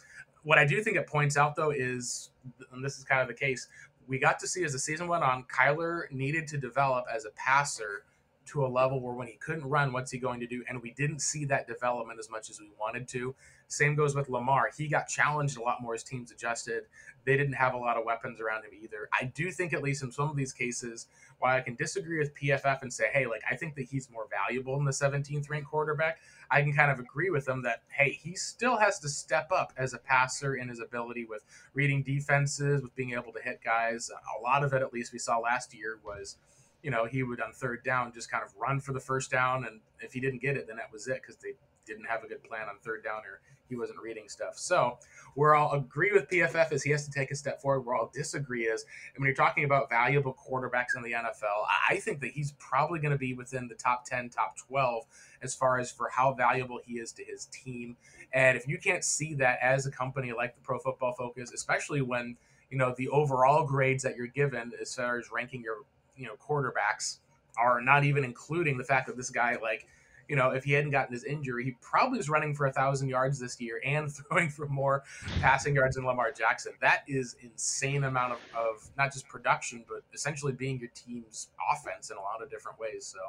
What 0.44 0.58
I 0.58 0.66
do 0.66 0.82
think 0.82 0.98
it 0.98 1.08
points 1.08 1.38
out 1.38 1.56
though 1.56 1.72
is, 1.72 2.32
and 2.72 2.84
this 2.84 2.98
is 2.98 3.04
kind 3.04 3.22
of 3.22 3.28
the 3.28 3.34
case, 3.34 3.68
we 4.08 4.18
got 4.18 4.40
to 4.40 4.48
see 4.48 4.64
as 4.64 4.72
the 4.72 4.80
season 4.80 5.08
went 5.08 5.24
on, 5.24 5.44
Kyler 5.44 6.10
needed 6.12 6.48
to 6.48 6.58
develop 6.58 7.06
as 7.14 7.26
a 7.26 7.30
passer 7.32 8.04
to 8.48 8.66
a 8.66 8.68
level 8.68 9.00
where 9.00 9.14
when 9.14 9.28
he 9.28 9.36
couldn't 9.36 9.66
run, 9.66 9.94
what's 9.94 10.12
he 10.12 10.18
going 10.18 10.40
to 10.40 10.48
do? 10.48 10.64
And 10.68 10.82
we 10.82 10.92
didn't 10.92 11.20
see 11.20 11.46
that 11.46 11.68
development 11.68 12.20
as 12.20 12.30
much 12.30 12.50
as 12.50 12.60
we 12.60 12.70
wanted 12.80 13.08
to. 13.10 13.36
Same 13.68 13.96
goes 13.96 14.16
with 14.16 14.30
Lamar. 14.30 14.70
He 14.76 14.88
got 14.88 15.08
challenged 15.08 15.58
a 15.58 15.62
lot 15.62 15.82
more 15.82 15.94
as 15.94 16.04
teams 16.04 16.32
adjusted. 16.32 16.84
They 17.26 17.36
didn't 17.36 17.54
have 17.54 17.74
a 17.74 17.78
lot 17.78 17.98
of 17.98 18.06
weapons 18.06 18.40
around 18.40 18.64
him 18.64 18.72
either. 18.82 19.10
I 19.20 19.26
do 19.26 19.52
think, 19.52 19.74
at 19.74 19.84
least 19.84 20.04
in 20.04 20.12
some 20.12 20.30
of 20.30 20.38
these 20.38 20.54
cases, 20.54 21.08
while 21.40 21.56
I 21.56 21.62
can 21.62 21.76
disagree 21.76 22.18
with 22.18 22.34
PFF 22.34 22.82
and 22.82 22.92
say, 22.92 23.08
hey, 23.12 23.26
like, 23.26 23.42
I 23.50 23.56
think 23.56 23.76
that 23.76 23.84
he's 23.84 24.10
more 24.10 24.28
valuable 24.30 24.76
than 24.78 24.86
the 24.86 24.92
17th 24.92 25.50
ranked 25.50 25.70
quarterback, 25.70 26.20
I 26.50 26.62
can 26.62 26.74
kind 26.74 26.90
of 26.90 27.00
agree 27.00 27.30
with 27.30 27.46
them 27.46 27.62
that, 27.64 27.84
hey, 27.90 28.12
he 28.12 28.36
still 28.36 28.78
has 28.78 29.00
to 29.00 29.10
step 29.10 29.52
up 29.52 29.74
as 29.78 29.94
a 29.94 29.98
passer 29.98 30.56
in 30.56 30.70
his 30.70 30.80
ability 30.80 31.26
with 31.26 31.44
reading 31.74 32.04
defenses, 32.04 32.82
with 32.82 32.96
being 32.96 33.12
able 33.12 33.34
to 33.34 33.42
hit 33.42 33.60
guys. 33.62 34.10
A 34.10 34.42
lot 34.42 34.64
of 34.64 34.72
it, 34.72 34.82
at 34.82 34.94
least 34.94 35.12
we 35.12 35.20
saw 35.20 35.38
last 35.40 35.74
year, 35.76 36.00
was 36.06 36.38
you 36.84 36.92
know, 36.92 37.06
he 37.06 37.24
would 37.24 37.42
on 37.42 37.54
third 37.54 37.84
down 37.84 38.14
just 38.14 38.32
kind 38.32 38.44
of 38.44 38.54
run 38.58 38.80
for 38.80 38.94
the 38.94 39.00
first 39.00 39.32
down, 39.32 39.66
and 39.66 39.82
if 40.00 40.14
he 40.14 40.20
didn't 40.20 40.42
get 40.42 40.58
it, 40.58 40.68
then 40.68 40.78
that 40.78 40.92
was 40.92 41.08
it 41.08 41.22
because 41.22 41.38
they 41.38 41.54
didn't 41.88 42.06
have 42.06 42.24
a 42.24 42.28
good 42.28 42.44
plan 42.44 42.68
on 42.68 42.76
third 42.84 43.04
down 43.04 43.22
or 43.26 43.40
he 43.70 43.76
wasn't 43.76 44.00
reading 44.00 44.30
stuff. 44.30 44.58
So 44.58 44.98
we're 45.36 45.56
all 45.56 45.74
agree 45.74 46.12
with 46.12 46.30
PFF 46.30 46.72
is 46.72 46.84
he 46.84 46.92
has 46.92 47.06
to 47.06 47.12
take 47.12 47.32
a 47.32 47.36
step 47.36 47.62
forward. 47.62 47.82
We're 47.82 47.96
all 47.96 48.12
disagree 48.14 48.64
is 48.64 48.86
and 49.16 49.22
when 49.22 49.28
you're 49.28 49.36
talking 49.36 49.64
about 49.64 49.90
valuable 49.90 50.36
quarterbacks 50.36 50.96
in 50.96 51.04
the 51.04 51.12
NFL, 51.12 51.66
I 51.90 51.98
think 51.98 52.22
that 52.22 52.32
he's 52.32 52.54
probably 52.54 53.00
going 53.00 53.12
to 53.12 53.18
be 53.18 53.34
within 53.34 53.68
the 53.68 53.76
top 53.76 54.06
10, 54.06 54.30
top 54.30 54.56
12 54.58 55.06
as 55.42 55.56
far 55.56 55.80
as 55.80 55.92
for 55.92 56.10
how 56.10 56.34
valuable 56.34 56.80
he 56.86 56.96
is 56.96 57.12
to 57.14 57.24
his 57.24 57.46
team. 57.46 57.98
And 58.34 58.58
if 58.58 58.68
you 58.68 58.78
can't 58.78 59.04
see 59.04 59.34
that 59.36 59.60
as 59.62 59.86
a 59.86 59.92
company 59.92 60.34
like 60.34 60.56
the 60.56 60.62
Pro 60.62 60.80
Football 60.80 61.14
Focus, 61.18 61.52
especially 61.54 62.02
when 62.02 62.38
you 62.70 62.78
know 62.78 62.94
the 62.98 63.08
overall 63.10 63.66
grades 63.66 64.04
that 64.04 64.18
you're 64.18 64.28
given 64.28 64.74
as 64.82 64.94
far 64.94 65.18
as 65.18 65.32
ranking 65.32 65.62
your 65.64 65.78
you 66.18 66.26
know 66.26 66.36
quarterbacks 66.36 67.18
are 67.58 67.82
not 67.82 68.04
even 68.04 68.24
including 68.24 68.78
the 68.78 68.84
fact 68.84 69.08
that 69.08 69.18
this 69.18 69.30
guy 69.30 69.58
like 69.62 69.88
you 70.28 70.36
know 70.36 70.52
if 70.52 70.64
he 70.64 70.74
hadn't 70.74 70.92
gotten 70.92 71.14
his 71.14 71.24
injury 71.24 71.64
he 71.64 71.76
probably 71.82 72.18
was 72.18 72.30
running 72.30 72.54
for 72.54 72.66
a 72.66 72.74
thousand 72.74 73.10
yards 73.10 73.40
this 73.40 73.60
year 73.60 73.82
and 73.86 74.12
throwing 74.30 74.50
for 74.50 74.68
more 74.68 75.04
passing 75.40 75.76
yards 75.76 75.96
than 75.96 76.06
lamar 76.06 76.32
jackson. 76.32 76.74
That 76.82 77.04
is 77.08 77.36
insane 77.42 78.04
amount 78.04 78.34
of, 78.34 78.40
of 78.56 78.90
not 78.98 79.14
just 79.14 79.28
production 79.28 79.86
but 79.88 80.04
essentially 80.14 80.54
being 80.54 80.80
your 80.80 80.90
team's 80.94 81.50
offense 81.74 82.10
in 82.10 82.18
a 82.18 82.22
lot 82.22 82.42
of 82.42 82.50
different 82.50 82.80
ways. 82.80 83.06
So 83.06 83.20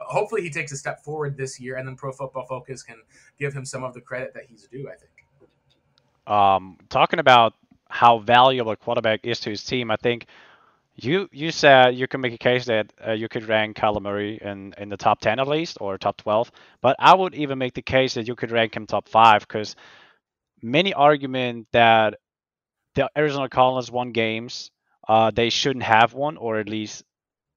uh, 0.00 0.12
hopefully 0.12 0.42
he 0.42 0.50
takes 0.50 0.72
a 0.72 0.76
step 0.76 1.02
forward 1.02 1.36
this 1.36 1.60
year 1.60 1.76
and 1.76 1.86
then 1.86 1.96
pro 1.96 2.12
football 2.12 2.46
focus 2.46 2.82
can 2.82 2.96
give 3.38 3.52
him 3.52 3.64
some 3.64 3.82
of 3.82 3.94
the 3.94 4.00
credit 4.00 4.32
that 4.34 4.44
he's 4.48 4.66
due 4.66 4.88
i 4.88 4.94
think. 4.94 5.10
Um, 6.26 6.78
talking 6.88 7.18
about 7.18 7.54
how 7.90 8.18
valuable 8.18 8.72
a 8.72 8.76
quarterback 8.76 9.20
is 9.24 9.40
to 9.40 9.50
his 9.50 9.62
team 9.62 9.90
i 9.90 9.96
think 9.96 10.26
you 10.96 11.28
you 11.32 11.50
said 11.50 11.96
you 11.96 12.06
can 12.06 12.20
make 12.20 12.32
a 12.32 12.38
case 12.38 12.66
that 12.66 12.92
uh, 13.06 13.12
you 13.12 13.28
could 13.28 13.48
rank 13.48 13.80
Murray 14.00 14.38
in, 14.40 14.74
in 14.78 14.88
the 14.88 14.96
top 14.96 15.20
10 15.20 15.40
at 15.40 15.48
least 15.48 15.78
or 15.80 15.98
top 15.98 16.16
12, 16.18 16.52
but 16.80 16.96
I 16.98 17.14
would 17.14 17.34
even 17.34 17.58
make 17.58 17.74
the 17.74 17.82
case 17.82 18.14
that 18.14 18.28
you 18.28 18.36
could 18.36 18.52
rank 18.52 18.76
him 18.76 18.86
top 18.86 19.08
5 19.08 19.40
because 19.40 19.74
many 20.62 20.94
argument 20.94 21.66
that 21.72 22.14
the 22.94 23.10
Arizona 23.16 23.48
Cardinals 23.48 23.90
won 23.90 24.12
games 24.12 24.70
uh, 25.08 25.30
they 25.30 25.50
shouldn't 25.50 25.84
have 25.84 26.14
won 26.14 26.36
or 26.36 26.58
at 26.58 26.68
least 26.68 27.04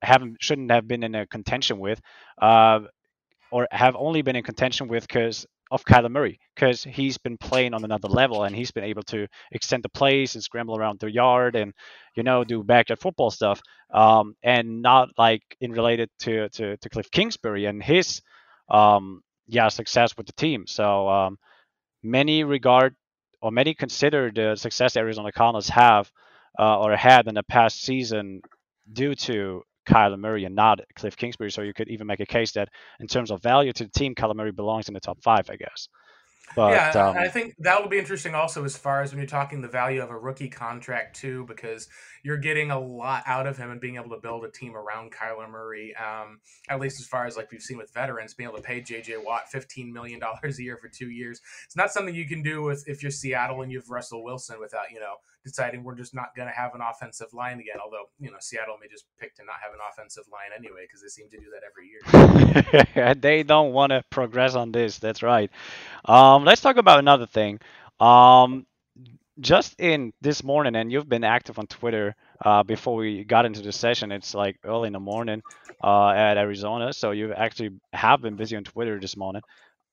haven't 0.01 0.37
shouldn't 0.41 0.71
have 0.71 0.87
been 0.87 1.03
in 1.03 1.15
a 1.15 1.27
contention 1.27 1.79
with 1.79 2.01
uh, 2.41 2.79
or 3.51 3.67
have 3.71 3.95
only 3.95 4.21
been 4.21 4.35
in 4.35 4.43
contention 4.43 4.87
with 4.87 5.07
because 5.07 5.45
of 5.71 5.85
Kyler 5.85 6.11
Murray 6.11 6.39
because 6.55 6.83
he's 6.83 7.17
been 7.17 7.37
playing 7.37 7.73
on 7.73 7.83
another 7.83 8.07
level 8.07 8.43
and 8.43 8.55
he's 8.55 8.71
been 8.71 8.83
able 8.83 9.03
to 9.03 9.27
extend 9.51 9.83
the 9.83 9.89
plays 9.89 10.35
and 10.35 10.43
scramble 10.43 10.77
around 10.77 10.99
the 10.99 11.11
yard 11.11 11.55
and 11.55 11.73
you 12.15 12.23
know 12.23 12.43
do 12.43 12.63
backyard 12.63 12.99
football 12.99 13.31
stuff 13.31 13.61
um, 13.93 14.35
and 14.43 14.81
not 14.81 15.09
like 15.17 15.43
in 15.61 15.71
related 15.71 16.09
to, 16.19 16.49
to, 16.49 16.77
to 16.77 16.89
Cliff 16.89 17.11
Kingsbury 17.11 17.65
and 17.65 17.81
his 17.83 18.21
um, 18.69 19.21
yeah 19.47 19.69
success 19.69 20.17
with 20.17 20.27
the 20.27 20.33
team. 20.33 20.67
So 20.67 21.09
um, 21.09 21.37
many 22.03 22.43
regard 22.43 22.95
or 23.41 23.51
many 23.51 23.73
consider 23.73 24.31
the 24.31 24.55
success 24.55 24.97
Arizona 24.97 25.31
Cardinals 25.31 25.69
have 25.69 26.11
uh, 26.59 26.79
or 26.79 26.95
had 26.95 27.27
in 27.27 27.35
the 27.35 27.43
past 27.43 27.81
season 27.81 28.41
due 28.91 29.15
to 29.15 29.63
Kyler 29.87 30.19
Murray 30.19 30.45
and 30.45 30.55
not 30.55 30.79
Cliff 30.95 31.15
Kingsbury. 31.15 31.51
So 31.51 31.61
you 31.61 31.73
could 31.73 31.89
even 31.89 32.07
make 32.07 32.19
a 32.19 32.25
case 32.25 32.51
that 32.53 32.69
in 32.99 33.07
terms 33.07 33.31
of 33.31 33.41
value 33.41 33.73
to 33.73 33.83
the 33.83 33.89
team, 33.89 34.15
Kyler 34.15 34.35
Murray 34.35 34.51
belongs 34.51 34.87
in 34.87 34.93
the 34.93 34.99
top 34.99 35.21
five, 35.21 35.49
I 35.49 35.55
guess. 35.55 35.87
But, 36.55 36.71
yeah, 36.71 37.09
um, 37.09 37.17
I 37.17 37.27
think 37.27 37.55
that 37.59 37.81
will 37.81 37.89
be 37.89 37.99
interesting 37.99 38.33
also 38.33 38.63
as 38.63 38.77
far 38.77 39.01
as 39.01 39.11
when 39.11 39.19
you're 39.19 39.27
talking 39.27 39.61
the 39.61 39.67
value 39.67 40.01
of 40.01 40.09
a 40.09 40.17
rookie 40.17 40.47
contract 40.47 41.19
too, 41.19 41.45
because 41.45 41.89
you're 42.23 42.37
getting 42.37 42.71
a 42.71 42.79
lot 42.79 43.23
out 43.25 43.47
of 43.47 43.57
him 43.57 43.69
and 43.69 43.81
being 43.81 43.95
able 43.95 44.09
to 44.09 44.21
build 44.21 44.45
a 44.45 44.49
team 44.49 44.75
around 44.75 45.11
Kyler 45.11 45.49
Murray. 45.49 45.93
Um, 45.95 46.39
at 46.69 46.79
least 46.79 46.99
as 47.01 47.07
far 47.07 47.25
as 47.25 47.35
like 47.35 47.51
we've 47.51 47.61
seen 47.61 47.77
with 47.77 47.93
veterans, 47.93 48.33
being 48.33 48.49
able 48.49 48.57
to 48.57 48.63
pay 48.63 48.81
JJ 48.81 49.23
Watt 49.23 49.51
fifteen 49.51 49.91
million 49.91 50.19
dollars 50.19 50.57
a 50.59 50.63
year 50.63 50.77
for 50.77 50.87
two 50.87 51.09
years. 51.09 51.41
It's 51.65 51.75
not 51.75 51.91
something 51.91 52.15
you 52.15 52.27
can 52.27 52.41
do 52.41 52.63
with 52.63 52.87
if 52.87 53.03
you're 53.03 53.11
Seattle 53.11 53.61
and 53.61 53.71
you 53.71 53.79
have 53.79 53.89
Russell 53.89 54.23
Wilson 54.23 54.59
without 54.59 54.89
you 54.93 55.01
know 55.01 55.15
deciding 55.47 55.83
we're 55.83 55.95
just 55.95 56.13
not 56.13 56.35
going 56.35 56.47
to 56.47 56.53
have 56.53 56.75
an 56.75 56.81
offensive 56.81 57.33
line 57.33 57.59
again. 57.59 57.77
Although 57.83 58.05
you 58.19 58.29
know 58.31 58.37
Seattle 58.39 58.77
may 58.81 58.87
just 58.87 59.05
pick 59.19 59.35
to 59.35 59.43
not 59.45 59.55
have 59.63 59.73
an 59.73 59.79
offensive 59.91 60.25
line 60.31 60.51
anyway 60.57 60.83
because 60.83 61.01
they 61.01 61.07
seem 61.07 61.29
to 61.29 61.37
do 61.37 61.45
that 61.53 61.63
every 61.65 62.83
year. 62.93 63.13
they 63.15 63.43
don't 63.43 63.73
want 63.73 63.91
to 63.91 64.03
progress 64.09 64.55
on 64.55 64.71
this. 64.71 64.99
That's 64.99 65.23
right. 65.23 65.49
Um, 66.05 66.45
let's 66.45 66.61
talk 66.61 66.77
about 66.77 66.99
another 66.99 67.25
thing. 67.25 67.59
Um, 67.99 68.65
just 69.39 69.79
in 69.79 70.13
this 70.21 70.43
morning, 70.43 70.75
and 70.75 70.91
you've 70.91 71.09
been 71.09 71.23
active 71.23 71.59
on 71.59 71.67
Twitter 71.67 72.15
uh, 72.43 72.63
before 72.63 72.95
we 72.95 73.23
got 73.23 73.45
into 73.45 73.61
the 73.61 73.71
session. 73.71 74.11
It's 74.11 74.33
like 74.33 74.57
early 74.63 74.87
in 74.87 74.93
the 74.93 74.99
morning 74.99 75.41
uh, 75.83 76.09
at 76.09 76.37
Arizona, 76.37 76.93
so 76.93 77.11
you 77.11 77.33
actually 77.33 77.71
have 77.93 78.21
been 78.21 78.35
busy 78.35 78.55
on 78.55 78.63
Twitter 78.63 78.99
this 78.99 79.15
morning. 79.15 79.41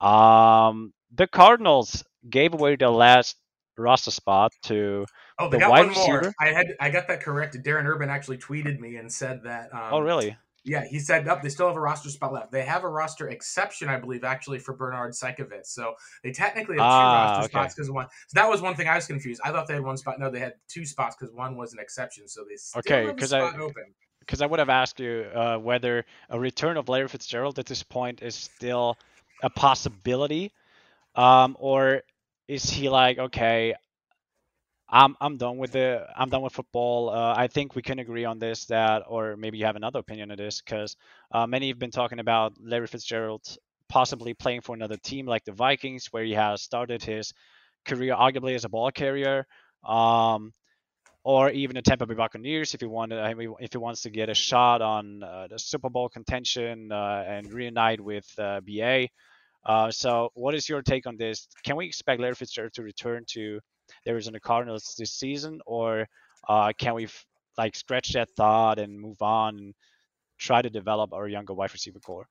Um, 0.00 0.92
the 1.14 1.26
Cardinals 1.26 2.04
gave 2.28 2.54
away 2.54 2.76
the 2.76 2.90
last 2.90 3.36
roster 3.76 4.10
spot 4.10 4.52
to 4.64 5.06
oh, 5.38 5.48
the 5.48 5.58
wide 5.58 5.88
receiver. 5.88 6.32
I 6.40 6.48
had 6.48 6.74
I 6.80 6.90
got 6.90 7.08
that 7.08 7.22
corrected. 7.22 7.64
Darren 7.64 7.84
Urban 7.84 8.10
actually 8.10 8.38
tweeted 8.38 8.78
me 8.78 8.96
and 8.96 9.12
said 9.12 9.42
that. 9.44 9.72
Um, 9.72 9.88
oh, 9.92 10.00
really? 10.00 10.36
Yeah, 10.66 10.84
he 10.88 10.98
said 10.98 11.28
up. 11.28 11.42
They 11.42 11.50
still 11.50 11.66
have 11.66 11.76
a 11.76 11.80
roster 11.80 12.08
spot 12.08 12.32
left. 12.32 12.50
They 12.50 12.62
have 12.62 12.84
a 12.84 12.88
roster 12.88 13.28
exception, 13.28 13.88
I 13.88 13.98
believe, 13.98 14.24
actually 14.24 14.58
for 14.58 14.72
Bernhard 14.72 15.12
Seikovits. 15.12 15.66
So 15.66 15.94
they 16.22 16.32
technically 16.32 16.76
have 16.76 16.84
two 16.84 16.84
ah, 16.84 17.24
roster 17.24 17.44
okay. 17.44 17.50
spots 17.50 17.74
because 17.74 17.90
one. 17.90 18.06
So 18.28 18.40
that 18.40 18.48
was 18.48 18.62
one 18.62 18.74
thing 18.74 18.88
I 18.88 18.94
was 18.94 19.06
confused. 19.06 19.42
I 19.44 19.52
thought 19.52 19.66
they 19.66 19.74
had 19.74 19.84
one 19.84 19.98
spot. 19.98 20.18
No, 20.18 20.30
they 20.30 20.38
had 20.38 20.54
two 20.68 20.86
spots 20.86 21.16
because 21.18 21.34
one 21.34 21.56
was 21.56 21.74
an 21.74 21.80
exception. 21.80 22.26
So 22.28 22.44
they 22.48 22.56
still 22.56 22.78
okay, 22.78 23.06
have 23.06 23.18
a 23.18 23.26
spot 23.26 23.54
I, 23.56 23.58
open. 23.58 23.84
Because 24.20 24.40
I 24.40 24.46
would 24.46 24.58
have 24.58 24.70
asked 24.70 24.98
you 25.00 25.26
uh, 25.34 25.58
whether 25.58 26.06
a 26.30 26.40
return 26.40 26.78
of 26.78 26.88
Larry 26.88 27.08
Fitzgerald 27.08 27.58
at 27.58 27.66
this 27.66 27.82
point 27.82 28.22
is 28.22 28.34
still 28.34 28.96
a 29.42 29.50
possibility, 29.50 30.50
um, 31.14 31.58
or 31.60 32.02
is 32.48 32.68
he 32.68 32.88
like 32.88 33.18
okay? 33.18 33.74
I'm 34.88 35.16
I'm 35.20 35.38
done 35.38 35.58
with 35.58 35.72
the 35.72 36.06
I'm 36.16 36.28
done 36.28 36.42
with 36.42 36.52
football. 36.52 37.10
Uh, 37.10 37.34
I 37.36 37.48
think 37.48 37.74
we 37.74 37.82
can 37.82 37.98
agree 37.98 38.24
on 38.24 38.38
this 38.38 38.66
that, 38.66 39.02
or 39.08 39.36
maybe 39.36 39.58
you 39.58 39.64
have 39.64 39.76
another 39.76 39.98
opinion 39.98 40.30
on 40.30 40.36
this, 40.36 40.60
because 40.60 40.96
uh, 41.32 41.46
many 41.46 41.68
have 41.68 41.78
been 41.78 41.90
talking 41.90 42.18
about 42.20 42.54
Larry 42.62 42.86
Fitzgerald 42.86 43.42
possibly 43.88 44.34
playing 44.34 44.60
for 44.60 44.74
another 44.74 44.96
team 44.96 45.26
like 45.26 45.44
the 45.44 45.52
Vikings, 45.52 46.08
where 46.12 46.24
he 46.24 46.32
has 46.32 46.62
started 46.62 47.02
his 47.02 47.32
career 47.86 48.14
arguably 48.14 48.54
as 48.54 48.64
a 48.64 48.68
ball 48.68 48.90
carrier, 48.90 49.46
um, 49.84 50.52
or 51.24 51.50
even 51.50 51.76
the 51.76 51.82
Tampa 51.82 52.06
Bay 52.06 52.14
Buccaneers 52.14 52.74
if 52.74 52.80
he 52.80 52.86
wanted 52.86 53.18
if 53.60 53.72
he 53.72 53.78
wants 53.78 54.02
to 54.02 54.10
get 54.10 54.28
a 54.28 54.34
shot 54.34 54.82
on 54.82 55.22
uh, 55.22 55.48
the 55.48 55.58
Super 55.58 55.90
Bowl 55.90 56.08
contention 56.10 56.92
uh, 56.92 57.24
and 57.26 57.52
reunite 57.52 58.00
with 58.00 58.30
uh, 58.38 58.60
BA. 58.60 59.08
Uh, 59.66 59.90
so, 59.90 60.30
what 60.34 60.54
is 60.54 60.68
your 60.68 60.82
take 60.82 61.06
on 61.06 61.16
this? 61.16 61.48
Can 61.64 61.76
we 61.76 61.86
expect 61.86 62.20
Larry 62.20 62.34
Fitzgerald 62.34 62.72
to 62.74 62.82
return 62.82 63.24
to 63.28 63.60
the 64.04 64.10
Arizona 64.10 64.40
Cardinals 64.40 64.94
this 64.98 65.12
season, 65.12 65.60
or 65.66 66.06
uh, 66.48 66.72
can 66.78 66.94
we 66.94 67.04
f- 67.04 67.24
like 67.56 67.76
scratch 67.76 68.12
that 68.12 68.28
thought 68.36 68.78
and 68.78 69.00
move 69.00 69.20
on 69.22 69.56
and 69.56 69.74
try 70.38 70.60
to 70.60 70.70
develop 70.70 71.12
our 71.12 71.28
younger 71.28 71.54
wide 71.54 71.72
receiver 71.72 72.00
core? 72.00 72.26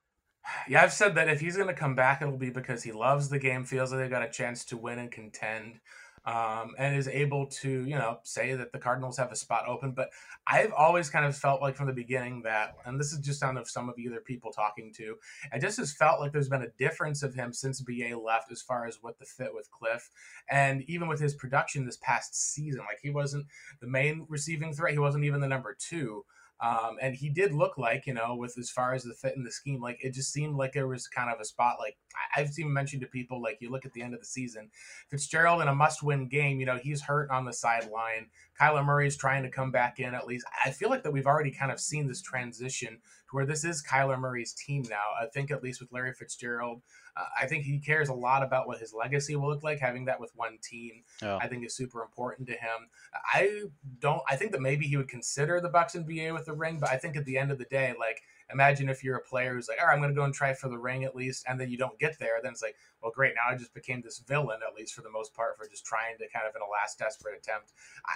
Yeah, 0.67 0.83
I've 0.83 0.93
said 0.93 1.15
that 1.15 1.29
if 1.29 1.39
he's 1.39 1.55
going 1.55 1.69
to 1.69 1.73
come 1.73 1.95
back, 1.95 2.21
it'll 2.21 2.37
be 2.37 2.49
because 2.49 2.83
he 2.83 2.91
loves 2.91 3.29
the 3.29 3.39
game, 3.39 3.63
feels 3.63 3.91
like 3.91 4.01
they've 4.01 4.09
got 4.09 4.23
a 4.23 4.29
chance 4.29 4.65
to 4.65 4.77
win 4.77 4.99
and 4.99 5.09
contend 5.09 5.79
um, 6.25 6.73
and 6.77 6.95
is 6.95 7.07
able 7.07 7.47
to, 7.47 7.69
you 7.69 7.95
know, 7.95 8.19
say 8.23 8.55
that 8.55 8.71
the 8.71 8.79
Cardinals 8.79 9.17
have 9.17 9.31
a 9.31 9.35
spot 9.35 9.65
open. 9.67 9.91
But 9.91 10.09
I've 10.47 10.71
always 10.71 11.09
kind 11.09 11.25
of 11.25 11.35
felt 11.35 11.61
like 11.61 11.75
from 11.75 11.87
the 11.87 11.93
beginning 11.93 12.41
that, 12.43 12.75
and 12.85 12.99
this 12.99 13.11
is 13.11 13.19
just 13.19 13.43
out 13.43 13.57
of 13.57 13.69
some 13.69 13.89
of 13.89 13.99
either 13.99 14.19
people 14.21 14.51
talking 14.51 14.93
to, 14.97 15.15
I 15.51 15.59
just 15.59 15.77
has 15.77 15.93
felt 15.93 16.19
like 16.19 16.31
there's 16.31 16.49
been 16.49 16.63
a 16.63 16.69
difference 16.77 17.23
of 17.23 17.33
him 17.33 17.51
since 17.51 17.81
BA 17.81 18.17
left 18.17 18.51
as 18.51 18.61
far 18.61 18.85
as 18.85 18.99
what 19.01 19.19
the 19.19 19.25
fit 19.25 19.53
with 19.53 19.69
Cliff, 19.71 20.09
and 20.49 20.83
even 20.87 21.07
with 21.07 21.19
his 21.19 21.33
production 21.33 21.85
this 21.85 21.97
past 21.97 22.35
season. 22.35 22.81
Like 22.81 22.99
he 23.01 23.09
wasn't 23.09 23.47
the 23.81 23.87
main 23.87 24.25
receiving 24.29 24.73
threat, 24.73 24.93
he 24.93 24.99
wasn't 24.99 25.25
even 25.25 25.41
the 25.41 25.47
number 25.47 25.75
two. 25.77 26.25
Um, 26.63 26.95
and 27.01 27.13
he 27.13 27.27
did 27.27 27.53
look 27.53 27.77
like, 27.77 28.07
you 28.07 28.13
know, 28.13 28.35
with 28.37 28.57
as 28.57 28.69
far 28.69 28.93
as 28.93 29.03
the 29.03 29.13
fit 29.13 29.35
in 29.35 29.43
the 29.43 29.51
scheme, 29.51 29.81
like 29.81 29.97
it 30.01 30.13
just 30.13 30.31
seemed 30.31 30.55
like 30.55 30.71
there 30.71 30.87
was 30.87 31.09
kind 31.09 31.29
of 31.29 31.41
a 31.41 31.45
spot. 31.45 31.75
Like 31.77 31.97
I've 32.37 32.51
seen 32.51 32.71
mentioned 32.71 33.01
to 33.01 33.07
people, 33.07 33.41
like 33.41 33.57
you 33.59 33.69
look 33.69 33.85
at 33.85 33.91
the 33.91 34.01
end 34.01 34.13
of 34.13 34.21
the 34.21 34.25
season, 34.25 34.69
Fitzgerald 35.09 35.61
in 35.61 35.67
a 35.67 35.75
must-win 35.75 36.29
game, 36.29 36.61
you 36.61 36.65
know, 36.65 36.77
he's 36.77 37.01
hurt 37.01 37.29
on 37.31 37.43
the 37.43 37.51
sideline. 37.51 38.27
Kyler 38.57 38.85
Murray 38.85 39.07
is 39.07 39.17
trying 39.17 39.43
to 39.43 39.49
come 39.49 39.71
back 39.71 39.99
in 39.99 40.13
at 40.13 40.25
least. 40.25 40.45
I 40.63 40.71
feel 40.71 40.89
like 40.89 41.03
that 41.03 41.11
we've 41.11 41.27
already 41.27 41.51
kind 41.51 41.71
of 41.71 41.81
seen 41.81 42.07
this 42.07 42.21
transition 42.21 42.93
to 42.93 43.31
where 43.31 43.45
this 43.45 43.65
is 43.65 43.83
Kyler 43.83 44.17
Murray's 44.17 44.53
team 44.53 44.83
now. 44.89 45.03
I 45.21 45.25
think 45.25 45.51
at 45.51 45.63
least 45.63 45.81
with 45.81 45.91
Larry 45.91 46.13
Fitzgerald, 46.13 46.81
uh, 47.15 47.25
I 47.39 47.45
think 47.45 47.63
he 47.63 47.79
cares 47.79 48.09
a 48.09 48.13
lot 48.13 48.43
about 48.43 48.67
what 48.67 48.79
his 48.79 48.93
legacy 48.93 49.35
will 49.35 49.49
look 49.49 49.63
like. 49.63 49.79
Having 49.79 50.05
that 50.05 50.19
with 50.19 50.31
one 50.35 50.57
team, 50.61 51.03
yeah. 51.21 51.37
I 51.37 51.47
think 51.47 51.65
is 51.65 51.75
super 51.75 52.01
important 52.01 52.47
to 52.47 52.53
him. 52.53 52.89
I 53.33 53.63
don't. 53.99 54.21
I 54.29 54.35
think 54.35 54.51
that 54.51 54.61
maybe 54.61 54.87
he 54.87 54.97
would 54.97 55.09
consider 55.09 55.61
the 55.61 55.69
Bucks 55.69 55.95
and 55.95 56.07
BA 56.07 56.33
with 56.33 56.45
the 56.45 56.53
ring, 56.53 56.79
but 56.79 56.89
I 56.89 56.97
think 56.97 57.15
at 57.15 57.25
the 57.25 57.37
end 57.37 57.51
of 57.51 57.57
the 57.57 57.65
day, 57.65 57.93
like 57.99 58.21
imagine 58.53 58.89
if 58.89 59.03
you're 59.03 59.17
a 59.17 59.21
player 59.21 59.53
who's 59.53 59.67
like, 59.67 59.79
all 59.81 59.87
right, 59.87 59.93
I'm 59.93 59.99
going 59.99 60.11
to 60.11 60.15
go 60.15 60.23
and 60.23 60.33
try 60.33 60.53
for 60.53 60.69
the 60.69 60.77
ring 60.77 61.03
at 61.03 61.15
least, 61.15 61.45
and 61.47 61.59
then 61.59 61.69
you 61.69 61.77
don't 61.77 61.97
get 61.99 62.19
there. 62.19 62.39
Then 62.41 62.51
it's 62.51 62.61
like, 62.61 62.75
well, 63.01 63.11
great. 63.13 63.33
Now 63.35 63.53
I 63.53 63.57
just 63.57 63.73
became 63.73 64.01
this 64.01 64.19
villain, 64.19 64.59
at 64.67 64.75
least 64.75 64.93
for 64.93 65.01
the 65.01 65.09
most 65.09 65.33
part, 65.33 65.57
for 65.57 65.67
just 65.67 65.85
trying 65.85 66.17
to 66.19 66.29
kind 66.33 66.45
of 66.47 66.55
in 66.55 66.61
a 66.61 66.69
last 66.69 66.99
desperate 66.99 67.37
attempt. 67.37 67.73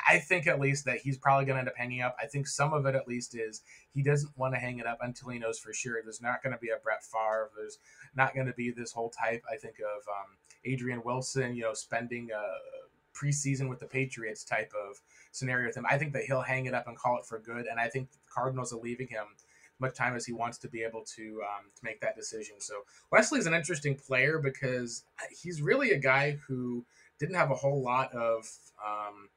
I 0.08 0.20
think 0.20 0.48
at 0.48 0.60
least 0.60 0.86
that 0.86 1.00
he's 1.00 1.18
probably 1.18 1.46
going 1.46 1.56
to 1.56 1.60
end 1.60 1.70
up 1.70 1.76
hanging 1.76 2.02
up. 2.02 2.16
I 2.22 2.28
think 2.28 2.48
some 2.48 2.74
of 2.74 2.86
it 2.86 2.96
at 2.96 3.08
least 3.08 3.36
is 3.36 3.62
he 3.94 4.04
doesn't 4.04 4.38
want 4.38 4.54
to 4.54 4.60
hang 4.60 4.80
it 4.80 4.88
up 4.88 5.00
until 5.02 5.30
he 5.30 5.40
knows 5.40 5.60
for 5.60 5.74
sure. 5.74 6.00
There's 6.04 6.22
not 6.22 6.44
going 6.44 6.54
to 6.54 6.60
be 6.60 6.70
a 6.70 6.78
Brett 6.82 7.04
Favre. 7.04 7.50
There's 7.58 7.80
not 8.16 8.34
going 8.34 8.48
to 8.48 8.54
be 8.54 8.72
this 8.72 8.92
whole 8.92 9.10
type, 9.10 9.44
I 9.52 9.58
think, 9.58 9.76
of 9.80 10.08
um, 10.08 10.38
Adrian 10.66 11.02
Wilson, 11.04 11.56
you 11.56 11.64
know, 11.64 11.74
spending 11.74 12.30
a 12.32 12.44
preseason 13.18 13.68
with 13.68 13.80
the 13.80 13.86
Patriots 13.86 14.44
type 14.44 14.72
of 14.88 15.02
scenario 15.32 15.68
with 15.68 15.78
him. 15.78 15.86
I 15.90 15.98
think 15.98 16.14
that 16.14 16.24
he'll 16.24 16.42
hang 16.42 16.66
it 16.66 16.74
up 16.74 16.88
and 16.88 16.98
call 16.98 17.18
it 17.18 17.26
for 17.26 17.40
good. 17.40 17.66
And 17.66 17.80
I 17.80 17.88
think 17.88 18.12
the 18.12 18.18
Cardinals 18.34 18.72
are 18.72 18.80
leaving 18.80 19.08
him 19.08 19.26
much 19.80 19.96
time 19.96 20.16
as 20.16 20.26
he 20.26 20.34
wants 20.34 20.58
to 20.60 20.68
be 20.68 20.84
able 20.84 21.04
to 21.16 21.42
um, 21.44 21.66
to 21.76 21.84
make 21.84 22.02
that 22.02 22.16
decision. 22.16 22.56
So 22.60 22.76
Wesley's 23.12 23.46
an 23.46 23.54
interesting 23.54 23.96
player 23.96 24.40
because 24.40 25.04
he's 25.32 25.62
really 25.62 25.92
a 25.92 26.00
guy 26.00 26.38
who 26.48 26.86
didn't 27.20 27.36
have 27.36 27.52
a 27.52 27.56
whole 27.56 27.82
lot 27.82 28.14
of 28.14 28.50
um, 28.86 29.30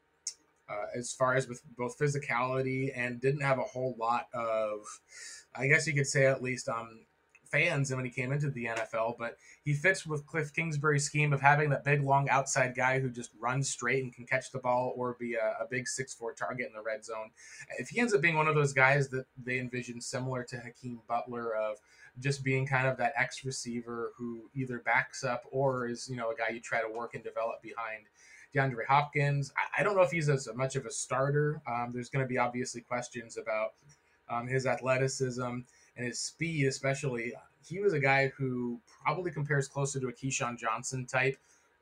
uh, 0.70 0.86
as 0.96 1.12
far 1.12 1.34
as 1.34 1.48
with 1.48 1.62
both 1.76 1.98
physicality 1.98 2.92
and 2.94 3.20
didn't 3.20 3.42
have 3.42 3.58
a 3.58 3.62
whole 3.62 3.96
lot 3.98 4.26
of, 4.32 4.80
I 5.54 5.66
guess 5.66 5.86
you 5.86 5.94
could 5.94 6.06
say 6.06 6.26
at 6.26 6.42
least 6.42 6.68
um, 6.68 7.06
fans 7.50 7.90
and 7.90 7.98
when 7.98 8.04
he 8.04 8.10
came 8.10 8.32
into 8.32 8.50
the 8.50 8.66
NFL, 8.66 9.16
but 9.18 9.36
he 9.64 9.74
fits 9.74 10.06
with 10.06 10.26
Cliff 10.26 10.52
Kingsbury's 10.52 11.04
scheme 11.04 11.32
of 11.32 11.40
having 11.40 11.70
that 11.70 11.84
big, 11.84 12.02
long 12.02 12.28
outside 12.28 12.74
guy 12.74 13.00
who 13.00 13.10
just 13.10 13.30
runs 13.40 13.68
straight 13.68 14.02
and 14.02 14.12
can 14.12 14.26
catch 14.26 14.50
the 14.50 14.58
ball 14.58 14.92
or 14.96 15.16
be 15.18 15.34
a, 15.34 15.62
a 15.62 15.66
big 15.68 15.88
six-four 15.88 16.34
target 16.34 16.66
in 16.66 16.72
the 16.72 16.82
red 16.82 17.04
zone. 17.04 17.30
If 17.78 17.88
he 17.88 18.00
ends 18.00 18.14
up 18.14 18.20
being 18.20 18.36
one 18.36 18.48
of 18.48 18.54
those 18.54 18.72
guys 18.72 19.08
that 19.10 19.26
they 19.42 19.58
envision 19.58 20.00
similar 20.00 20.44
to 20.44 20.56
Hakeem 20.56 21.00
Butler 21.08 21.54
of 21.54 21.78
just 22.18 22.44
being 22.44 22.66
kind 22.66 22.86
of 22.86 22.96
that 22.98 23.12
X 23.16 23.44
receiver 23.44 24.12
who 24.16 24.50
either 24.54 24.78
backs 24.80 25.24
up 25.24 25.44
or 25.50 25.86
is, 25.88 26.08
you 26.08 26.16
know, 26.16 26.30
a 26.30 26.34
guy 26.34 26.48
you 26.48 26.60
try 26.60 26.80
to 26.80 26.88
work 26.88 27.14
and 27.14 27.24
develop 27.24 27.62
behind 27.62 28.06
DeAndre 28.54 28.86
Hopkins. 28.88 29.52
I, 29.56 29.80
I 29.80 29.84
don't 29.84 29.96
know 29.96 30.02
if 30.02 30.10
he's 30.10 30.28
as 30.28 30.48
much 30.54 30.76
of 30.76 30.86
a 30.86 30.90
starter. 30.90 31.60
Um, 31.66 31.90
there's 31.92 32.10
going 32.10 32.24
to 32.24 32.28
be 32.28 32.38
obviously 32.38 32.80
questions 32.80 33.36
about 33.36 33.74
um, 34.28 34.46
his 34.46 34.66
athleticism 34.66 35.60
and 36.00 36.08
his 36.08 36.18
speed, 36.18 36.66
especially. 36.66 37.34
He 37.62 37.78
was 37.78 37.92
a 37.92 38.00
guy 38.00 38.32
who 38.38 38.80
probably 39.04 39.30
compares 39.30 39.68
closer 39.68 40.00
to 40.00 40.08
a 40.08 40.12
KeeSean 40.12 40.58
Johnson 40.58 41.04
type, 41.04 41.36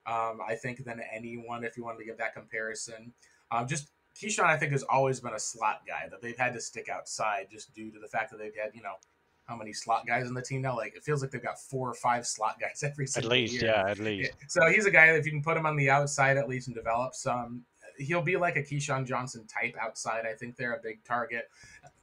um, 0.06 0.40
I 0.46 0.56
think, 0.56 0.84
than 0.84 1.00
anyone. 1.14 1.62
If 1.62 1.76
you 1.76 1.84
wanted 1.84 1.98
to 1.98 2.04
give 2.04 2.18
that 2.18 2.34
comparison, 2.34 3.12
um, 3.52 3.68
just 3.68 3.90
KeeSean, 4.16 4.44
I 4.44 4.56
think, 4.56 4.72
has 4.72 4.82
always 4.82 5.20
been 5.20 5.34
a 5.34 5.38
slot 5.38 5.82
guy 5.86 6.08
that 6.10 6.20
they've 6.20 6.36
had 6.36 6.52
to 6.54 6.60
stick 6.60 6.88
outside 6.88 7.46
just 7.50 7.72
due 7.74 7.92
to 7.92 8.00
the 8.00 8.08
fact 8.08 8.32
that 8.32 8.38
they've 8.38 8.54
had, 8.60 8.74
you 8.74 8.82
know, 8.82 8.94
how 9.44 9.56
many 9.56 9.72
slot 9.72 10.04
guys 10.06 10.26
in 10.26 10.34
the 10.34 10.42
team 10.42 10.62
now? 10.62 10.76
Like 10.76 10.96
it 10.96 11.04
feels 11.04 11.22
like 11.22 11.30
they've 11.30 11.42
got 11.42 11.60
four 11.60 11.88
or 11.88 11.94
five 11.94 12.26
slot 12.26 12.58
guys 12.60 12.82
every 12.90 13.06
single 13.06 13.30
At 13.32 13.38
least, 13.38 13.54
year. 13.54 13.66
yeah, 13.66 13.88
at 13.88 13.98
least. 14.00 14.32
So 14.48 14.66
he's 14.66 14.86
a 14.86 14.90
guy 14.90 15.06
that 15.06 15.16
if 15.16 15.24
you 15.26 15.30
can 15.32 15.42
put 15.42 15.56
him 15.56 15.64
on 15.64 15.76
the 15.76 15.90
outside 15.90 16.36
at 16.36 16.48
least 16.48 16.66
and 16.66 16.74
develop 16.74 17.14
some, 17.14 17.64
he'll 17.98 18.22
be 18.22 18.36
like 18.36 18.56
a 18.56 18.62
KeeSean 18.62 19.06
Johnson 19.06 19.46
type 19.46 19.74
outside. 19.80 20.24
I 20.26 20.34
think 20.34 20.56
they're 20.56 20.74
a 20.74 20.80
big 20.82 21.02
target. 21.04 21.50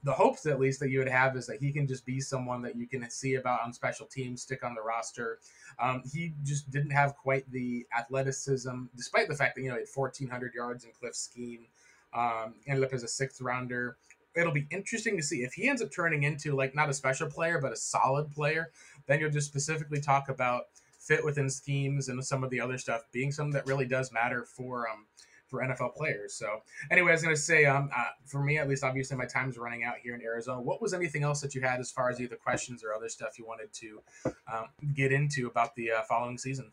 The 0.03 0.11
hopes, 0.11 0.45
at 0.45 0.59
least, 0.59 0.79
that 0.81 0.89
you 0.89 0.99
would 0.99 1.09
have 1.09 1.35
is 1.35 1.47
that 1.47 1.59
he 1.59 1.71
can 1.71 1.87
just 1.87 2.05
be 2.05 2.19
someone 2.19 2.61
that 2.63 2.75
you 2.75 2.87
can 2.87 3.09
see 3.09 3.35
about 3.35 3.61
on 3.61 3.73
special 3.73 4.05
teams, 4.05 4.41
stick 4.41 4.63
on 4.63 4.75
the 4.75 4.81
roster. 4.81 5.39
Um, 5.79 6.03
he 6.11 6.33
just 6.43 6.69
didn't 6.69 6.91
have 6.91 7.15
quite 7.15 7.49
the 7.51 7.85
athleticism, 7.97 8.85
despite 8.95 9.27
the 9.27 9.35
fact 9.35 9.55
that 9.55 9.61
you 9.61 9.69
know 9.69 9.75
he 9.75 9.81
had 9.81 9.89
1,400 9.93 10.53
yards 10.53 10.83
in 10.83 10.91
Cliff's 10.91 11.19
scheme. 11.19 11.67
Um, 12.13 12.55
ended 12.65 12.85
up 12.85 12.93
as 12.93 13.03
a 13.03 13.07
sixth 13.07 13.41
rounder. 13.41 13.97
It'll 14.35 14.53
be 14.53 14.67
interesting 14.69 15.17
to 15.17 15.23
see 15.23 15.43
if 15.43 15.53
he 15.53 15.69
ends 15.69 15.81
up 15.81 15.91
turning 15.91 16.23
into 16.23 16.55
like 16.55 16.75
not 16.75 16.89
a 16.89 16.93
special 16.93 17.29
player 17.29 17.59
but 17.59 17.73
a 17.73 17.75
solid 17.75 18.31
player. 18.31 18.71
Then 19.07 19.19
you'll 19.19 19.31
just 19.31 19.47
specifically 19.47 19.99
talk 19.99 20.29
about 20.29 20.65
fit 21.05 21.23
within 21.23 21.49
schemes 21.49 22.09
and 22.09 22.23
some 22.25 22.43
of 22.43 22.49
the 22.49 22.59
other 22.59 22.77
stuff 22.77 23.03
being 23.11 23.31
something 23.31 23.53
that 23.53 23.67
really 23.67 23.85
does 23.85 24.11
matter 24.11 24.43
for 24.43 24.89
um, 24.89 25.05
for 25.47 25.61
NFL 25.61 25.95
players. 25.95 26.33
So, 26.33 26.61
anyway, 26.91 27.11
I 27.11 27.13
was 27.13 27.23
going 27.23 27.35
to 27.35 27.41
say, 27.41 27.65
um, 27.65 27.89
uh, 27.95 28.05
for 28.25 28.43
me 28.43 28.57
at 28.57 28.67
least, 28.67 28.83
obviously 28.83 29.17
my 29.17 29.25
time's 29.25 29.57
running 29.57 29.83
out 29.83 29.95
here 30.01 30.15
in 30.15 30.21
Arizona. 30.21 30.61
What 30.61 30.81
was 30.81 30.93
anything 30.93 31.23
else 31.23 31.41
that 31.41 31.55
you 31.55 31.61
had 31.61 31.79
as 31.79 31.91
far 31.91 32.09
as 32.09 32.19
either 32.19 32.35
questions 32.35 32.83
or 32.83 32.93
other 32.93 33.09
stuff 33.09 33.37
you 33.37 33.45
wanted 33.45 33.71
to 33.73 34.01
um, 34.51 34.65
get 34.93 35.11
into 35.11 35.47
about 35.47 35.75
the 35.75 35.91
uh, 35.91 36.01
following 36.03 36.37
season? 36.37 36.71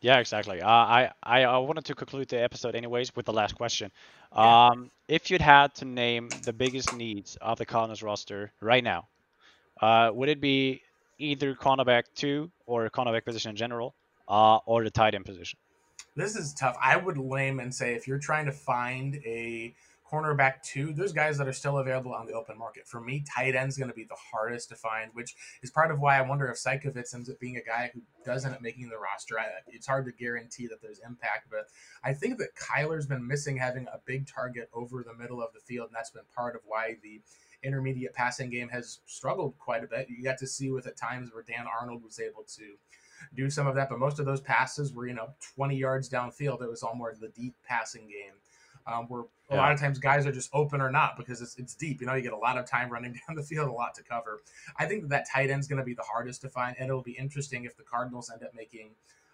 Yeah, 0.00 0.18
exactly. 0.18 0.62
Uh, 0.62 0.68
I, 0.68 1.10
I, 1.22 1.44
I 1.44 1.58
wanted 1.58 1.84
to 1.86 1.94
conclude 1.94 2.28
the 2.28 2.42
episode 2.42 2.74
anyways 2.74 3.14
with 3.14 3.26
the 3.26 3.34
last 3.34 3.54
question. 3.54 3.90
Yeah. 4.34 4.68
Um, 4.68 4.90
if 5.08 5.30
you'd 5.30 5.42
had 5.42 5.74
to 5.76 5.84
name 5.84 6.30
the 6.42 6.52
biggest 6.52 6.94
needs 6.94 7.36
of 7.40 7.58
the 7.58 7.66
Cardinals 7.66 8.02
roster 8.02 8.52
right 8.60 8.82
now, 8.82 9.08
uh, 9.82 10.10
would 10.14 10.30
it 10.30 10.40
be 10.40 10.82
either 11.18 11.54
cornerback 11.54 12.04
two 12.14 12.50
or 12.64 12.88
cornerback 12.88 13.24
position 13.24 13.50
in 13.50 13.56
general, 13.56 13.94
uh, 14.28 14.56
or 14.64 14.84
the 14.84 14.90
tight 14.90 15.14
end 15.14 15.26
position? 15.26 15.58
This 16.16 16.36
is 16.36 16.52
tough. 16.54 16.76
I 16.82 16.96
would 16.96 17.18
lame 17.18 17.60
and 17.60 17.74
say 17.74 17.94
if 17.94 18.08
you're 18.08 18.18
trying 18.18 18.46
to 18.46 18.52
find 18.52 19.16
a 19.24 19.74
cornerback 20.10 20.62
two, 20.62 20.92
there's 20.92 21.12
guys 21.12 21.38
that 21.38 21.46
are 21.46 21.52
still 21.52 21.78
available 21.78 22.12
on 22.12 22.26
the 22.26 22.32
open 22.32 22.58
market. 22.58 22.86
For 22.86 23.00
me, 23.00 23.22
tight 23.32 23.54
end's 23.54 23.76
going 23.76 23.90
to 23.90 23.94
be 23.94 24.04
the 24.04 24.16
hardest 24.32 24.68
to 24.70 24.74
find, 24.74 25.10
which 25.14 25.36
is 25.62 25.70
part 25.70 25.92
of 25.92 26.00
why 26.00 26.18
I 26.18 26.22
wonder 26.22 26.48
if 26.48 26.56
Seikovits 26.56 27.14
ends 27.14 27.30
up 27.30 27.38
being 27.38 27.56
a 27.56 27.62
guy 27.62 27.90
who 27.94 28.00
does 28.24 28.44
end 28.44 28.54
up 28.54 28.60
making 28.60 28.88
the 28.88 28.98
roster. 28.98 29.38
I, 29.38 29.44
it's 29.68 29.86
hard 29.86 30.06
to 30.06 30.12
guarantee 30.12 30.66
that 30.66 30.82
there's 30.82 31.00
impact, 31.06 31.46
but 31.48 31.68
I 32.02 32.12
think 32.12 32.38
that 32.38 32.56
Kyler's 32.56 33.06
been 33.06 33.26
missing 33.26 33.56
having 33.56 33.86
a 33.86 34.00
big 34.04 34.26
target 34.26 34.68
over 34.74 35.04
the 35.04 35.14
middle 35.14 35.40
of 35.40 35.52
the 35.54 35.60
field, 35.60 35.88
and 35.88 35.96
that's 35.96 36.10
been 36.10 36.24
part 36.34 36.56
of 36.56 36.62
why 36.66 36.96
the 37.02 37.20
intermediate 37.62 38.14
passing 38.14 38.50
game 38.50 38.68
has 38.70 39.00
struggled 39.06 39.56
quite 39.58 39.84
a 39.84 39.86
bit. 39.86 40.08
You 40.08 40.24
got 40.24 40.38
to 40.38 40.46
see 40.46 40.70
with 40.70 40.86
at 40.86 40.96
times 40.96 41.30
where 41.32 41.44
Dan 41.44 41.66
Arnold 41.80 42.02
was 42.02 42.18
able 42.18 42.44
to 42.56 42.76
do 43.34 43.50
some 43.50 43.66
of 43.66 43.74
that. 43.74 43.88
But 43.88 43.98
most 43.98 44.18
of 44.18 44.26
those 44.26 44.40
passes 44.40 44.92
were, 44.92 45.06
you 45.06 45.14
know, 45.14 45.30
20 45.56 45.76
yards 45.76 46.08
downfield. 46.08 46.62
It 46.62 46.68
was 46.68 46.82
all 46.82 46.94
more 46.94 47.14
the 47.18 47.28
deep 47.28 47.54
passing 47.66 48.02
game. 48.02 48.34
Um, 48.86 49.04
where 49.08 49.22
a 49.50 49.54
yeah. 49.54 49.58
lot 49.58 49.72
of 49.72 49.78
times 49.78 49.98
guys 49.98 50.26
are 50.26 50.32
just 50.32 50.48
open 50.54 50.80
or 50.80 50.90
not 50.90 51.18
because 51.18 51.42
it's, 51.42 51.56
it's 51.58 51.74
deep. 51.74 52.00
You 52.00 52.06
know, 52.06 52.14
you 52.14 52.22
get 52.22 52.32
a 52.32 52.36
lot 52.36 52.56
of 52.56 52.66
time 52.66 52.88
running 52.88 53.12
down 53.28 53.36
the 53.36 53.42
field, 53.42 53.68
a 53.68 53.72
lot 53.72 53.94
to 53.96 54.02
cover. 54.02 54.40
I 54.78 54.86
think 54.86 55.02
that, 55.02 55.10
that 55.10 55.26
tight 55.32 55.50
end 55.50 55.60
is 55.60 55.68
going 55.68 55.78
to 55.78 55.84
be 55.84 55.94
the 55.94 56.02
hardest 56.02 56.40
to 56.42 56.48
find, 56.48 56.74
and 56.78 56.88
it'll 56.88 57.02
be 57.02 57.12
interesting 57.12 57.64
if 57.64 57.76
the 57.76 57.82
Cardinals 57.82 58.30
end 58.32 58.42
up 58.42 58.54
making 58.54 58.90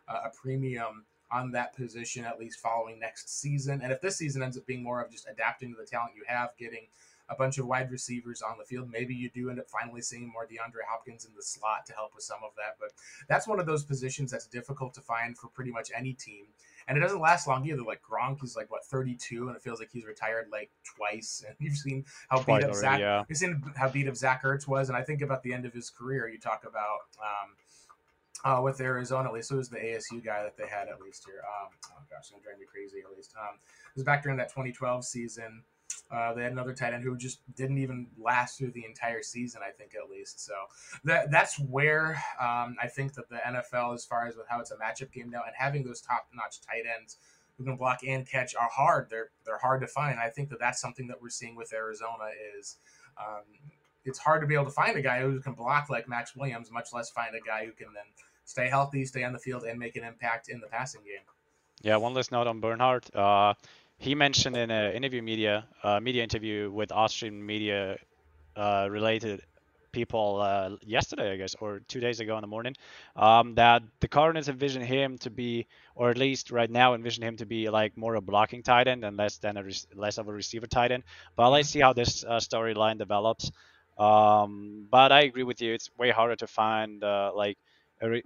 uh, 0.09 0.23
a 0.25 0.31
premium 0.31 1.05
on 1.31 1.51
that 1.53 1.75
position 1.77 2.25
at 2.25 2.39
least 2.39 2.61
following 2.61 2.99
next 2.99 3.41
season. 3.41 3.81
And 3.83 3.93
if 3.93 4.01
this 4.01 4.17
season 4.17 4.43
ends 4.43 4.57
up 4.57 4.67
being 4.67 4.83
more 4.83 5.01
of 5.01 5.11
just 5.11 5.27
adapting 5.31 5.73
to 5.73 5.77
the 5.81 5.87
talent 5.87 6.13
you 6.17 6.25
have, 6.27 6.51
getting 6.59 6.87
a 7.29 7.35
bunch 7.35 7.59
of 7.59 7.67
wide 7.67 7.91
receivers 7.91 8.43
on 8.43 8.57
the 8.59 8.65
field. 8.65 8.89
Maybe 8.91 9.15
you 9.15 9.31
do 9.31 9.51
end 9.51 9.59
up 9.59 9.69
finally 9.69 10.01
seeing 10.01 10.31
more 10.33 10.47
DeAndre 10.47 10.85
Hopkins 10.89 11.25
in 11.25 11.33
the 11.35 11.43
slot 11.43 11.87
to 11.87 11.93
help 11.93 12.15
with 12.15 12.25
some 12.25 12.39
of 12.45 12.51
that. 12.57 12.77
But 12.79 12.91
that's 13.29 13.49
one 13.49 13.59
of 13.59 13.67
those 13.67 13.85
positions 13.85 14.31
that's 14.31 14.47
difficult 14.47 14.95
to 14.95 15.01
find 15.01 15.37
for 15.37 15.49
pretty 15.49 15.71
much 15.71 15.91
any 15.97 16.13
team. 16.13 16.47
And 16.89 16.97
it 16.97 17.01
doesn't 17.01 17.21
last 17.21 17.49
long 17.49 17.67
either. 17.67 17.83
Like 17.83 18.01
Gronk 18.09 18.45
is 18.45 18.55
like 18.55 18.71
what 18.71 18.85
32, 18.85 19.49
and 19.49 19.57
it 19.57 19.63
feels 19.63 19.81
like 19.81 19.91
he's 19.93 20.07
retired 20.07 20.47
like 20.53 20.71
twice. 20.97 21.45
And 21.47 21.57
you've 21.59 21.77
seen 21.77 22.05
how 22.29 22.43
beat 22.43 22.65
up 22.65 22.75
Zach. 22.75 23.01
Yeah. 23.01 23.25
You've 23.29 23.39
seen 23.39 23.63
how 23.77 23.89
beat 23.89 24.09
up 24.09 24.17
Zach 24.17 24.43
Ertz 24.45 24.69
was, 24.69 24.89
and 24.89 24.97
I 24.97 25.03
think 25.03 25.23
about 25.23 25.43
the 25.43 25.53
end 25.53 25.65
of 25.65 25.73
his 25.73 25.91
career. 25.91 26.29
You 26.29 26.39
talk 26.39 26.65
about 26.67 27.01
um, 27.21 27.57
uh, 28.45 28.63
with 28.63 28.81
Arizona, 28.81 29.29
at 29.29 29.35
least 29.35 29.51
it 29.51 29.57
was 29.57 29.69
the 29.69 29.79
ASU 29.79 30.25
guy 30.25 30.43
that 30.43 30.57
they 30.57 30.67
had 30.67 30.89
at 30.89 31.01
least 31.01 31.25
here. 31.27 31.43
Um, 31.43 31.71
oh 31.91 32.03
gosh, 32.09 32.21
it's 32.21 32.31
gonna 32.31 32.43
drive 32.43 32.59
me 32.59 32.67
crazy. 32.71 32.99
At 33.01 33.17
least 33.17 33.35
um, 33.37 33.57
it 33.57 33.97
was 33.97 34.05
back 34.05 34.23
during 34.23 34.39
that 34.39 34.49
2012 34.51 35.05
season. 35.05 35.65
Uh, 36.11 36.33
they 36.35 36.43
had 36.43 36.53
another 36.53 36.73
tight 36.73 36.95
end 36.95 37.03
who 37.03 37.17
just 37.17 37.41
didn't 37.57 37.79
even 37.79 38.07
last 38.19 38.59
through 38.59 38.71
the 38.71 38.85
entire 38.85 39.23
season, 39.23 39.61
I 39.67 39.71
think 39.73 39.93
at 39.95 40.09
least. 40.09 40.45
So 40.45 40.55
that 41.05 41.31
that's 41.31 41.59
where 41.59 42.23
um, 42.41 42.77
I 42.81 42.87
think 42.87 43.15
that 43.15 43.29
the 43.29 43.37
NFL, 43.37 43.95
as 43.95 44.05
far 44.05 44.27
as 44.27 44.37
with 44.37 44.47
how 44.49 44.61
it's 44.61 44.71
a 44.71 44.77
matchup 44.77 45.13
game 45.13 45.31
now, 45.31 45.43
and 45.45 45.55
having 45.57 45.85
those 45.85 46.01
top 46.01 46.29
notch 46.33 46.61
tight 46.61 46.85
ends 46.99 47.17
who 47.59 47.65
can 47.65 47.77
block 47.77 48.01
and 48.07 48.29
catch 48.29 48.55
are 48.55 48.69
hard. 48.71 49.09
They're 49.11 49.31
they're 49.45 49.59
hard 49.59 49.81
to 49.81 49.87
find. 49.87 50.19
I 50.21 50.29
think 50.29 50.51
that 50.51 50.61
that's 50.61 50.81
something 50.81 51.09
that 51.09 51.21
we're 51.21 51.31
seeing 51.31 51.57
with 51.57 51.73
Arizona 51.73 52.31
is. 52.59 52.77
Um, 53.19 53.45
it's 54.05 54.21
hard 54.21 54.41
to 54.41 54.47
be 54.47 54.55
able 54.55 54.67
to 54.67 54.71
find 54.71 54.97
a 54.97 55.03
guy 55.03 55.21
who 55.23 55.41
can 55.41 55.55
block 55.55 55.91
like 55.91 56.09
Maxx 56.09 56.37
Williams, 56.37 56.71
much 56.71 56.91
less 56.93 57.11
find 57.11 57.35
a 57.35 57.41
guy 57.45 57.67
who 57.67 57.73
can 57.73 57.89
then 57.93 58.05
stay 58.45 58.69
healthy, 58.69 59.05
stay 59.05 59.25
on 59.25 59.33
the 59.33 59.39
field, 59.39 59.65
and 59.65 59.79
make 59.79 59.97
an 59.97 60.05
impact 60.05 60.49
in 60.49 60.61
the 60.61 60.69
passing 60.69 61.01
game. 61.03 61.25
Yeah, 61.83 61.97
one 61.97 62.15
last 62.15 62.31
note 62.31 62.47
on 62.47 62.61
Bernhard. 62.61 63.05
Uh, 63.15 63.55
he 63.99 64.15
mentioned 64.15 64.57
in 64.57 64.71
an 64.71 64.93
interview 64.95 65.23
media 65.23 65.67
uh, 65.83 66.01
media 66.01 66.23
interview 66.23 66.71
with 66.71 66.93
Austrian 66.93 67.45
media 67.45 67.99
uh, 68.57 68.89
related 68.91 69.43
people 69.93 70.41
uh, 70.43 70.71
yesterday, 70.83 71.33
I 71.33 71.37
guess, 71.37 71.55
or 71.61 71.81
two 71.89 72.01
days 72.01 72.21
ago 72.21 72.37
in 72.37 72.43
the 72.43 72.47
morning, 72.49 72.75
um, 73.17 73.55
that 73.55 73.83
the 74.01 74.09
Cardinals 74.09 74.49
envision 74.49 74.83
him 74.83 75.17
to 75.19 75.31
be, 75.31 75.67
or 75.95 76.11
at 76.11 76.19
least 76.19 76.51
right 76.51 76.71
now 76.71 76.95
envision 76.95 77.25
him 77.25 77.37
to 77.39 77.47
be 77.47 77.71
like 77.71 77.97
more 77.97 78.15
a 78.17 78.21
blocking 78.21 78.63
tight 78.63 78.89
end 78.89 79.05
and 79.05 79.17
less 79.17 79.39
than 79.39 79.57
a 79.57 79.65
less 79.95 80.19
of 80.19 80.29
a 80.29 80.33
receiver 80.33 80.67
tight 80.67 80.93
end. 80.93 81.05
But 81.37 81.51
let's 81.51 81.71
see 81.71 81.81
how 81.81 81.95
this 81.95 82.25
uh, 82.25 82.39
storyline 82.39 82.99
develops. 82.99 83.51
Um, 83.99 84.87
but 84.91 85.13
I 85.13 85.23
agree 85.23 85.45
with 85.45 85.63
you; 85.63 85.73
it's 85.73 85.91
way 85.97 86.11
harder 86.11 86.37
to 86.37 86.47
find 86.47 87.03
uh, 87.03 87.33
like 87.35 87.59
a 88.03 88.11
re- 88.11 88.25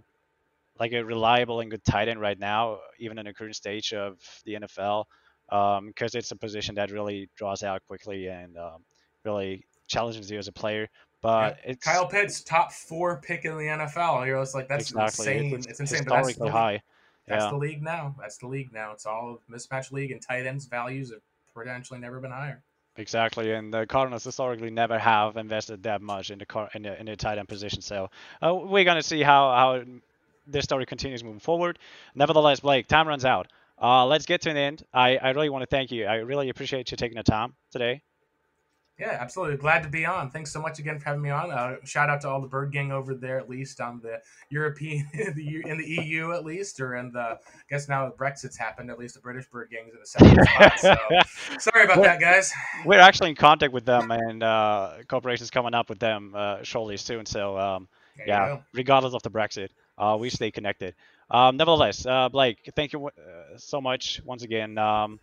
like 0.78 0.92
a 0.92 1.04
reliable 1.04 1.60
and 1.60 1.70
good 1.70 1.84
tight 1.84 2.08
end 2.08 2.20
right 2.20 2.38
now, 2.38 2.78
even 2.98 3.18
in 3.18 3.26
the 3.26 3.34
current 3.34 3.56
stage 3.56 3.92
of 3.92 4.18
the 4.44 4.56
NFL 4.56 5.06
because 5.50 6.14
um, 6.14 6.18
it's 6.18 6.30
a 6.30 6.36
position 6.36 6.74
that 6.76 6.90
really 6.90 7.28
draws 7.36 7.62
out 7.62 7.82
quickly 7.86 8.28
and 8.28 8.56
um, 8.56 8.84
really 9.24 9.64
challenges 9.88 10.30
you 10.30 10.38
as 10.38 10.48
a 10.48 10.52
player. 10.52 10.88
But 11.22 11.58
yeah. 11.64 11.72
it's 11.72 11.84
Kyle 11.84 12.06
Pitts, 12.06 12.42
top 12.42 12.72
four 12.72 13.20
pick 13.20 13.44
in 13.44 13.56
the 13.56 13.64
NFL. 13.64 14.26
You're 14.26 14.40
just 14.40 14.54
like 14.54 14.68
that's 14.68 14.90
exactly. 14.90 15.36
insane. 15.36 15.54
It's, 15.54 15.66
it's 15.66 15.80
insane, 15.80 16.04
but 16.06 16.22
that's 16.22 16.36
the 16.36 16.50
high. 16.50 16.80
That's 17.26 17.44
yeah. 17.44 17.50
the 17.50 17.56
league 17.56 17.82
now. 17.82 18.14
That's 18.18 18.38
the 18.38 18.46
league 18.46 18.72
now. 18.72 18.92
It's 18.92 19.06
all 19.06 19.38
mismatch 19.50 19.92
league, 19.92 20.12
and 20.12 20.22
tight 20.22 20.46
ends 20.46 20.64
values 20.66 21.10
have 21.10 21.20
potentially 21.54 22.00
never 22.00 22.20
been 22.20 22.30
higher. 22.30 22.62
Exactly, 22.96 23.52
and 23.52 23.72
the 23.72 23.86
Cardinals 23.86 24.24
historically 24.24 24.70
never 24.70 24.98
have 24.98 25.36
invested 25.36 25.82
that 25.82 26.00
much 26.00 26.30
in 26.30 26.38
the 26.38 26.46
car 26.46 26.70
in 26.74 26.82
the, 26.82 26.98
in 26.98 27.06
the 27.06 27.16
tight 27.16 27.38
end 27.38 27.48
position. 27.48 27.82
So 27.82 28.10
uh, 28.42 28.54
we're 28.54 28.84
gonna 28.84 29.02
see 29.02 29.22
how 29.22 29.50
how 29.50 29.84
this 30.46 30.64
story 30.64 30.86
continues 30.86 31.22
moving 31.22 31.40
forward. 31.40 31.78
Nevertheless, 32.14 32.60
Blake, 32.60 32.88
time 32.88 33.06
runs 33.06 33.24
out. 33.24 33.48
Uh, 33.80 34.06
let's 34.06 34.26
get 34.26 34.42
to 34.42 34.50
an 34.50 34.56
end. 34.56 34.84
I, 34.92 35.16
I 35.16 35.30
really 35.30 35.48
want 35.48 35.62
to 35.62 35.66
thank 35.66 35.90
you. 35.90 36.04
I 36.04 36.16
really 36.16 36.50
appreciate 36.50 36.90
you 36.90 36.96
taking 36.96 37.16
the 37.16 37.22
time 37.22 37.54
today. 37.72 38.02
Yeah, 39.00 39.16
absolutely. 39.18 39.56
Glad 39.56 39.82
to 39.84 39.88
be 39.88 40.04
on. 40.04 40.30
Thanks 40.30 40.52
so 40.52 40.60
much 40.60 40.78
again 40.78 40.98
for 40.98 41.06
having 41.06 41.22
me 41.22 41.30
on. 41.30 41.50
Uh, 41.50 41.76
shout 41.84 42.10
out 42.10 42.20
to 42.20 42.28
all 42.28 42.38
the 42.38 42.46
bird 42.46 42.70
gang 42.70 42.92
over 42.92 43.14
there, 43.14 43.38
at 43.38 43.48
least 43.48 43.80
on 43.80 43.98
the 44.02 44.20
European, 44.50 45.08
the 45.14 45.62
in 45.64 45.78
the 45.78 45.86
EU, 45.86 46.32
at 46.32 46.44
least, 46.44 46.78
or 46.80 46.96
in 46.96 47.10
the. 47.10 47.20
I 47.20 47.38
guess 47.70 47.88
now 47.88 48.12
Brexit's 48.14 48.58
happened. 48.58 48.90
At 48.90 48.98
least 48.98 49.14
the 49.14 49.22
British 49.22 49.46
bird 49.48 49.70
gang's 49.70 49.94
in 49.94 50.04
second 50.04 50.44
spot. 50.78 50.78
So 50.78 51.70
sorry 51.70 51.86
about 51.86 52.02
that, 52.02 52.20
guys. 52.20 52.52
We're 52.84 53.00
actually 53.00 53.30
in 53.30 53.36
contact 53.36 53.72
with 53.72 53.86
them, 53.86 54.10
and 54.10 54.42
uh, 54.42 54.96
cooperation's 55.08 55.50
coming 55.50 55.72
up 55.72 55.88
with 55.88 55.98
them 55.98 56.34
uh, 56.36 56.62
shortly 56.62 56.98
soon. 56.98 57.24
So 57.24 57.56
um, 57.56 57.88
yeah, 58.26 58.58
regardless 58.74 59.14
of 59.14 59.22
the 59.22 59.30
Brexit, 59.30 59.68
uh, 59.96 60.18
we 60.20 60.28
stay 60.28 60.50
connected. 60.50 60.94
Um, 61.30 61.56
nevertheless, 61.56 62.06
uh, 62.06 62.28
Blake, 62.28 62.58
thank 62.74 62.92
you 62.92 63.06
uh, 63.08 63.12
so 63.56 63.80
much 63.80 64.20
once 64.24 64.42
again. 64.42 64.78
Um, 64.78 65.20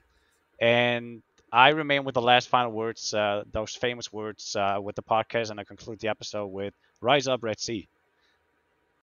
and 0.61 1.23
I 1.51 1.69
remain 1.69 2.03
with 2.05 2.15
the 2.15 2.21
last 2.21 2.49
final 2.49 2.71
words, 2.71 3.13
uh, 3.13 3.43
those 3.51 3.75
famous 3.75 4.11
words 4.13 4.55
uh, 4.55 4.79
with 4.81 4.95
the 4.95 5.03
podcast, 5.03 5.51
and 5.51 5.59
I 5.59 5.63
conclude 5.65 5.99
the 5.99 6.09
episode 6.09 6.47
with 6.47 6.73
"Rise 7.01 7.27
up, 7.27 7.43
Red 7.43 7.59
Sea." 7.59 7.87